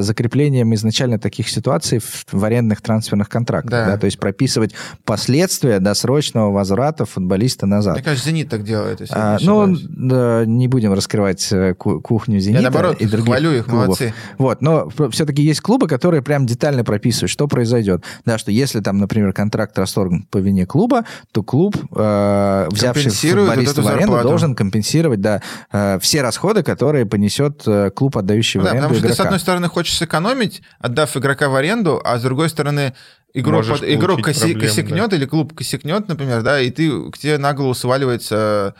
закреплением 0.02 0.74
изначально 0.76 1.18
таких 1.20 1.48
ситуаций 1.50 2.00
в 2.32 2.44
арендных 2.44 2.82
трансферных 2.82 3.30
контрактах. 3.30 3.72
Да. 3.72 3.86
да, 3.86 3.98
То 3.98 4.06
есть 4.06 4.20
прописывать 4.20 4.74
последствия 5.06 5.80
досрочного 5.80 6.52
возврата 6.52 7.06
футболиста 7.06 7.66
назад. 7.66 7.96
Мне 7.96 8.04
кажется, 8.04 8.30
«Зенит» 8.30 8.50
так 8.50 8.64
делает. 8.64 9.00
если 9.02 9.14
я 9.16 9.36
А, 9.36 9.40
не 9.40 9.46
ну. 9.46 9.78
Да, 9.96 10.44
не 10.46 10.68
будем 10.68 10.92
раскрывать 10.94 11.48
э, 11.52 11.76
ку- 11.76 12.02
кухню 12.02 12.40
«Зенита» 12.40 12.64
наоборот, 12.64 12.98
и 13.00 13.06
других 13.06 13.26
хвалю 13.28 13.52
их, 13.54 13.66
клубов. 13.66 13.86
молодцы. 13.86 14.14
Вот, 14.40 14.62
но 14.62 14.90
все-таки 15.12 15.42
есть 15.44 15.62
клубы, 15.62 15.88
которые 15.88 16.22
прям 16.24 16.46
детально 16.46 16.84
прописывают, 16.84 17.30
что 17.30 17.48
произойдет. 17.48 18.04
Да, 18.26 18.38
что 18.38 18.52
если 18.52 18.80
там, 18.80 18.98
например, 18.98 19.32
контракт 19.34 19.78
расторгнут 19.78 20.28
по 20.30 20.40
вине 20.40 20.66
клуба, 20.66 21.06
то 21.32 21.44
клуб, 21.44 21.76
э, 21.96 22.68
взявший 22.72 23.12
вот 23.12 23.14
футболиста 23.16 23.72
эту 23.80 23.82
в 23.84 23.88
аренду, 23.88 24.06
зарплату. 24.08 24.28
должен 24.28 24.56
компенсировать, 24.56 25.22
да, 25.22 25.42
э, 25.72 26.00
все 26.02 26.22
расходы, 26.24 26.64
которые 26.64 27.06
понесет 27.06 27.62
э, 27.68 27.92
клуб, 27.92 28.18
отдающий 28.18 28.60
в 28.60 28.64
Ну 28.64 28.66
Да, 28.66 28.72
аренду 28.72 28.88
потому 28.90 29.00
что 29.00 29.08
ты, 29.08 29.14
с 29.14 29.16
игрока. 29.18 29.30
одной 29.30 29.40
стороны, 29.40 29.68
хочешь 29.70 29.98
сэкономить, 29.98 30.62
отдав 30.80 31.16
игрока 31.16 31.50
в 31.50 31.56
аренду, 31.56 32.02
а 32.04 32.18
с 32.18 32.22
другой 32.24 32.50
стороны, 32.50 32.94
игрок, 33.34 33.68
под- 33.68 33.84
игрок 33.84 34.20
коси- 34.22 34.40
проблемы, 34.40 34.62
косякнет 34.62 35.14
или 35.14 35.26
клуб 35.26 35.54
косякнет, 35.54 36.08
например, 36.08 36.42
да, 36.42 36.60
и 36.60 36.72
ты, 36.72 37.12
к 37.12 37.18
тебе 37.18 37.38
на 37.38 37.54
голову 37.54 37.74
сваливается 37.74 38.74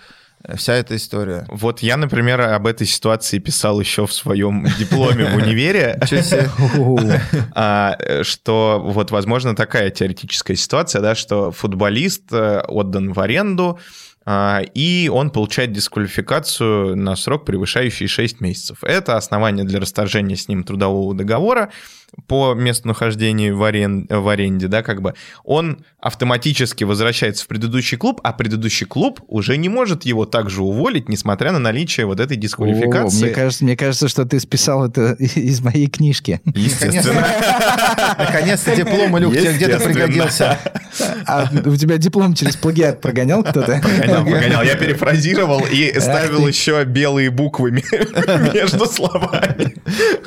вся 0.56 0.74
эта 0.74 0.96
история. 0.96 1.46
Вот 1.50 1.80
я, 1.80 1.98
например, 1.98 2.42
об 2.42 2.68
этой 2.68 2.86
ситуации 2.86 3.40
писал 3.40 3.80
еще 3.80 4.06
в 4.06 4.14
своем 4.14 4.66
дипломе 4.78 5.26
в 5.26 5.36
универе. 5.36 6.00
А, 7.56 7.98
что 8.24 8.82
вот, 8.84 9.12
возможно, 9.12 9.56
такая 9.56 9.90
теоретическая 9.90 10.56
ситуация, 10.56 11.02
да, 11.02 11.16
что 11.16 11.52
футболист 11.52 12.32
э, 12.32 12.62
отдан 12.68 13.14
в 13.14 13.20
аренду, 13.20 13.80
а, 14.26 14.62
и 14.74 15.10
он 15.12 15.30
получает 15.30 15.72
дисквалификацию 15.72 16.96
на 16.96 17.16
срок, 17.16 17.46
превышающий 17.46 18.08
6 18.08 18.42
месяцев. 18.42 18.84
Это 18.84 19.18
основание 19.18 19.66
для 19.66 19.80
расторжения 19.80 20.36
с 20.36 20.48
ним 20.48 20.64
трудового 20.64 21.14
договора 21.14 21.72
по 22.28 22.54
месту 22.54 22.88
нахождения 22.88 23.54
в, 23.54 23.62
арен- 23.64 24.06
в 24.10 24.28
аренде, 24.28 24.68
да, 24.68 24.84
как 24.84 25.02
бы 25.02 25.14
он 25.44 25.84
автоматически 26.00 26.84
возвращается 26.84 27.46
в 27.46 27.48
предыдущий 27.48 27.98
клуб, 27.98 28.20
а 28.24 28.34
предыдущий 28.34 28.86
клуб 28.86 29.22
уже 29.28 29.58
не 29.58 29.70
может 29.70 30.04
его 30.06 30.26
также 30.26 30.62
уволить, 30.62 31.10
несмотря 31.10 31.52
на 31.52 31.60
наличие 31.60 32.06
вот 32.06 32.20
этой 32.20 32.38
О, 32.38 32.40
дисквалификации. 32.40 33.26
мне, 33.26 33.34
кажется, 33.34 33.64
мне 33.64 33.78
кажется, 33.78 34.08
что 34.08 34.26
ты 34.26 34.40
списал 34.40 34.86
это 34.86 35.14
из 35.20 35.62
моей 35.62 35.88
книжки. 35.88 36.42
Естественно. 36.46 37.26
Наконец-то 38.18 38.76
диплом, 38.76 39.18
Илюх, 39.18 39.34
тебе 39.34 39.54
где-то 39.54 39.80
пригодился. 39.80 40.60
А 41.26 41.50
у 41.66 41.76
тебя 41.76 41.98
диплом 41.98 42.34
через 42.36 42.56
плагиат 42.56 43.02
прогонял 43.02 43.44
кто-то? 43.44 43.82
Погонял, 43.82 44.24
погонял. 44.24 44.64
Я 44.64 44.76
перефразировал 44.76 45.62
и 45.66 46.00
ставил 46.00 46.48
еще 46.48 46.84
белые 46.84 47.30
буквы 47.30 47.72
между 48.54 48.86
словами. 48.86 49.73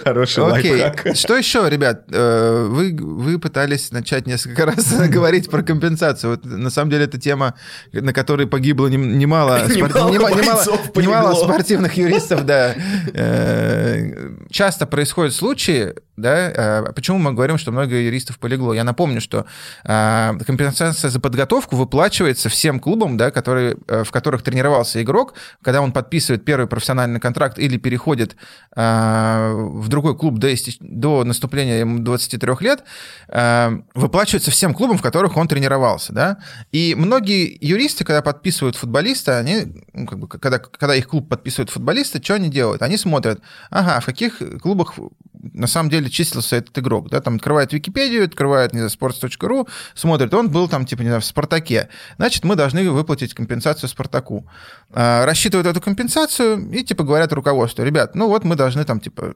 Хороший 0.05 0.45
Окей. 0.47 0.83
лайфхак. 0.83 1.17
Что 1.17 1.37
еще, 1.37 1.69
ребят? 1.69 2.05
Э, 2.13 2.67
Вы, 2.69 2.97
вы 3.01 3.39
пытались 3.39 3.91
начать 3.93 4.27
несколько 4.27 4.67
раз 4.67 4.93
говорить 5.09 5.51
про 5.51 5.63
компенсацию. 5.63 6.31
Вот, 6.33 6.45
на 6.45 6.71
самом 6.71 6.91
деле, 6.91 7.05
это 7.05 7.19
тема, 7.19 7.55
на 7.93 8.13
которой 8.13 8.47
погибло 8.47 8.87
нем- 8.89 9.19
немало, 9.19 9.67
Немало 9.69 10.11
нема- 10.13 10.31
немало- 10.31 11.01
немало 11.03 11.35
спортивных 11.35 11.95
юристов, 11.97 12.45
да. 12.45 12.75
Э, 13.15 14.31
Часто 14.51 14.87
происходят 14.87 15.35
случаи, 15.35 15.95
да, 16.17 16.83
э, 16.89 16.93
почему 16.95 17.19
мы 17.19 17.33
говорим, 17.33 17.59
что 17.59 17.73
много 17.73 17.95
юристов 17.97 18.39
полегло. 18.39 18.73
Я 18.75 18.85
напомню, 18.85 19.21
что 19.21 19.47
компенсация 19.85 21.11
за 21.11 21.21
подготовку 21.21 21.77
выплачивается 21.77 22.49
всем 22.49 22.81
клубам, 22.81 23.17
да, 23.17 23.31
которые, 23.31 23.77
в 23.89 24.11
которых 24.11 24.43
тренировался 24.43 25.03
игрок, 25.03 25.35
когда 25.63 25.81
он 25.81 25.93
подписывает 25.93 26.45
первый 26.45 26.67
профессиональный 26.67 27.21
контракт 27.21 27.59
или 27.59 27.77
переходит 27.77 28.37
э, 28.75 29.46
в 29.55 29.89
другой 29.89 30.17
клуб 30.17 30.39
до, 30.39 30.49
до 30.81 31.25
наступления 31.25 31.81
ему 31.81 31.99
23 32.01 32.53
лет, 32.61 32.85
э, 33.29 33.79
выплачивается 33.95 34.51
всем 34.51 34.75
клубам, 34.75 34.99
в 34.99 35.03
которых 35.03 35.37
он 35.37 35.49
тренировался. 35.49 36.13
Да? 36.13 36.39
И 36.73 36.95
многие 36.97 37.57
юристы, 37.61 38.05
когда 38.05 38.23
подписывают 38.23 38.77
футболиста, 38.77 39.39
они, 39.39 39.85
ну, 39.93 40.07
как 40.07 40.19
бы, 40.19 40.29
когда, 40.29 40.59
когда 40.59 40.95
их 40.95 41.09
клуб 41.09 41.29
подписывает 41.29 41.71
футболиста, 41.71 42.23
что 42.23 42.35
они 42.35 42.49
делают? 42.49 42.83
Они 42.83 42.97
смотрят, 42.97 43.41
ага, 43.71 44.01
в 44.01 44.07
каких 44.07 44.41
клубах 44.61 44.95
на 45.55 45.67
самом 45.67 45.91
деле 45.91 46.11
числился 46.11 46.57
этот 46.57 46.79
игрок, 46.79 47.11
да, 47.11 47.21
там 47.21 47.37
открывает 47.37 47.73
Википедию, 47.73 48.25
открывает, 48.25 48.73
не 48.73 48.79
знаю, 48.79 48.91
sports.ru, 48.91 49.69
смотрит, 49.95 50.33
он 50.35 50.51
был 50.51 50.69
там, 50.69 50.87
типа, 50.87 51.03
не 51.03 51.09
знаю, 51.09 51.21
в 51.21 51.25
«Спартаке», 51.25 51.89
значит, 52.17 52.45
мы 52.45 52.57
должны 52.57 52.91
выплатить 52.91 53.35
компенсацию 53.35 53.89
«Спартаку». 53.89 54.49
А, 54.93 55.25
Рассчитывают 55.27 55.67
эту 55.67 55.81
компенсацию 55.81 56.71
и, 56.71 56.83
типа, 56.83 57.05
говорят 57.05 57.33
руководству, 57.33 57.85
ребят, 57.85 58.15
ну 58.15 58.29
вот 58.29 58.45
мы 58.45 58.57
должны 58.57 58.85
там, 58.85 59.01
типа, 59.01 59.35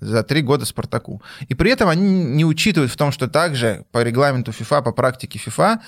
за 0.00 0.22
три 0.22 0.42
года 0.42 0.64
Спартаку. 0.64 1.22
И 1.48 1.54
при 1.54 1.70
этом 1.70 1.88
они 1.88 2.24
не 2.24 2.44
учитывают 2.44 2.92
в 2.92 2.96
том, 2.96 3.12
что 3.12 3.28
также 3.28 3.84
по 3.92 4.02
регламенту 4.02 4.52
ФИФА, 4.52 4.82
по 4.82 4.92
практике 4.92 5.38
ФИФА, 5.38 5.80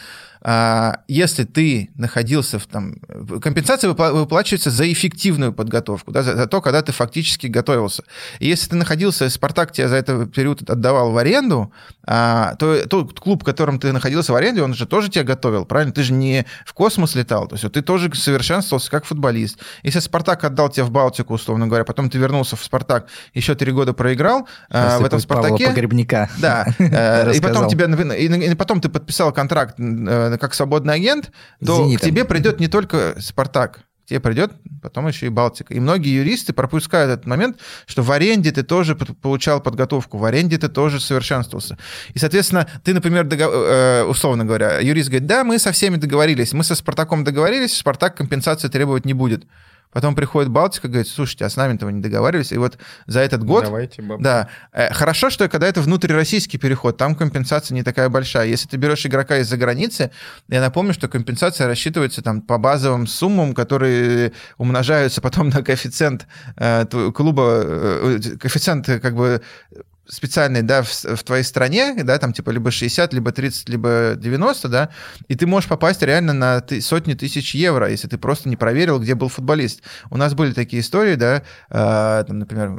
если 1.09 1.45
ты 1.45 1.91
находился 1.97 2.59
в 2.59 2.67
там... 2.67 2.97
Компенсация 3.41 3.91
выпла- 3.91 4.13
выплачивается 4.13 4.71
за 4.71 4.91
эффективную 4.93 5.53
подготовку, 5.53 6.13
да, 6.13 6.23
за, 6.23 6.37
за 6.37 6.47
то, 6.47 6.61
когда 6.61 6.83
ты 6.83 6.93
фактически 6.93 7.47
готовился. 7.47 8.05
И 8.39 8.47
если 8.47 8.71
ты 8.71 8.77
находился, 8.77 9.29
Спартак 9.29 9.73
тебя 9.73 9.89
за 9.89 9.97
этот 9.97 10.33
период 10.33 10.69
отдавал 10.69 11.13
в 11.13 11.19
аренду, 11.19 11.73
а, 12.07 12.55
то 12.57 12.87
тот 12.87 13.19
клуб, 13.19 13.43
в 13.43 13.45
котором 13.45 13.79
ты 13.79 13.93
находился 13.93 14.33
в 14.33 14.37
аренде, 14.37 14.63
он 14.63 14.75
же 14.75 14.87
тоже 14.87 15.09
тебя 15.09 15.25
готовил, 15.25 15.65
правильно? 15.65 15.93
Ты 15.93 16.03
же 16.03 16.13
не 16.13 16.47
в 16.65 16.73
космос 16.73 17.15
летал, 17.15 17.49
то 17.49 17.57
есть 17.57 17.73
ты 17.73 17.83
тоже 17.83 18.13
совершенствовался 18.15 18.91
как 18.91 19.05
футболист. 19.05 19.59
Если 19.83 19.99
Спартак 20.01 20.45
отдал 20.45 20.69
тебя 20.69 20.85
в 20.85 20.91
Балтику, 20.91 21.35
условно 21.35 21.67
говоря, 21.67 21.85
потом 21.85 22.11
ты 22.11 22.19
вернулся 22.19 22.57
в 22.57 22.65
Спартак, 22.65 23.09
еще 23.35 23.55
три 23.55 23.73
года 23.73 23.93
проиграл 23.93 24.49
а, 24.71 24.91
Сейчас 24.91 25.01
в 25.01 25.05
этом 25.05 25.23
Павла 25.23 25.43
Спартаке... 25.43 25.67
Погребника. 25.69 26.31
Да, 26.39 26.67
э, 26.79 27.33
и 27.35 27.41
потом 27.41 27.67
и, 27.69 28.27
и 28.27 28.55
потом 28.55 28.81
ты 28.81 28.89
подписал 28.89 29.33
контракт 29.33 29.75
э, 29.79 30.36
как 30.39 30.55
свободный 30.55 30.95
агент, 30.95 31.31
то 31.65 31.87
к 31.97 32.01
тебе 32.01 32.25
придет 32.25 32.61
не 32.61 32.69
только 32.69 33.15
Спартак, 33.21 33.81
к 34.05 34.09
тебе 34.09 34.21
придет 34.21 34.53
потом 34.83 35.09
еще 35.09 35.27
и 35.27 35.31
Балтика. 35.31 35.75
И 35.75 35.81
многие 35.81 36.11
юристы 36.15 36.53
пропускают 36.53 37.11
этот 37.11 37.27
момент, 37.27 37.59
что 37.87 38.03
в 38.03 38.13
аренде 38.13 38.53
ты 38.53 38.63
тоже 38.63 38.95
получал 38.95 39.61
подготовку, 39.61 40.19
в 40.19 40.25
аренде 40.25 40.59
ты 40.59 40.69
тоже 40.69 41.01
совершенствовался. 41.01 41.77
И, 42.15 42.19
соответственно, 42.19 42.69
ты, 42.85 42.95
например, 42.95 43.25
дого- 43.25 43.51
э, 43.53 44.05
условно 44.05 44.45
говоря, 44.45 44.79
юрист 44.79 45.09
говорит, 45.09 45.27
да, 45.27 45.43
мы 45.43 45.59
со 45.59 45.73
всеми 45.73 45.97
договорились, 45.97 46.53
мы 46.53 46.63
со 46.63 46.77
Спартаком 46.77 47.25
договорились, 47.25 47.77
Спартак 47.77 48.17
компенсации 48.17 48.69
требовать 48.69 49.05
не 49.07 49.13
будет. 49.13 49.45
Потом 49.97 50.15
приходит 50.15 50.51
Балтика, 50.51 50.89
говорит, 50.89 51.09
слушайте, 51.09 51.47
а 51.47 51.49
с 51.49 51.57
нами-то 51.57 51.87
вы 51.87 51.93
не 51.95 52.03
договаривались. 52.03 52.53
И 52.53 52.59
вот 52.59 52.77
за 53.07 53.21
этот 53.21 53.43
год 53.45 53.65
Давайте, 53.65 54.03
бабушка. 54.03 54.23
да. 54.23 54.49
Э, 54.71 54.93
Хорошо, 54.93 55.31
что 55.31 55.49
когда 55.49 55.67
это 55.67 55.81
внутрироссийский 55.81 56.59
переход, 56.59 56.99
там 56.99 57.15
компенсация 57.15 57.75
не 57.75 57.83
такая 57.83 58.11
большая. 58.11 58.47
Если 58.47 58.69
ты 58.69 58.77
берешь 58.77 59.07
игрока 59.07 59.39
из-за 59.39 59.57
границы, 59.57 60.11
я 60.49 60.61
напомню, 60.61 60.93
что 60.93 61.09
компенсация 61.09 61.67
рассчитывается 61.67 62.21
там 62.21 62.43
по 62.43 62.59
базовым 62.59 63.07
суммам, 63.07 63.55
которые 63.55 64.33
умножаются 64.59 65.23
потом 65.23 65.49
на 65.49 65.63
коэффициент 65.63 66.27
э, 66.59 66.85
клуба, 67.15 67.63
э, 67.65 68.19
э, 68.23 68.37
коэффициент 68.37 68.87
э, 68.91 69.01
как 69.01 69.17
бы 69.17 69.41
специальный, 70.09 70.63
да, 70.63 70.83
в, 70.83 70.89
в 70.89 71.23
твоей 71.25 71.45
стране, 71.45 71.95
да, 72.03 72.19
там 72.19 72.33
типа 72.33 72.51
либо 72.51 72.71
60, 72.71 73.13
либо 73.13 73.33
30, 73.33 73.69
либо 73.69 74.15
90, 74.17 74.69
да, 74.69 74.89
и 75.29 75.35
ты 75.35 75.47
можешь 75.47 75.69
попасть 75.69 76.03
реально 76.03 76.33
на 76.33 76.61
ты- 76.61 76.81
сотни 76.81 77.15
тысяч 77.15 77.55
евро, 77.55 77.91
если 77.91 78.09
ты 78.09 78.19
просто 78.19 78.49
не 78.49 78.57
проверил, 78.57 78.99
где 79.01 79.15
был 79.15 79.29
футболист. 79.29 79.83
У 80.11 80.17
нас 80.17 80.35
были 80.35 80.53
такие 80.53 80.81
истории, 80.81 81.15
да, 81.17 81.43
э, 81.71 82.25
там, 82.27 82.39
например, 82.39 82.79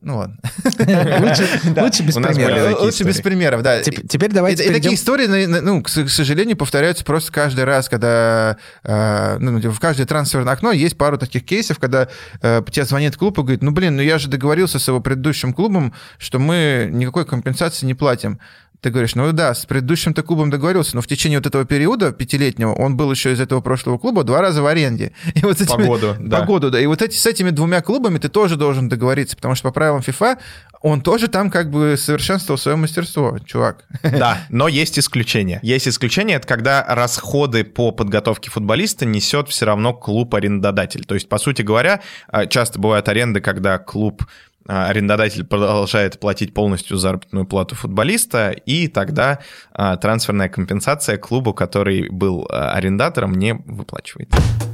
ну 0.00 0.16
ладно. 0.16 0.36
Лучше 1.82 2.02
без 2.02 2.14
примеров. 2.14 2.80
Лучше 2.80 3.04
без 3.04 3.20
примеров, 3.20 3.62
да. 3.62 3.80
Теп- 3.80 4.06
Теперь 4.08 4.30
давайте 4.30 4.64
и, 4.64 4.72
такие 4.72 4.94
истории, 4.94 5.26
ну, 5.46 5.82
к 5.82 5.88
сожалению, 5.88 6.56
повторяются 6.56 7.04
просто 7.04 7.32
каждый 7.32 7.64
раз, 7.64 7.88
когда 7.88 8.56
э, 8.82 9.36
ну, 9.38 9.58
в 9.70 9.78
каждое 9.78 10.06
трансферное 10.06 10.52
окно 10.52 10.72
есть 10.72 10.96
пару 10.96 11.18
таких 11.18 11.44
кейсов, 11.44 11.78
когда 11.78 12.08
э, 12.40 12.62
тебе 12.70 12.84
звонит 12.84 13.16
клуб 13.16 13.38
и 13.38 13.42
говорит, 13.42 13.62
ну, 13.62 13.72
блин, 13.72 13.96
ну 13.96 14.02
я 14.02 14.18
же 14.18 14.28
договорился 14.28 14.78
с 14.78 14.88
его 14.88 15.00
предыдущим 15.00 15.52
клубом, 15.52 15.92
что 16.18 16.38
мы 16.38 16.88
никакой 16.90 17.26
компенсации 17.26 17.86
не 17.86 17.94
платим. 17.94 18.40
Ты 18.80 18.90
говоришь, 18.90 19.14
ну 19.14 19.30
да, 19.32 19.54
с 19.54 19.66
предыдущим-то 19.66 20.22
клубом 20.22 20.50
договорился, 20.50 20.96
но 20.96 21.02
в 21.02 21.06
течение 21.06 21.38
вот 21.38 21.46
этого 21.46 21.64
периода 21.64 22.12
пятилетнего 22.12 22.72
он 22.72 22.96
был 22.96 23.10
еще 23.10 23.32
из 23.32 23.40
этого 23.40 23.60
прошлого 23.60 23.98
клуба 23.98 24.24
два 24.24 24.40
раза 24.40 24.62
в 24.62 24.66
аренде. 24.66 25.12
И 25.34 25.40
вот 25.40 25.58
с 25.58 25.62
этими, 25.62 25.86
по 25.86 25.98
году, 25.98 26.16
да. 26.20 26.40
По 26.40 26.46
году, 26.46 26.70
да. 26.70 26.80
И 26.80 26.86
вот 26.86 27.02
эти, 27.02 27.16
с 27.16 27.26
этими 27.26 27.50
двумя 27.50 27.82
клубами 27.82 28.18
ты 28.18 28.28
тоже 28.28 28.56
должен 28.56 28.88
договориться, 28.88 29.36
потому 29.36 29.54
что 29.54 29.68
по 29.68 29.72
правилам 29.72 30.00
FIFA 30.00 30.38
он 30.82 31.02
тоже 31.02 31.28
там 31.28 31.50
как 31.50 31.70
бы 31.70 31.96
совершенствовал 31.98 32.58
свое 32.58 32.76
мастерство, 32.76 33.38
чувак. 33.44 33.84
Да, 34.02 34.38
но 34.48 34.66
есть 34.68 34.98
исключение. 34.98 35.60
Есть 35.62 35.88
исключение, 35.88 36.38
это 36.38 36.46
когда 36.46 36.84
расходы 36.88 37.64
по 37.64 37.90
подготовке 37.90 38.50
футболиста 38.50 39.04
несет 39.04 39.48
все 39.48 39.66
равно 39.66 39.92
клуб-арендодатель. 39.92 41.04
То 41.04 41.14
есть, 41.14 41.28
по 41.28 41.38
сути 41.38 41.62
говоря, 41.62 42.00
а, 42.28 42.46
часто 42.46 42.78
бывают 42.78 43.08
аренды, 43.08 43.40
когда 43.40 43.78
клуб 43.78 44.24
арендодатель 44.70 45.44
продолжает 45.44 46.20
платить 46.20 46.54
полностью 46.54 46.96
заработную 46.96 47.46
плату 47.46 47.74
футболиста, 47.74 48.50
и 48.50 48.88
тогда 48.88 49.40
а, 49.72 49.96
трансферная 49.96 50.48
компенсация 50.48 51.16
клубу, 51.16 51.52
который 51.52 52.08
был 52.08 52.46
а, 52.48 52.72
арендатором, 52.72 53.34
не 53.34 53.54
выплачивается. 53.54 54.69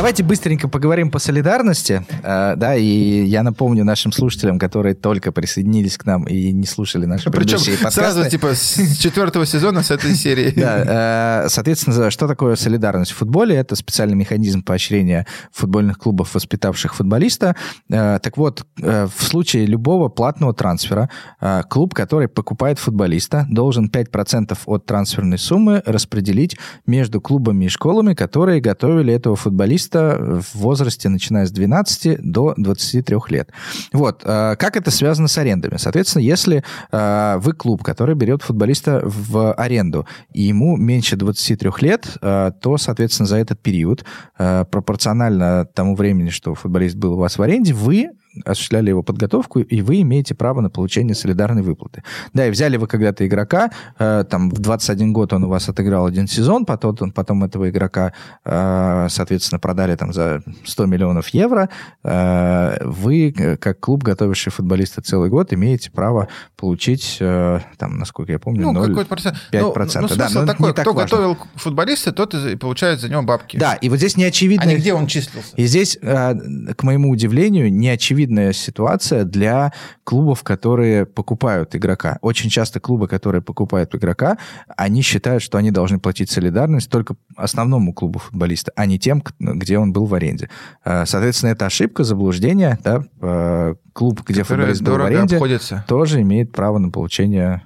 Давайте 0.00 0.22
быстренько 0.22 0.66
поговорим 0.66 1.10
по 1.10 1.18
солидарности, 1.18 2.06
э, 2.22 2.54
да, 2.56 2.74
и 2.74 3.22
я 3.26 3.42
напомню 3.42 3.84
нашим 3.84 4.12
слушателям, 4.12 4.58
которые 4.58 4.94
только 4.94 5.30
присоединились 5.30 5.98
к 5.98 6.06
нам 6.06 6.24
и 6.24 6.52
не 6.52 6.66
слушали 6.66 7.04
наши 7.04 7.30
Причем 7.30 7.58
предыдущие 7.58 7.74
подкасты. 7.74 8.00
сразу, 8.00 8.30
типа, 8.30 8.54
с 8.54 8.96
четвертого 8.96 9.44
сезона, 9.44 9.82
с 9.82 9.90
этой 9.90 10.14
серии. 10.14 10.54
Да, 10.56 11.44
э, 11.44 11.48
соответственно, 11.50 12.10
что 12.10 12.26
такое 12.26 12.56
солидарность 12.56 13.10
в 13.10 13.16
футболе? 13.16 13.54
Это 13.54 13.76
специальный 13.76 14.16
механизм 14.16 14.62
поощрения 14.62 15.26
футбольных 15.52 15.98
клубов, 15.98 16.34
воспитавших 16.34 16.94
футболиста. 16.94 17.54
Э, 17.90 18.20
так 18.22 18.38
вот, 18.38 18.64
э, 18.80 19.06
в 19.14 19.22
случае 19.22 19.66
любого 19.66 20.08
платного 20.08 20.54
трансфера 20.54 21.10
э, 21.42 21.60
клуб, 21.68 21.92
который 21.92 22.28
покупает 22.28 22.78
футболиста, 22.78 23.46
должен 23.50 23.90
5% 23.90 24.56
от 24.64 24.86
трансферной 24.86 25.36
суммы 25.36 25.82
распределить 25.84 26.56
между 26.86 27.20
клубами 27.20 27.66
и 27.66 27.68
школами, 27.68 28.14
которые 28.14 28.62
готовили 28.62 29.12
этого 29.12 29.36
футболиста 29.36 29.89
футболиста 29.90 30.40
в 30.40 30.54
возрасте, 30.58 31.08
начиная 31.08 31.46
с 31.46 31.50
12 31.50 32.20
до 32.22 32.54
23 32.56 33.16
лет. 33.28 33.50
Вот. 33.92 34.22
Э, 34.24 34.56
как 34.58 34.76
это 34.76 34.90
связано 34.90 35.28
с 35.28 35.38
арендами? 35.38 35.76
Соответственно, 35.76 36.22
если 36.22 36.62
э, 36.92 37.36
вы 37.38 37.52
клуб, 37.52 37.82
который 37.82 38.14
берет 38.14 38.42
футболиста 38.42 39.00
в 39.04 39.52
аренду, 39.54 40.06
и 40.32 40.42
ему 40.42 40.76
меньше 40.76 41.16
23 41.16 41.70
лет, 41.80 42.06
э, 42.22 42.52
то, 42.60 42.78
соответственно, 42.78 43.26
за 43.26 43.36
этот 43.36 43.60
период, 43.60 44.04
пропорционально 44.36 45.66
тому 45.74 45.94
времени, 45.94 46.30
что 46.30 46.54
футболист 46.54 46.96
был 46.96 47.14
у 47.14 47.16
вас 47.16 47.38
в 47.38 47.42
аренде, 47.42 47.72
вы 47.72 48.10
осуществляли 48.44 48.90
его 48.90 49.02
подготовку, 49.02 49.60
и 49.60 49.82
вы 49.82 50.02
имеете 50.02 50.34
право 50.34 50.60
на 50.60 50.70
получение 50.70 51.14
солидарной 51.14 51.62
выплаты. 51.62 52.02
Да, 52.32 52.46
и 52.46 52.50
взяли 52.50 52.76
вы 52.76 52.86
когда-то 52.86 53.26
игрока, 53.26 53.70
э, 53.98 54.24
там 54.28 54.50
в 54.50 54.58
21 54.58 55.12
год 55.12 55.32
он 55.32 55.44
у 55.44 55.48
вас 55.48 55.68
отыграл 55.68 56.06
один 56.06 56.26
сезон, 56.28 56.64
потом, 56.64 57.10
потом 57.10 57.44
этого 57.44 57.70
игрока, 57.70 58.12
э, 58.44 59.08
соответственно, 59.10 59.58
продали 59.58 59.96
там 59.96 60.12
за 60.12 60.42
100 60.64 60.86
миллионов 60.86 61.28
евро, 61.28 61.68
э, 62.04 62.76
вы, 62.84 63.58
как 63.60 63.80
клуб, 63.80 64.04
готовивший 64.04 64.52
футболиста 64.52 65.02
целый 65.02 65.28
год, 65.28 65.52
имеете 65.52 65.90
право 65.90 66.28
получить, 66.56 67.16
э, 67.20 67.60
там, 67.78 67.98
насколько 67.98 68.32
я 68.32 68.38
помню, 68.38 68.62
ну, 68.62 68.72
0, 68.72 69.04
процент. 69.06 69.36
5%. 69.52 70.00
Ну, 70.02 70.08
ну, 70.08 70.16
да, 70.16 70.28
но 70.32 70.46
такой, 70.46 70.72
кто 70.72 70.92
важно. 70.92 71.02
готовил 71.02 71.38
футболиста, 71.56 72.12
тот 72.12 72.34
и 72.34 72.56
получает 72.56 73.00
за 73.00 73.08
него 73.08 73.22
бабки. 73.22 73.56
Да, 73.56 73.74
и 73.74 73.88
вот 73.88 73.98
здесь 73.98 74.16
не 74.16 74.24
очевидно... 74.24 74.70
А 74.70 74.74
где 74.74 74.94
он 74.94 75.06
числился? 75.06 75.52
И 75.56 75.66
здесь, 75.66 75.98
э, 76.00 76.34
к 76.74 76.82
моему 76.84 77.10
удивлению, 77.10 77.72
не 77.72 77.88
очевидно 77.88 78.19
очевидная 78.20 78.52
ситуация 78.52 79.24
для 79.24 79.72
клубов, 80.04 80.42
которые 80.42 81.06
покупают 81.06 81.74
игрока. 81.74 82.18
Очень 82.20 82.50
часто 82.50 82.80
клубы, 82.80 83.08
которые 83.08 83.40
покупают 83.40 83.94
игрока, 83.94 84.36
они 84.76 85.02
считают, 85.02 85.42
что 85.42 85.58
они 85.58 85.70
должны 85.70 85.98
платить 85.98 86.30
солидарность 86.30 86.90
только 86.90 87.14
основному 87.36 87.94
клубу 87.94 88.18
футболиста, 88.18 88.72
а 88.76 88.86
не 88.86 88.98
тем, 88.98 89.22
где 89.38 89.78
он 89.78 89.92
был 89.92 90.04
в 90.04 90.14
аренде. 90.14 90.50
А, 90.84 91.06
соответственно, 91.06 91.50
это 91.50 91.66
ошибка, 91.66 92.04
заблуждение. 92.04 92.78
Да? 92.84 93.04
А, 93.20 93.74
клуб, 93.92 94.20
где 94.26 94.42
футболист 94.42 94.82
был 94.82 94.98
в 94.98 95.02
аренде, 95.02 95.36
обходится. 95.36 95.84
тоже 95.88 96.20
имеет 96.20 96.52
право 96.52 96.78
на 96.78 96.90
получение 96.90 97.62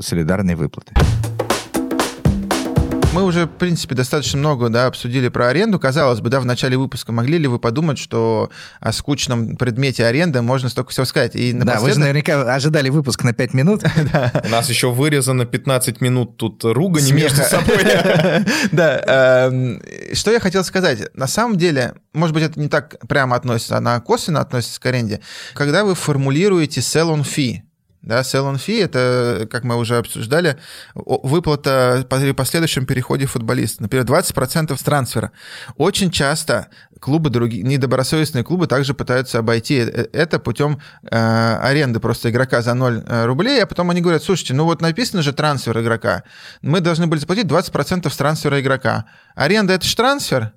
солидарной 0.00 0.54
выплаты. 0.54 0.94
Мы 3.14 3.24
уже, 3.24 3.46
в 3.46 3.48
принципе, 3.48 3.94
достаточно 3.94 4.38
много 4.38 4.68
да, 4.68 4.86
обсудили 4.86 5.28
про 5.28 5.48
аренду. 5.48 5.78
Казалось 5.78 6.20
бы, 6.20 6.28
да, 6.28 6.40
в 6.40 6.44
начале 6.44 6.76
выпуска 6.76 7.10
могли 7.10 7.38
ли 7.38 7.46
вы 7.46 7.58
подумать, 7.58 7.98
что 7.98 8.50
о 8.80 8.92
скучном 8.92 9.56
предмете 9.56 10.04
аренды 10.04 10.42
можно 10.42 10.68
столько 10.68 10.90
всего 10.90 11.06
сказать? 11.06 11.34
И 11.34 11.54
напоследок... 11.54 11.74
Да, 11.74 11.80
вы 11.80 11.92
же 11.92 12.00
наверняка 12.00 12.54
ожидали 12.54 12.90
выпуск 12.90 13.24
на 13.24 13.32
5 13.32 13.54
минут. 13.54 13.82
У 14.44 14.48
нас 14.48 14.68
еще 14.68 14.90
вырезано 14.90 15.46
15 15.46 16.02
минут 16.02 16.36
тут 16.36 16.62
ругани 16.64 17.12
между 17.12 17.42
собой. 17.42 17.78
Да. 18.72 19.48
Эм, 19.48 19.80
что 20.12 20.30
я 20.30 20.40
хотел 20.40 20.62
сказать? 20.62 21.08
На 21.14 21.26
самом 21.26 21.56
деле, 21.56 21.94
может 22.12 22.34
быть, 22.34 22.44
это 22.44 22.60
не 22.60 22.68
так 22.68 22.96
прямо 23.08 23.36
относится, 23.36 23.76
она 23.78 24.00
косвенно 24.00 24.40
относится 24.40 24.80
к 24.80 24.86
аренде. 24.86 25.20
Когда 25.54 25.84
вы 25.84 25.94
формулируете 25.94 26.80
sell 26.80 27.14
on 27.14 27.22
fee, 27.22 27.62
да, 28.08 28.20
sell 28.22 28.50
on 28.50 28.56
fee– 28.56 28.82
это, 28.84 29.46
как 29.50 29.64
мы 29.64 29.76
уже 29.76 29.98
обсуждали, 29.98 30.58
выплата 30.94 32.06
при 32.08 32.32
последующем 32.32 32.86
переходе 32.86 33.26
футболиста. 33.26 33.82
Например, 33.82 34.06
20% 34.06 34.74
с 34.74 34.82
трансфера. 34.82 35.30
Очень 35.76 36.10
часто 36.10 36.68
клубы, 37.00 37.28
другие, 37.28 37.62
недобросовестные 37.62 38.44
клубы 38.44 38.66
также 38.66 38.94
пытаются 38.94 39.40
обойти 39.40 39.76
э, 39.76 39.90
э, 39.90 40.06
это 40.14 40.38
путем 40.38 40.80
э, 41.02 41.58
аренды 41.60 42.00
просто 42.00 42.30
игрока 42.30 42.62
за 42.62 42.72
0 42.72 43.04
э, 43.06 43.26
рублей, 43.26 43.62
а 43.62 43.66
потом 43.66 43.90
они 43.90 44.00
говорят, 44.00 44.22
слушайте, 44.22 44.54
ну 44.54 44.64
вот 44.64 44.80
написано 44.80 45.20
же 45.20 45.34
трансфер 45.34 45.78
игрока, 45.78 46.24
мы 46.62 46.80
должны 46.80 47.08
были 47.08 47.20
заплатить 47.20 47.44
20% 47.44 48.08
с 48.08 48.16
трансфера 48.16 48.58
игрока. 48.58 49.04
Аренда– 49.34 49.72
это 49.74 49.86
же 49.86 49.94
трансфер? 49.94 50.54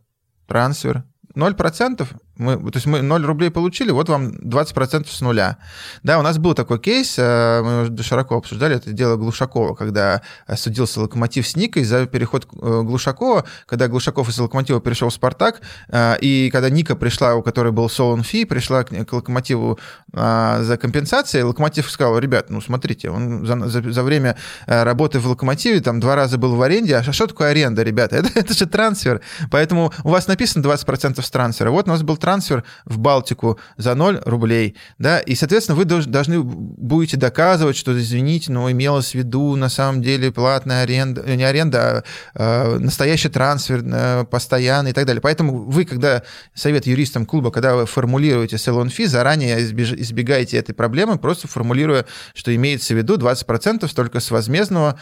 Трансфер. 0.47 1.04
0%? 1.36 2.08
Мы, 2.41 2.57
то 2.71 2.77
есть 2.77 2.87
мы 2.87 3.03
0 3.03 3.23
рублей 3.23 3.51
получили, 3.51 3.91
вот 3.91 4.09
вам 4.09 4.29
20% 4.29 5.07
с 5.07 5.21
нуля. 5.21 5.57
Да, 6.01 6.17
у 6.17 6.23
нас 6.23 6.39
был 6.39 6.55
такой 6.55 6.79
кейс, 6.79 7.15
э, 7.19 7.61
мы 7.87 8.03
широко 8.03 8.37
обсуждали, 8.37 8.77
это 8.77 8.91
дело 8.91 9.15
Глушакова, 9.15 9.75
когда 9.75 10.23
судился 10.55 11.01
Локомотив 11.01 11.47
с 11.47 11.55
Никой 11.55 11.83
за 11.83 12.07
переход 12.07 12.47
э, 12.51 12.81
Глушакова, 12.81 13.45
когда 13.67 13.87
Глушаков 13.87 14.27
из 14.29 14.39
Локомотива 14.39 14.81
перешел 14.81 15.09
в 15.09 15.13
Спартак, 15.13 15.61
э, 15.89 16.15
и 16.19 16.49
когда 16.51 16.71
Ника 16.71 16.95
пришла, 16.95 17.35
у 17.35 17.43
которой 17.43 17.71
был 17.71 17.87
Солон 17.89 18.23
Фи, 18.23 18.45
пришла 18.45 18.83
к 18.83 19.13
Локомотиву 19.13 19.79
за 20.11 20.77
компенсацией, 20.81 21.43
Локомотив 21.43 21.89
сказал, 21.89 22.17
ребят, 22.17 22.49
ну 22.49 22.59
смотрите, 22.59 23.09
он 23.11 23.45
за, 23.45 23.67
за, 23.67 23.91
за 23.91 24.03
время 24.03 24.35
работы 24.65 25.19
в 25.19 25.27
Локомотиве 25.27 25.79
там 25.79 25.99
два 25.99 26.15
раза 26.15 26.37
был 26.37 26.55
в 26.55 26.61
аренде, 26.61 26.95
а 26.95 27.13
что 27.13 27.27
такое 27.27 27.51
аренда, 27.51 27.83
ребята? 27.83 28.15
Это, 28.21 28.29
это 28.35 28.53
же 28.53 28.65
трансфер, 28.65 29.21
поэтому 29.49 29.93
у 30.03 30.09
вас 30.09 30.27
написано 30.27 30.63
20% 30.63 31.21
с 31.21 31.29
трансфера, 31.29 31.71
вот 31.71 31.87
у 31.87 31.89
нас 31.89 32.01
был 32.01 32.17
трансфер, 32.17 32.30
трансфер 32.32 32.63
в 32.86 32.97
Балтику 32.97 33.59
за 33.77 33.93
0 33.95 34.21
рублей, 34.25 34.75
да, 34.97 35.19
и, 35.19 35.36
соответственно, 35.36 35.77
вы 35.77 35.86
должны 35.86 36.41
будете 36.41 37.17
доказывать, 37.17 37.75
что, 37.75 37.97
извините, 37.99 38.51
но 38.51 38.71
имелось 38.71 39.11
в 39.11 39.15
виду 39.15 39.55
на 39.55 39.69
самом 39.69 40.01
деле 40.01 40.32
платная 40.32 40.84
аренда, 40.84 41.23
не 41.36 41.43
аренда, 41.43 42.03
а, 42.34 42.75
а 42.75 42.79
настоящий 42.79 43.29
трансфер, 43.29 43.84
а, 43.86 44.23
постоянный 44.23 44.91
и 44.91 44.93
так 44.93 45.05
далее. 45.05 45.21
Поэтому 45.21 45.63
вы, 45.69 45.84
когда 45.84 46.23
совет 46.53 46.86
юристам 46.86 47.25
клуба, 47.25 47.51
когда 47.51 47.75
вы 47.75 47.86
формулируете 47.86 48.57
салон 48.57 48.89
фи, 48.89 49.05
заранее 49.05 49.61
избегаете 49.61 50.57
этой 50.57 50.73
проблемы, 50.73 51.17
просто 51.17 51.47
формулируя, 51.47 52.05
что 52.34 52.55
имеется 52.55 52.93
в 52.93 52.97
виду 52.97 53.17
20% 53.17 53.93
только 53.93 54.19
с 54.19 54.32
возмездного 54.32 54.99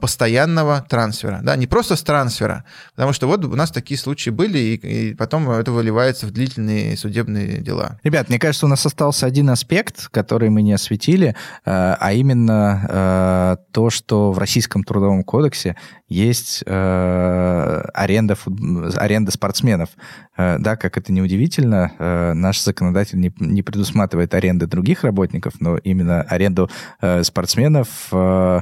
постоянного 0.00 0.84
трансфера, 0.88 1.40
да, 1.42 1.56
не 1.56 1.66
просто 1.66 1.94
с 1.94 2.02
трансфера, 2.02 2.64
потому 2.96 3.12
что 3.12 3.28
вот 3.28 3.44
у 3.44 3.54
нас 3.54 3.70
такие 3.70 3.98
случаи 3.98 4.30
были, 4.30 4.58
и, 4.58 4.74
и 4.74 5.14
потом 5.14 5.50
это 5.50 5.70
выливается 5.72 6.26
в 6.26 6.30
длительные 6.48 6.96
судебные 6.96 7.58
дела. 7.58 7.98
Ребят, 8.02 8.28
мне 8.28 8.38
кажется, 8.38 8.66
у 8.66 8.68
нас 8.68 8.84
остался 8.84 9.26
один 9.26 9.50
аспект, 9.50 10.08
который 10.08 10.50
мы 10.50 10.62
не 10.62 10.72
осветили, 10.72 11.28
э, 11.28 11.34
а 11.64 12.12
именно 12.12 12.86
э, 12.88 13.56
то, 13.72 13.90
что 13.90 14.32
в 14.32 14.38
Российском 14.38 14.82
трудовом 14.84 15.24
кодексе 15.24 15.76
есть 16.08 16.62
э, 16.64 17.82
аренда, 17.94 18.36
аренда 18.96 19.30
спортсменов. 19.30 19.90
Да, 20.38 20.76
как 20.76 20.96
это 20.96 21.12
неудивительно, 21.12 22.32
наш 22.34 22.62
законодатель 22.62 23.18
не, 23.18 23.32
не 23.40 23.62
предусматривает 23.62 24.32
аренды 24.34 24.66
других 24.68 25.02
работников, 25.02 25.54
но 25.60 25.78
именно 25.78 26.22
аренду 26.22 26.70
спортсменов 27.22 27.88
э, 28.12 28.60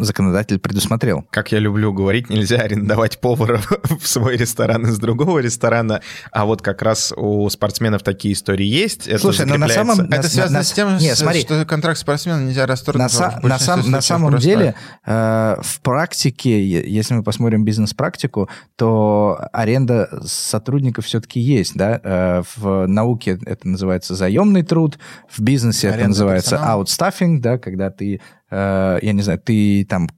законодатель 0.00 0.58
предусмотрел. 0.58 1.26
Как 1.30 1.52
я 1.52 1.58
люблю 1.58 1.92
говорить, 1.92 2.30
нельзя 2.30 2.56
арендовать 2.58 3.20
повара 3.20 3.60
в 4.00 4.06
свой 4.06 4.36
ресторан 4.36 4.86
из 4.86 4.98
другого 4.98 5.38
ресторана, 5.40 6.00
а 6.32 6.44
вот 6.46 6.62
как 6.62 6.82
раз 6.82 7.12
у 7.16 7.48
спортсменов 7.50 8.02
такие 8.02 8.34
истории 8.34 8.66
есть. 8.66 9.06
Это 9.08 9.18
Слушай, 9.18 9.46
но 9.46 9.56
на 9.56 9.68
самом- 9.68 10.00
Это 10.00 10.16
на- 10.16 10.22
связано 10.22 10.58
на- 10.58 10.64
с 10.64 10.72
тем, 10.72 10.96
не, 10.96 11.14
с- 11.14 11.18
смотри. 11.18 11.42
что 11.42 11.64
контракт 11.66 11.98
спортсмена 11.98 12.40
нельзя 12.44 12.66
расторгнуть. 12.66 13.12
На, 13.12 13.30
са- 13.30 13.46
на, 13.46 13.58
сам- 13.58 13.90
на 13.90 14.00
самом 14.00 14.30
просто. 14.32 14.48
деле, 14.48 14.74
э, 15.06 15.56
в 15.60 15.80
практике, 15.82 16.80
если 16.88 17.14
мы 17.14 17.22
посмотрим 17.22 17.64
бизнес-практику, 17.64 18.48
то 18.76 19.38
аренда 19.52 20.08
сотрудников 20.42 21.06
все-таки 21.06 21.40
есть. 21.40 21.74
Да? 21.76 22.00
Э, 22.02 22.42
в 22.56 22.86
науке 22.86 23.38
это 23.44 23.68
называется 23.68 24.14
заемный 24.14 24.62
труд, 24.62 24.98
в 25.28 25.40
бизнесе 25.40 25.88
это 25.88 25.96
Аренда 25.96 26.08
называется 26.10 26.50
персонала. 26.50 26.72
аутстаффинг, 26.74 27.42
да, 27.42 27.58
когда 27.58 27.90
ты, 27.90 28.20
э, 28.50 28.98
я 29.02 29.12
не 29.12 29.22
знаю, 29.22 29.40
ты 29.40 29.84
там 29.88 30.08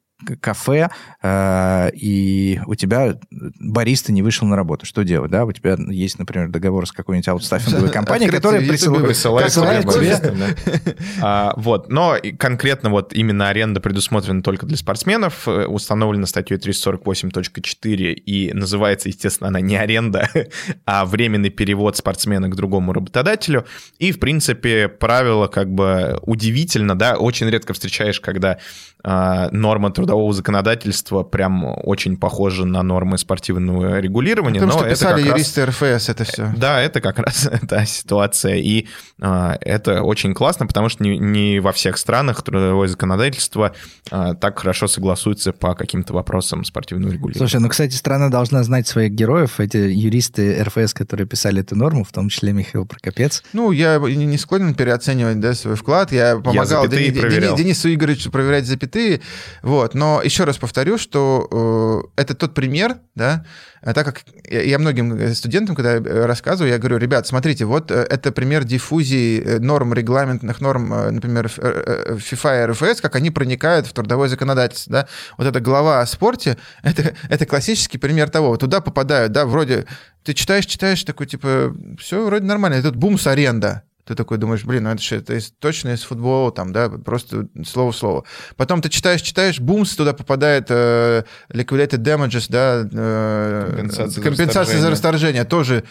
кафе, 0.41 0.91
э, 1.23 1.91
и 1.95 2.61
у 2.67 2.75
тебя 2.75 3.19
бариста 3.31 4.13
не 4.13 4.23
вышел 4.23 4.47
на 4.47 4.57
работу. 4.57 4.87
Что 4.87 5.03
делать, 5.03 5.31
да? 5.31 5.45
У 5.45 5.53
тебя 5.53 5.77
есть, 5.89 6.19
например, 6.19 6.49
договор 6.49 6.87
с 6.87 6.93
какой-нибудь 6.93 7.29
аутстаффинговой 7.29 7.91
компанией, 7.91 8.31
которая 8.31 8.67
присылает, 8.67 9.07
тебе 9.07 9.83
тебе 9.83 9.83
бариста, 9.83 10.33
да. 10.33 10.93
А, 11.21 11.55
Вот, 11.57 11.89
но 11.91 12.17
конкретно 12.39 12.91
вот 12.91 13.13
именно 13.13 13.49
аренда 13.49 13.81
предусмотрена 13.81 14.43
только 14.43 14.67
для 14.67 14.77
спортсменов, 14.77 15.47
э, 15.47 15.67
установлена 15.67 16.27
статьей 16.27 16.59
348.4 16.59 18.13
и 18.13 18.53
называется, 18.53 19.09
естественно, 19.09 19.49
она 19.49 19.61
не 19.61 19.77
аренда, 19.77 20.29
а 20.85 21.05
временный 21.05 21.51
перевод 21.51 21.97
спортсмена 21.97 22.49
к 22.49 22.57
другому 22.57 22.93
работодателю. 22.93 23.65
И, 23.99 24.13
в 24.13 24.19
принципе, 24.19 24.89
правило 24.89 25.47
как 25.47 25.73
бы 25.73 26.19
удивительно, 26.23 26.97
да, 26.97 27.17
очень 27.17 27.49
редко 27.49 27.73
встречаешь, 27.73 28.21
когда 28.21 28.59
а, 29.05 29.49
норма 29.51 29.91
трудового 30.13 30.33
законодательства 30.35 31.23
прям 31.23 31.65
очень 31.85 32.17
похожа 32.19 32.67
на 32.67 32.83
нормы 32.83 33.17
спортивного 33.17 33.99
регулирования. 33.99 34.61
Потому 34.61 34.73
но 34.73 34.79
что 34.79 34.87
это 34.87 34.95
писали 34.95 35.23
как 35.23 35.31
раз- 35.33 35.39
юристы 35.39 35.65
РФС 35.65 36.09
это 36.11 36.25
все. 36.25 36.53
да, 36.57 36.81
это 36.83 37.01
как 37.01 37.19
раз 37.19 37.49
та 37.69 37.87
ситуация. 37.87 38.57
И 38.57 38.87
а, 39.21 39.57
это 39.61 40.03
очень 40.03 40.35
классно, 40.35 40.67
потому 40.67 40.91
что 40.91 41.03
не, 41.03 41.19
не 41.19 41.61
во 41.61 41.73
всех 41.73 41.97
странах 41.97 42.43
трудовое 42.43 42.89
законодательство 42.89 43.73
а, 44.11 44.35
так 44.35 44.59
хорошо 44.59 44.87
согласуется 44.87 45.53
по 45.53 45.75
каким-то 45.75 46.13
вопросам 46.13 46.65
спортивного 46.65 47.13
регулирования. 47.13 47.39
Слушай, 47.49 47.63
ну, 47.63 47.69
кстати, 47.71 47.95
страна 47.95 48.29
должна 48.29 48.63
знать 48.65 48.87
своих 48.87 49.13
героев. 49.13 49.61
Эти 49.61 49.79
юристы 49.79 50.63
РФС, 50.63 50.93
которые 50.93 51.27
писали 51.27 51.63
эту 51.63 51.75
норму, 51.77 52.05
в 52.05 52.13
том 52.13 52.29
числе 52.29 52.53
Михаил 52.53 52.85
Прокопец. 52.85 53.43
Ну, 53.55 53.73
я 53.73 53.99
не 53.99 54.27
не 54.27 54.39
склонен 54.39 54.75
переоценивать 54.75 55.41
да, 55.41 55.55
свой 55.55 55.77
вклад. 55.77 56.13
Я 56.13 56.37
помогал 56.37 56.85
проверял. 56.85 57.57
Дени- 57.57 57.63
Денису 57.63 57.93
Игоревичу 57.93 58.31
проверять 58.31 58.67
запятые. 58.67 59.21
Вот. 59.63 59.95
Но 59.95 60.02
еще 60.23 60.45
раз 60.45 60.59
повторю, 60.59 60.99
что 60.99 62.11
э, 62.17 62.21
это 62.21 62.35
тот 62.35 62.55
пример, 62.55 62.99
да, 63.15 63.45
а 63.83 63.95
так 63.95 64.07
как 64.07 64.23
я, 64.49 64.79
многим 64.79 65.13
э, 65.15 65.35
студентам, 65.35 65.75
когда 65.75 65.95
э, 65.95 66.27
рассказываю, 66.27 66.71
я 66.71 66.79
говорю, 66.79 66.99
ребят, 66.99 67.27
смотрите, 67.27 67.65
вот 67.65 67.91
э, 67.91 68.07
это 68.09 68.31
пример 68.31 68.65
диффузии 68.65 69.43
э, 69.43 69.59
норм, 69.59 69.93
регламентных 69.93 70.61
норм, 70.61 70.93
э, 70.93 71.11
например, 71.11 71.51
э, 71.59 71.83
э, 72.07 72.15
FIFA 72.15 72.63
и 72.63 72.67
РФС, 72.73 73.01
как 73.01 73.17
они 73.17 73.31
проникают 73.31 73.87
в 73.87 73.93
трудовое 73.93 74.29
законодательство, 74.29 74.93
да. 74.93 75.09
Вот 75.37 75.47
эта 75.47 75.61
глава 75.61 76.01
о 76.01 76.07
спорте, 76.07 76.57
это, 76.83 77.15
это 77.29 77.45
классический 77.45 77.99
пример 77.99 78.31
того. 78.31 78.57
Туда 78.57 78.81
попадают, 78.81 79.33
да, 79.33 79.47
вроде 79.47 79.87
ты 80.23 80.35
читаешь, 80.35 80.67
читаешь, 80.67 81.03
такой, 81.03 81.27
типа, 81.27 81.75
все 81.99 82.25
вроде 82.25 82.47
нормально. 82.47 82.77
И 82.77 82.83
тут 82.83 82.97
бум 82.97 83.19
с 83.19 83.27
аренда. 83.27 83.83
Ты 84.05 84.17
такой 84.17 84.39
думаешь, 84.39 84.65
блин, 84.65 84.83
ну 84.85 84.91
это 84.91 85.01
же 85.01 85.17
это 85.17 85.39
точно 85.61 85.91
из 85.91 86.03
футбола, 86.03 86.51
там, 86.51 86.73
да, 86.73 86.89
просто 86.89 87.47
слово 87.65 87.93
в 87.93 87.97
слово. 87.97 88.25
Потом 88.57 88.83
ты 88.83 88.89
читаешь, 88.89 89.23
читаешь, 89.23 89.61
бумс, 89.61 89.95
туда 89.95 90.13
попадает 90.13 90.67
э, 90.71 91.23
liquidated 91.51 91.99
damages, 91.99 92.47
да, 92.49 92.83
э, 92.93 93.67
Компенсация 93.77 94.09
за 94.09 94.21
компенсация 94.21 94.81
за 94.81 94.91
расторжение. 94.91 95.43
расторжение, 95.43 95.45
тоже 95.45 95.85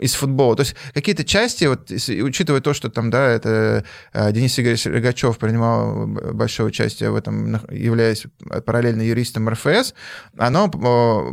из 0.00 0.14
футбола. 0.14 0.54
То 0.56 0.62
есть 0.62 0.76
какие-то 0.94 1.24
части, 1.24 1.64
вот, 1.64 1.90
учитывая 1.90 2.60
то, 2.60 2.72
что 2.72 2.88
там, 2.88 3.10
да, 3.10 3.28
это 3.30 3.84
э, 4.12 4.32
Денис 4.32 4.58
Игоревич 4.58 4.86
Рогачев 4.86 5.36
принимал 5.38 6.06
большое 6.06 6.68
участие 6.68 7.10
в 7.10 7.16
этом, 7.16 7.60
являясь 7.70 8.26
параллельно 8.64 9.02
юристом 9.02 9.48
РФС, 9.48 9.94
оно 10.38 10.68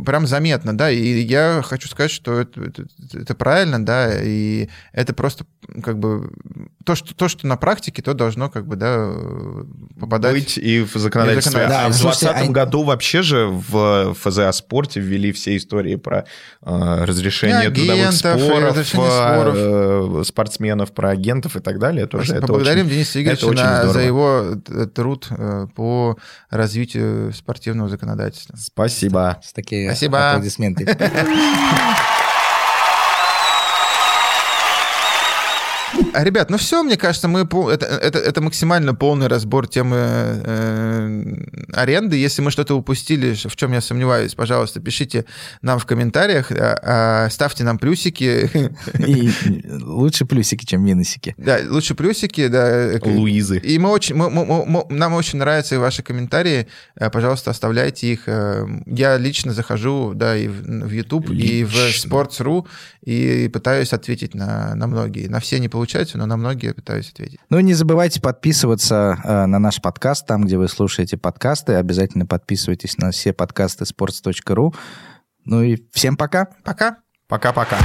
прям 0.04 0.26
заметно, 0.26 0.76
да, 0.76 0.90
и 0.90 1.20
я 1.20 1.62
хочу 1.64 1.88
сказать, 1.88 2.10
что 2.10 2.40
это, 2.40 2.60
это- 2.60 2.84
это 3.14 3.34
правильно, 3.36 3.84
да, 3.84 4.20
и 4.20 4.68
это 4.92 5.14
просто 5.14 5.44
как 5.82 5.98
бы 5.98 6.23
то, 6.84 6.94
что, 6.94 7.14
то, 7.14 7.28
что 7.28 7.46
на 7.46 7.56
практике, 7.56 8.02
то 8.02 8.12
должно 8.14 8.50
как 8.50 8.66
бы, 8.66 8.76
да, 8.76 8.94
э, 8.98 9.64
попадать... 9.98 10.34
быть 10.34 10.58
и 10.58 10.80
в 10.82 10.92
законодательстве. 10.94 11.52
законодательстве. 11.52 11.68
Да, 11.68 11.86
а 11.86 11.88
в 11.88 11.94
слушайте, 11.94 12.26
2020 12.26 12.48
а- 12.48 12.52
году 12.52 12.82
вообще 12.84 13.22
же 13.22 13.46
в 13.46 14.14
ФЗ 14.14 14.38
о 14.40 14.52
спорте 14.52 15.00
ввели 15.00 15.32
все 15.32 15.56
истории 15.56 15.96
про 15.96 16.24
э, 16.62 17.04
разрешение 17.04 17.70
И 17.70 17.72
трудовых 17.74 18.02
агентов, 18.08 18.36
и 18.36 18.44
споров, 18.44 18.68
разрешение 18.70 19.10
споров. 19.10 19.54
э, 19.56 20.22
спортсменов, 20.26 20.92
про 20.92 21.10
агентов 21.10 21.56
и 21.56 21.60
так 21.60 21.78
далее. 21.78 22.06
Тоже 22.06 22.32
это 22.34 22.46
Поблагодарим 22.46 22.86
очень- 22.86 22.94
Дениса 22.96 23.18
это 23.20 23.20
Игоревича 23.20 23.46
очень 23.46 23.62
на- 23.64 23.86
за 23.88 24.00
его 24.00 24.44
т- 24.64 24.86
труд 24.86 25.26
э, 25.30 25.66
по 25.74 26.18
развитию 26.50 27.32
спортивного 27.32 27.88
законодательства. 27.88 28.56
Спасибо. 28.56 29.40
С 29.42 29.52
такие 29.52 29.88
Спасибо. 29.90 30.30
аплодисменты. 30.32 30.84
А, 36.14 36.24
Ребят, 36.24 36.50
ну 36.50 36.56
все, 36.56 36.82
мне 36.82 36.96
кажется, 36.96 37.28
мы 37.28 37.44
пол- 37.46 37.68
это, 37.68 37.86
это, 37.86 38.18
это 38.18 38.40
максимально 38.40 38.94
полный 38.94 39.26
разбор 39.26 39.66
темы 39.66 39.96
э, 39.98 41.34
аренды. 41.72 42.16
Если 42.16 42.42
мы 42.42 42.50
что-то 42.50 42.74
упустили, 42.76 43.34
в 43.34 43.56
чем 43.56 43.72
я 43.72 43.80
сомневаюсь, 43.80 44.34
пожалуйста, 44.34 44.80
пишите 44.80 45.24
нам 45.62 45.78
в 45.78 45.86
комментариях, 45.86 46.50
а, 46.52 47.24
а, 47.26 47.30
ставьте 47.30 47.64
нам 47.64 47.78
плюсики. 47.78 48.50
И 49.06 49.30
лучше 49.80 50.24
плюсики, 50.24 50.64
чем 50.64 50.84
минусики. 50.84 51.34
Да, 51.38 51.58
лучше 51.68 51.94
плюсики, 51.94 52.46
да. 52.48 52.98
Луизы. 53.04 53.58
И 53.58 53.78
мы 53.78 53.90
очень, 53.90 54.14
мы- 54.14 54.30
мы- 54.30 54.64
мы- 54.66 54.84
нам 54.90 55.14
очень 55.14 55.38
нравятся 55.38 55.74
и 55.74 55.78
ваши 55.78 56.02
комментарии. 56.02 56.66
Э, 56.96 57.10
Пожалуйста, 57.10 57.50
оставляйте 57.50 58.12
их. 58.12 58.22
Э, 58.26 58.66
Я 58.86 59.16
лично 59.18 59.52
захожу, 59.52 60.12
да, 60.14 60.36
и 60.36 60.48
в, 60.48 60.62
в 60.62 60.90
YouTube, 60.92 61.30
и 61.30 61.64
в 61.64 61.72
Лично. 61.74 62.08
Sports.ru, 62.08 62.66
и 63.04 63.48
пытаюсь 63.52 63.92
ответить 63.92 64.34
на, 64.34 64.74
на 64.74 64.86
многие. 64.86 65.26
На 65.28 65.40
все 65.40 65.58
не 65.58 65.68
получается, 65.68 66.03
но 66.12 66.26
на 66.26 66.36
многие 66.36 66.74
пытаюсь 66.74 67.10
ответить. 67.10 67.38
Ну, 67.48 67.60
не 67.60 67.74
забывайте 67.74 68.20
подписываться 68.20 69.18
э, 69.24 69.46
на 69.46 69.58
наш 69.58 69.80
подкаст, 69.80 70.26
там, 70.26 70.44
где 70.44 70.58
вы 70.58 70.68
слушаете 70.68 71.16
подкасты. 71.16 71.74
Обязательно 71.74 72.26
подписывайтесь 72.26 72.98
на 72.98 73.10
все 73.10 73.32
подкасты 73.32 73.84
sports.ru. 73.84 74.74
Ну 75.44 75.62
и 75.62 75.78
всем 75.92 76.16
пока. 76.16 76.48
Пока! 76.62 76.98
Пока-пока. 77.26 77.78